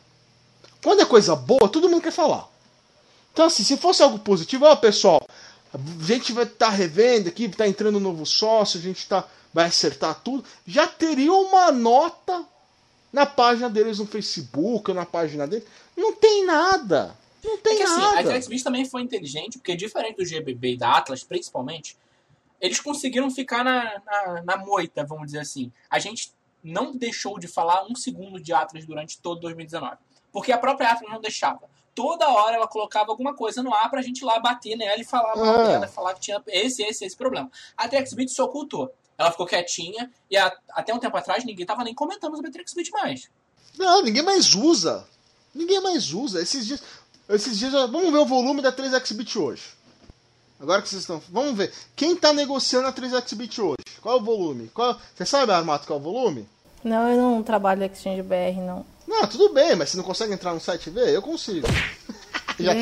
Quando 0.83 1.03
é 1.03 1.07
coisa 1.07 1.35
boa, 1.35 1.69
todo 1.69 1.89
mundo 1.89 2.03
quer 2.03 2.13
falar. 2.13 2.49
Então 3.33 3.47
assim, 3.47 3.65
se 3.65 3.77
fosse 3.77 4.03
algo 4.03 4.19
positivo, 4.19 4.65
ó, 4.65 4.77
pessoal, 4.77 5.27
a 5.73 5.79
gente 6.05 6.33
vai 6.33 6.45
estar 6.45 6.67
tá 6.67 6.73
revendo 6.73 7.29
aqui, 7.29 7.49
tá 7.49 7.67
entrando 7.67 7.97
um 7.97 8.01
novo 8.01 8.25
sócio, 8.25 8.79
a 8.79 8.83
gente 8.83 9.07
tá 9.07 9.25
vai 9.53 9.67
acertar 9.67 10.21
tudo, 10.23 10.45
já 10.67 10.87
teria 10.87 11.33
uma 11.33 11.73
nota 11.73 12.45
na 13.13 13.27
página 13.27 13.69
deles 13.69 13.99
no 13.99 14.07
Facebook, 14.07 14.91
ou 14.91 14.95
na 14.95 15.07
página 15.07 15.47
deles. 15.47 15.67
Não 15.97 16.15
tem 16.15 16.45
nada. 16.45 17.17
Não 17.45 17.59
tem 17.59 17.75
é 17.75 17.77
que, 17.77 17.83
assim, 17.85 18.01
nada. 18.01 18.35
a 18.35 18.41
XBIS 18.43 18.63
também 18.63 18.85
foi 18.85 19.03
inteligente, 19.03 19.59
porque 19.59 19.77
diferente 19.77 20.17
do 20.17 20.25
GBB 20.25 20.73
e 20.73 20.77
da 20.77 20.97
Atlas, 20.97 21.23
principalmente, 21.23 21.97
eles 22.61 22.81
conseguiram 22.81 23.31
ficar 23.31 23.65
na, 23.65 24.01
na, 24.05 24.43
na, 24.43 24.57
moita, 24.57 25.05
vamos 25.05 25.27
dizer 25.27 25.41
assim. 25.41 25.73
A 25.89 25.99
gente 25.99 26.33
não 26.63 26.97
deixou 26.97 27.39
de 27.39 27.47
falar 27.47 27.85
um 27.89 27.95
segundo 27.95 28.41
de 28.41 28.53
Atlas 28.53 28.85
durante 28.85 29.19
todo 29.21 29.41
2019. 29.41 29.97
Porque 30.33 30.51
a 30.53 30.59
própria 30.59 30.91
Atlas 30.91 31.11
não 31.11 31.21
deixava. 31.21 31.61
Toda 31.95 32.29
hora 32.29 32.57
ela 32.57 32.67
colocava 32.69 33.11
alguma 33.11 33.35
coisa 33.35 33.63
no 33.63 33.73
ar 33.75 33.89
pra 33.91 34.03
gente 34.03 34.25
lá 34.25 34.39
bater 34.41 34.77
nela 34.77 35.01
e 35.01 35.05
falar 35.05 35.33
É. 35.37 35.69
dela, 35.69 35.89
falar 35.89 36.15
que 36.15 36.21
tinha 36.21 36.43
esse, 36.49 36.83
esse, 36.83 37.05
esse 37.05 37.17
problema. 37.17 37.51
A 37.77 37.89
TechBit 37.89 38.31
se 38.31 38.41
ocultou. 38.43 38.93
Ela 39.17 39.31
ficou 39.33 39.47
quietinha 39.47 40.11
e 40.31 40.37
a- 40.37 40.57
até 40.71 40.95
um 40.95 40.99
tempo 40.99 41.17
atrás 41.17 41.45
ninguém 41.45 41.67
tava 41.67 41.83
nem 41.83 41.95
comentando 41.95 42.37
sobre 42.37 42.51
a 42.51 42.53
TechBit 42.53 42.91
mais. 42.93 43.29
Não, 43.77 44.03
ninguém 44.03 44.23
mais 44.23 44.55
usa. 44.55 45.07
Ninguém 45.55 45.81
mais 45.81 46.13
usa. 46.13 46.41
Esses 46.43 46.67
dias. 46.67 46.83
Esses 47.29 47.59
dias. 47.59 47.73
Vamos 47.73 48.11
ver 48.11 48.19
o 48.19 48.27
volume 48.27 48.63
da 48.63 48.73
3xBit 48.73 49.37
hoje. 49.37 49.63
Agora 50.61 50.83
que 50.83 50.89
vocês 50.89 51.03
estão. 51.03 51.23
Vamos 51.29 51.57
ver. 51.57 51.73
Quem 51.95 52.17
tá 52.17 52.33
negociando 52.33 52.89
a 52.89 52.93
3xBit 52.93 53.59
hoje? 53.59 53.99
Qual 54.01 54.17
é 54.17 54.21
o 54.21 54.25
volume? 54.25 54.69
Qual... 54.73 54.99
Você 55.15 55.27
sabe, 55.27 55.53
Armato, 55.53 55.87
qual 55.87 55.99
é 55.99 56.03
o 56.03 56.05
volume? 56.05 56.49
Não, 56.83 57.09
eu 57.09 57.17
não 57.17 57.43
trabalho 57.43 57.81
no 57.81 57.87
Exchange 57.87 58.23
BR, 58.23 58.61
não. 58.61 58.85
Não, 59.07 59.27
tudo 59.27 59.53
bem, 59.53 59.75
mas 59.77 59.91
você 59.91 59.97
não 59.97 60.05
consegue 60.05 60.33
entrar 60.33 60.55
no 60.55 60.61
site 60.61 60.87
e 60.87 60.91
ver? 60.91 61.09
Eu 61.11 61.23
consigo. 61.23 61.67
já, 62.59 62.73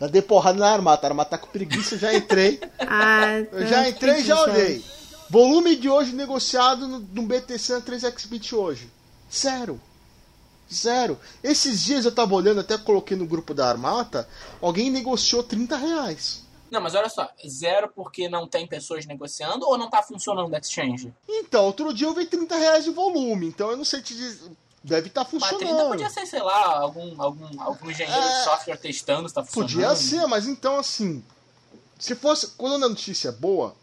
já 0.00 0.06
dei 0.06 0.22
porrada 0.22 0.58
na 0.58 0.70
Armata. 0.70 1.06
A 1.06 1.10
Armata 1.10 1.30
tá 1.30 1.38
com 1.38 1.48
preguiça, 1.48 1.98
já 1.98 2.14
entrei. 2.14 2.60
Ah, 2.78 3.38
Eu 3.52 3.66
já 3.66 3.88
entrei 3.88 4.20
e 4.20 4.24
já 4.24 4.40
olhei. 4.42 4.84
Volume 5.28 5.76
de 5.76 5.88
hoje 5.88 6.12
negociado 6.12 6.88
no, 6.88 6.98
no 7.00 7.22
BTC 7.22 7.72
na 7.72 7.80
3xBit 7.80 8.52
hoje. 8.52 8.90
Zero. 9.32 9.80
Zero. 10.72 11.18
Esses 11.42 11.82
dias 11.82 12.04
eu 12.04 12.12
tava 12.12 12.34
olhando, 12.34 12.60
até 12.60 12.78
coloquei 12.78 13.16
no 13.16 13.26
grupo 13.26 13.52
da 13.52 13.68
Armata, 13.68 14.28
alguém 14.60 14.90
negociou 14.90 15.42
30 15.42 15.76
reais. 15.76 16.42
Não, 16.70 16.80
mas 16.80 16.94
olha 16.94 17.08
só, 17.08 17.28
zero 17.48 17.88
porque 17.92 18.28
não 18.28 18.46
tem 18.46 18.64
pessoas 18.66 19.04
negociando 19.04 19.66
ou 19.66 19.76
não 19.76 19.90
tá 19.90 20.02
funcionando 20.04 20.52
o 20.52 20.56
exchange? 20.56 21.12
Então, 21.28 21.64
outro 21.64 21.92
dia 21.92 22.06
eu 22.06 22.14
vi 22.14 22.26
30 22.26 22.56
reais 22.56 22.84
de 22.84 22.90
volume, 22.90 23.46
então 23.48 23.70
eu 23.72 23.76
não 23.76 23.84
sei 23.84 24.00
te 24.00 24.14
dizer. 24.14 24.52
Deve 24.82 25.08
estar 25.08 25.26
Mas 25.32 25.42
30 25.42 25.58
funcionando. 25.58 25.88
podia 25.90 26.08
ser, 26.08 26.24
sei 26.26 26.40
lá, 26.40 26.78
algum, 26.78 27.20
algum, 27.20 27.60
algum 27.60 27.90
engenheiro 27.90 28.22
de 28.22 28.28
É. 28.28 28.44
software 28.44 28.76
testando 28.78 29.28
se 29.28 29.34
tá 29.34 29.44
funcionando. 29.44 29.72
Podia 29.72 29.94
ser, 29.96 30.24
mas 30.26 30.46
então 30.46 30.78
assim. 30.78 31.22
Se 31.98 32.14
fosse. 32.14 32.52
Quando 32.56 32.82
a 32.82 32.88
notícia 32.88 33.28
é 33.28 33.32
boa, 33.32 33.74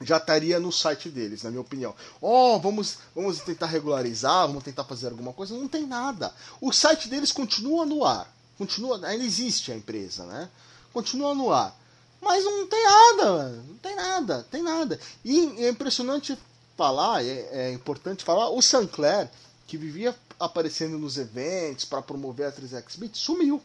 já 0.00 0.16
estaria 0.16 0.58
no 0.58 0.72
site 0.72 1.10
deles, 1.10 1.42
na 1.42 1.50
minha 1.50 1.60
opinião. 1.60 1.94
Ó, 2.22 2.58
vamos, 2.58 2.98
vamos 3.14 3.40
tentar 3.40 3.66
regularizar, 3.66 4.46
vamos 4.46 4.64
tentar 4.64 4.84
fazer 4.84 5.08
alguma 5.08 5.32
coisa. 5.32 5.54
Não 5.54 5.68
tem 5.68 5.86
nada. 5.86 6.32
O 6.60 6.72
site 6.72 7.08
deles 7.08 7.32
continua 7.32 7.84
no 7.84 8.04
ar. 8.04 8.32
Continua. 8.56 9.06
Ainda 9.06 9.24
existe 9.24 9.70
a 9.70 9.76
empresa, 9.76 10.24
né? 10.24 10.48
Continua 10.92 11.34
no 11.34 11.52
ar. 11.52 11.76
Mas 12.20 12.44
não 12.44 12.66
tem 12.66 12.84
nada. 12.84 13.48
Não 13.68 13.76
tem 13.76 13.96
nada, 13.96 14.46
tem 14.50 14.62
nada. 14.62 15.00
E 15.24 15.64
é 15.64 15.68
impressionante 15.68 16.36
falar, 16.76 17.22
é, 17.24 17.48
é 17.52 17.72
importante 17.72 18.24
falar, 18.24 18.48
o 18.48 18.62
Sancler, 18.62 19.30
que 19.66 19.76
vivia 19.76 20.16
aparecendo 20.38 20.98
nos 20.98 21.18
eventos 21.18 21.84
para 21.84 22.00
promover 22.00 22.46
a 22.46 22.52
3xBit, 22.52 23.14
sumiu. 23.14 23.62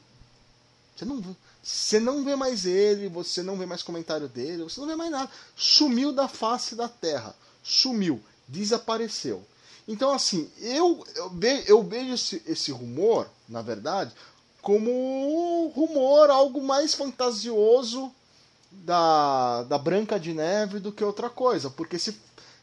Você 0.96 1.06
não, 1.06 1.24
você 1.68 2.00
não 2.00 2.24
vê 2.24 2.36
mais 2.36 2.64
ele, 2.64 3.10
você 3.10 3.42
não 3.42 3.58
vê 3.58 3.66
mais 3.66 3.82
comentário 3.82 4.28
dele, 4.30 4.62
você 4.64 4.80
não 4.80 4.86
vê 4.88 4.96
mais 4.96 5.10
nada. 5.10 5.32
Sumiu 5.56 6.12
da 6.14 6.28
face 6.28 6.76
da 6.76 6.88
terra. 6.88 7.36
Sumiu. 7.64 8.22
Desapareceu. 8.48 9.44
Então, 9.88 10.12
assim, 10.14 10.48
eu, 10.60 11.04
eu, 11.16 11.30
ve- 11.32 11.64
eu 11.66 11.82
vejo 11.82 12.14
esse, 12.14 12.44
esse 12.46 12.72
rumor, 12.72 13.28
na 13.50 13.64
verdade, 13.64 14.14
como 14.62 14.92
um 14.92 15.68
rumor, 15.70 16.30
algo 16.30 16.62
mais 16.62 16.94
fantasioso 16.94 18.12
da, 18.72 19.64
da 19.64 19.80
Branca 19.80 20.20
de 20.20 20.34
Neve 20.34 20.80
do 20.80 20.92
que 20.92 21.04
outra 21.04 21.32
coisa. 21.32 21.72
Porque 21.72 21.98
se, 21.98 22.16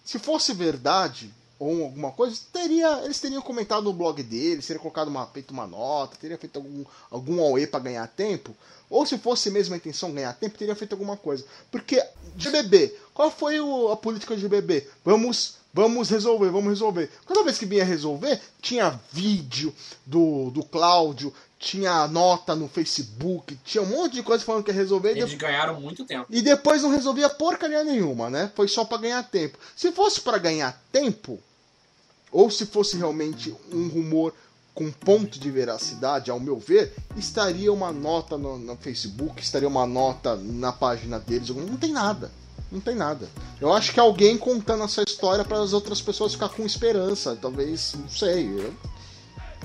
se 0.05 0.20
fosse 0.20 0.53
verdade 0.55 1.34
ou 1.62 1.84
alguma 1.84 2.10
coisa, 2.10 2.36
teria, 2.52 3.02
eles 3.04 3.20
teriam 3.20 3.40
comentado 3.42 3.82
no 3.84 3.92
blog 3.92 4.22
deles, 4.22 4.66
teriam 4.66 4.82
colocado 4.82 5.08
uma, 5.08 5.26
feito 5.26 5.50
uma 5.52 5.66
nota, 5.66 6.16
teriam 6.20 6.38
feito 6.38 6.56
algum, 6.56 6.84
algum 7.10 7.40
AUE 7.40 7.66
para 7.66 7.80
ganhar 7.80 8.06
tempo. 8.08 8.54
Ou 8.90 9.06
se 9.06 9.16
fosse 9.16 9.50
mesmo 9.50 9.72
a 9.74 9.76
intenção 9.78 10.12
ganhar 10.12 10.32
tempo, 10.34 10.58
teria 10.58 10.74
feito 10.76 10.92
alguma 10.92 11.16
coisa. 11.16 11.44
Porque 11.70 12.02
GBB, 12.36 12.94
qual 13.14 13.30
foi 13.30 13.58
o- 13.60 13.90
a 13.90 13.96
política 13.96 14.34
de 14.34 14.42
GBB? 14.42 14.86
Vamos, 15.04 15.54
vamos 15.72 16.10
resolver, 16.10 16.50
vamos 16.50 16.68
resolver. 16.70 17.10
Cada 17.26 17.42
vez 17.42 17.56
que 17.58 17.64
vinha 17.64 17.84
resolver, 17.84 18.38
tinha 18.60 19.00
vídeo 19.10 19.74
do, 20.04 20.50
do 20.50 20.62
Cláudio, 20.62 21.32
tinha 21.58 22.06
nota 22.08 22.54
no 22.56 22.68
Facebook, 22.68 23.56
tinha 23.64 23.80
um 23.82 23.86
monte 23.86 24.14
de 24.14 24.22
coisa 24.22 24.44
falando 24.44 24.64
que 24.64 24.70
ia 24.72 24.76
resolver. 24.76 25.16
Eles 25.16 25.32
ganharam 25.34 25.80
muito 25.80 26.04
tempo. 26.04 26.26
e 26.28 26.42
depois 26.42 26.82
não 26.82 26.90
resolvia 26.90 27.30
porcaria 27.30 27.84
nenhuma, 27.84 28.28
né? 28.28 28.50
Foi 28.54 28.66
só 28.68 28.84
pra 28.84 28.98
ganhar 28.98 29.22
tempo. 29.22 29.56
Se 29.76 29.92
fosse 29.92 30.20
pra 30.20 30.38
ganhar 30.38 30.82
tempo, 30.90 31.38
ou 32.32 32.50
se 32.50 32.66
fosse 32.66 32.96
realmente 32.96 33.54
um 33.70 33.88
rumor 33.88 34.34
com 34.74 34.90
ponto 34.90 35.38
de 35.38 35.50
veracidade, 35.50 36.30
ao 36.30 36.40
meu 36.40 36.58
ver, 36.58 36.94
estaria 37.14 37.70
uma 37.70 37.92
nota 37.92 38.38
no, 38.38 38.58
no 38.58 38.74
Facebook, 38.76 39.42
estaria 39.42 39.68
uma 39.68 39.86
nota 39.86 40.34
na 40.34 40.72
página 40.72 41.20
deles. 41.20 41.50
Não 41.50 41.76
tem 41.76 41.92
nada. 41.92 42.30
Não 42.70 42.80
tem 42.80 42.94
nada. 42.94 43.28
Eu 43.60 43.70
acho 43.70 43.92
que 43.92 44.00
é 44.00 44.02
alguém 44.02 44.38
contando 44.38 44.82
essa 44.82 45.02
história 45.02 45.44
para 45.44 45.60
as 45.60 45.74
outras 45.74 46.00
pessoas 46.00 46.32
ficar 46.32 46.48
com 46.48 46.64
esperança. 46.64 47.36
Talvez, 47.40 47.94
não 47.94 48.08
sei. 48.08 48.48
Eu, 48.48 48.74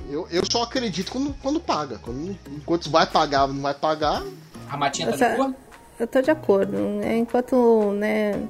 eu, 0.09 0.27
eu 0.29 0.43
só 0.51 0.63
acredito 0.63 1.09
quando, 1.09 1.33
quando 1.41 1.59
paga. 1.59 1.99
Quando, 1.99 2.37
enquanto 2.51 2.89
vai 2.89 3.07
pagar, 3.07 3.47
não 3.47 3.61
vai 3.61 3.73
pagar, 3.73 4.25
A 4.69 4.75
Matinha 4.75 5.07
tá 5.07 5.13
Essa-? 5.13 5.55
Eu 5.97 6.05
tô 6.05 6.21
de 6.21 6.29
acordo. 6.29 6.77
né? 6.77 7.17
Enquanto, 7.17 7.93
né. 7.93 8.45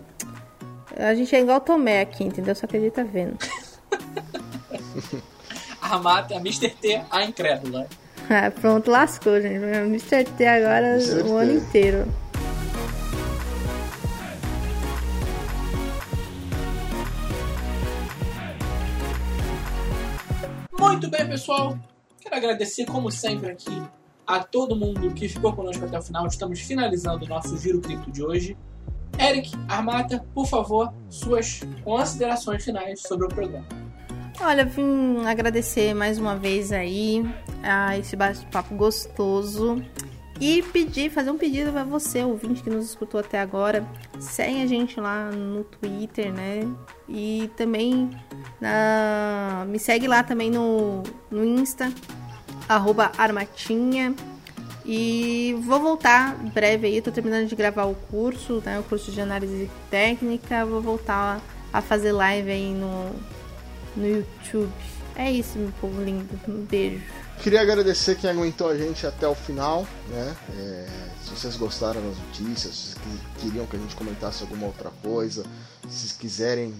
A 0.95 1.13
gente 1.13 1.35
é 1.35 1.39
igual 1.39 1.61
Tomé 1.61 2.01
aqui, 2.01 2.23
entendeu? 2.23 2.55
Só 2.55 2.65
acredita 2.65 3.03
vendo. 3.03 3.37
A 5.81 5.97
Mata, 5.99 6.35
a 6.35 6.37
Mr. 6.37 6.69
T, 6.69 7.01
a 7.09 7.23
incrédula. 7.23 7.87
Ah, 8.29 8.51
pronto, 8.51 8.91
lascou, 8.91 9.41
gente. 9.41 9.63
Mr. 9.63 10.25
T 10.25 10.45
agora 10.45 10.95
Mr. 10.95 11.23
o 11.23 11.37
ano 11.37 11.53
inteiro. 11.53 12.07
Muito 20.77 21.09
bem, 21.09 21.27
pessoal. 21.27 21.77
Quero 22.19 22.35
agradecer, 22.35 22.85
como 22.85 23.09
sempre, 23.09 23.51
aqui 23.51 23.81
a 24.25 24.43
todo 24.43 24.75
mundo 24.75 25.13
que 25.13 25.29
ficou 25.29 25.53
conosco 25.53 25.85
até 25.85 25.97
o 25.97 26.01
final. 26.01 26.27
Estamos 26.27 26.59
finalizando 26.59 27.23
o 27.23 27.29
nosso 27.29 27.57
Giro 27.57 27.79
Cripto 27.79 28.11
de 28.11 28.21
hoje. 28.21 28.57
Eric, 29.17 29.51
Armata, 29.69 30.23
por 30.33 30.45
favor, 30.45 30.93
suas 31.09 31.61
considerações 31.83 32.63
finais 32.63 33.01
sobre 33.01 33.25
o 33.25 33.29
programa. 33.29 33.86
Olha, 34.39 34.63
vim 34.65 35.25
agradecer 35.25 35.95
mais 35.95 36.19
uma 36.19 36.35
vez 36.35 36.71
aí 36.71 37.25
a 37.63 37.97
esse 37.97 38.15
bate-papo 38.15 38.75
gostoso 38.75 39.83
e 40.39 40.61
pedir, 40.61 41.09
fazer 41.09 41.31
um 41.31 41.37
pedido 41.37 41.71
para 41.71 41.83
você, 41.83 42.23
ouvinte 42.23 42.61
que 42.61 42.69
nos 42.69 42.85
escutou 42.85 43.19
até 43.19 43.39
agora. 43.39 43.83
Segue 44.19 44.61
a 44.61 44.67
gente 44.67 44.99
lá 44.99 45.31
no 45.31 45.63
Twitter, 45.63 46.31
né? 46.31 46.67
E 47.09 47.49
também 47.57 48.11
na... 48.61 49.65
me 49.67 49.79
segue 49.79 50.07
lá 50.07 50.21
também 50.21 50.51
no, 50.51 51.01
no 51.31 51.43
Insta, 51.43 51.91
Armatinha. 53.17 54.13
E 54.85 55.57
vou 55.63 55.79
voltar 55.79 56.35
breve 56.53 56.87
aí, 56.87 57.01
tô 57.01 57.11
terminando 57.11 57.47
de 57.47 57.55
gravar 57.55 57.85
o 57.85 57.95
curso, 57.95 58.61
né? 58.63 58.79
O 58.79 58.83
curso 58.83 59.11
de 59.11 59.19
análise 59.19 59.69
técnica. 59.89 60.63
Vou 60.63 60.79
voltar 60.79 61.41
a 61.73 61.81
fazer 61.81 62.11
live 62.11 62.49
aí 62.49 62.73
no, 62.73 63.13
no 63.97 64.07
YouTube. 64.07 64.71
É 65.15 65.31
isso, 65.31 65.57
meu 65.57 65.71
povo 65.81 66.03
lindo. 66.03 66.27
Um 66.47 66.63
beijo. 66.65 67.03
Queria 67.41 67.61
agradecer 67.61 68.15
quem 68.15 68.29
aguentou 68.29 68.69
a 68.69 68.77
gente 68.77 69.05
até 69.05 69.27
o 69.27 69.35
final, 69.35 69.87
né? 70.09 70.35
É, 70.57 70.87
se 71.23 71.31
vocês 71.31 71.55
gostaram 71.55 72.01
das 72.01 72.17
notícias, 72.17 72.73
se 72.75 72.95
queriam 73.41 73.65
que 73.65 73.75
a 73.75 73.79
gente 73.79 73.95
comentasse 73.95 74.43
alguma 74.43 74.67
outra 74.67 74.89
coisa, 75.01 75.45
se 75.89 76.13
quiserem 76.15 76.73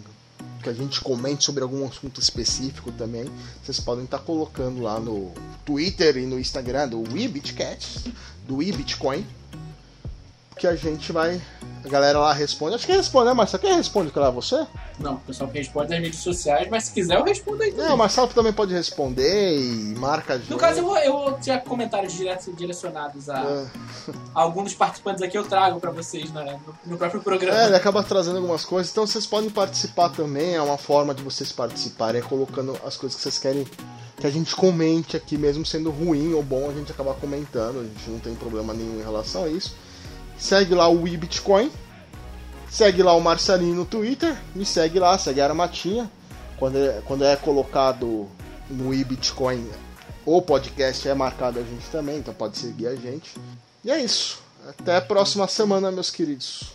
que 0.61 0.69
a 0.69 0.73
gente 0.73 1.01
comente 1.01 1.43
sobre 1.43 1.63
algum 1.63 1.85
assunto 1.87 2.19
específico 2.19 2.91
também, 2.91 3.29
vocês 3.63 3.79
podem 3.79 4.05
estar 4.05 4.19
colocando 4.19 4.81
lá 4.81 4.99
no 4.99 5.31
Twitter 5.65 6.17
e 6.17 6.25
no 6.25 6.39
Instagram 6.39 6.89
do 6.89 7.01
WeBitCat, 7.13 8.13
do 8.47 8.57
WeBitcoin, 8.57 9.25
que 10.57 10.67
a 10.67 10.75
gente 10.75 11.11
vai. 11.11 11.41
A 11.85 11.89
galera 11.89 12.19
lá 12.19 12.33
responde. 12.33 12.75
Acho 12.75 12.85
que 12.85 12.91
responde, 12.91 13.27
né, 13.27 13.33
Marcelo? 13.33 13.63
Quem 13.63 13.73
responde, 13.75 14.11
cara? 14.11 14.29
Você? 14.31 14.67
Não, 14.99 15.13
o 15.13 15.19
pessoal 15.19 15.49
que 15.49 15.57
responde 15.57 15.89
nas 15.91 15.99
mídias 16.01 16.21
sociais, 16.21 16.67
mas 16.69 16.85
se 16.85 16.91
quiser 16.91 17.15
eu 17.17 17.23
respondo 17.23 17.63
aí 17.63 17.71
também. 17.71 17.85
Não, 17.87 17.95
o 17.95 17.97
Marcelo 17.97 18.27
também 18.27 18.51
pode 18.51 18.73
responder 18.73 19.57
e 19.57 19.95
marca 19.95 20.33
a 20.33 20.37
gente. 20.37 20.49
No 20.49 20.57
caso, 20.57 20.79
eu 20.79 20.83
vou, 20.85 20.97
eu 20.97 21.37
tirar 21.39 21.59
comentários 21.61 22.11
diretos 22.13 22.53
direcionados 22.57 23.29
a, 23.29 23.37
É. 23.39 23.65
a 24.35 24.41
alguns 24.41 24.65
dos 24.65 24.73
participantes 24.73 25.21
aqui, 25.21 25.37
eu 25.37 25.45
trago 25.45 25.79
pra 25.79 25.91
vocês 25.91 26.31
na- 26.33 26.43
no, 26.43 26.59
no 26.85 26.97
próprio 26.97 27.21
programa. 27.21 27.57
É, 27.57 27.67
ele 27.67 27.75
acaba 27.75 28.03
trazendo 28.03 28.37
algumas 28.37 28.65
coisas, 28.65 28.91
então 28.91 29.07
vocês 29.07 29.25
podem 29.25 29.49
participar 29.49 30.09
também, 30.09 30.55
é 30.55 30.61
uma 30.61 30.77
forma 30.77 31.13
de 31.13 31.23
vocês 31.23 31.51
participarem, 31.53 32.19
é 32.19 32.23
colocando 32.23 32.77
as 32.85 32.97
coisas 32.97 33.15
que 33.15 33.21
vocês 33.23 33.37
querem 33.39 33.65
que 34.19 34.25
a 34.25 34.31
gente 34.31 34.55
comente 34.55 35.15
aqui, 35.15 35.37
mesmo 35.37 35.63
sendo 35.63 35.91
ruim 35.91 36.33
ou 36.33 36.41
bom, 36.41 36.69
a 36.69 36.73
gente 36.73 36.91
acaba 36.91 37.13
comentando, 37.13 37.79
a 37.81 37.83
gente 37.83 38.09
não 38.09 38.19
tem 38.19 38.33
problema 38.33 38.73
nenhum 38.73 38.99
em 38.99 39.03
relação 39.03 39.43
a 39.43 39.47
isso. 39.47 39.75
Segue 40.37 40.75
lá 40.75 40.87
o 40.87 40.97
Bitcoin, 40.97 41.71
segue 42.69 43.01
lá 43.01 43.13
o 43.15 43.21
Marcelinho 43.21 43.75
no 43.75 43.85
Twitter, 43.85 44.35
me 44.53 44.65
segue 44.65 44.99
lá, 44.99 45.17
segue 45.17 45.41
a 45.41 45.45
Armatinha. 45.45 46.09
Quando 46.57 46.77
é, 46.77 47.01
quando 47.05 47.23
é 47.23 47.35
colocado 47.35 48.27
no 48.69 48.93
eBitcoin, 48.93 49.67
o 50.25 50.41
podcast 50.41 51.07
é 51.07 51.13
marcado 51.13 51.59
a 51.59 51.63
gente 51.63 51.87
também, 51.89 52.17
então 52.17 52.33
pode 52.33 52.57
seguir 52.57 52.87
a 52.87 52.95
gente. 52.95 53.35
E 53.83 53.91
é 53.91 53.99
isso. 53.99 54.41
Até 54.67 54.97
a 54.97 55.01
próxima 55.01 55.47
semana, 55.47 55.91
meus 55.91 56.09
queridos. 56.09 56.73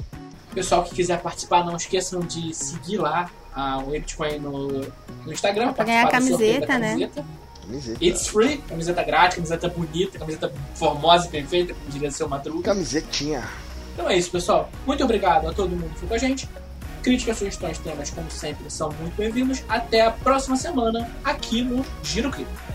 Pessoal 0.55 0.85
que 0.85 0.95
quiser 0.95 1.21
participar, 1.21 1.65
não 1.65 1.77
esqueçam 1.77 2.21
de 2.21 2.55
seguir 2.55 2.99
lá 2.99 3.31
a, 3.55 3.79
o 3.79 3.91
Bitcoin 3.91 4.39
no, 4.39 4.69
no 4.69 5.33
Instagram. 5.33 5.73
Pra 5.73 5.85
ganhar 5.85 6.07
a 6.07 6.11
camiseta, 6.11 6.79
né? 6.79 6.91
Camiseta. 6.91 7.25
It's 8.01 8.27
free, 8.27 8.59
camiseta 8.59 9.03
grátis, 9.03 9.37
camiseta 9.37 9.69
bonita, 9.69 10.19
camiseta 10.19 10.53
formosa 10.75 11.27
e 11.27 11.31
perfeita, 11.31 11.75
como 11.75 11.91
diria 11.91 12.11
seu 12.11 12.29
Madruga. 12.29 12.63
Camisetinha. 12.63 13.49
Então 13.95 14.09
é 14.09 14.17
isso, 14.17 14.31
pessoal. 14.31 14.71
Muito 14.87 15.05
obrigado 15.05 15.49
a 15.49 15.53
todo 15.53 15.71
mundo 15.71 15.89
que 15.91 15.95
ficou 15.95 16.09
com 16.09 16.15
a 16.15 16.19
gente. 16.19 16.49
Críticas, 17.03 17.39
sugestões, 17.39 17.79
temas, 17.79 18.11
como 18.11 18.31
sempre, 18.31 18.71
são 18.71 18.91
muito 18.93 19.17
bem-vindos. 19.17 19.63
Até 19.69 20.03
a 20.03 20.11
próxima 20.11 20.57
semana 20.57 21.11
aqui 21.25 21.63
no 21.63 21.85
Giro 22.03 22.31
Cripto. 22.31 22.72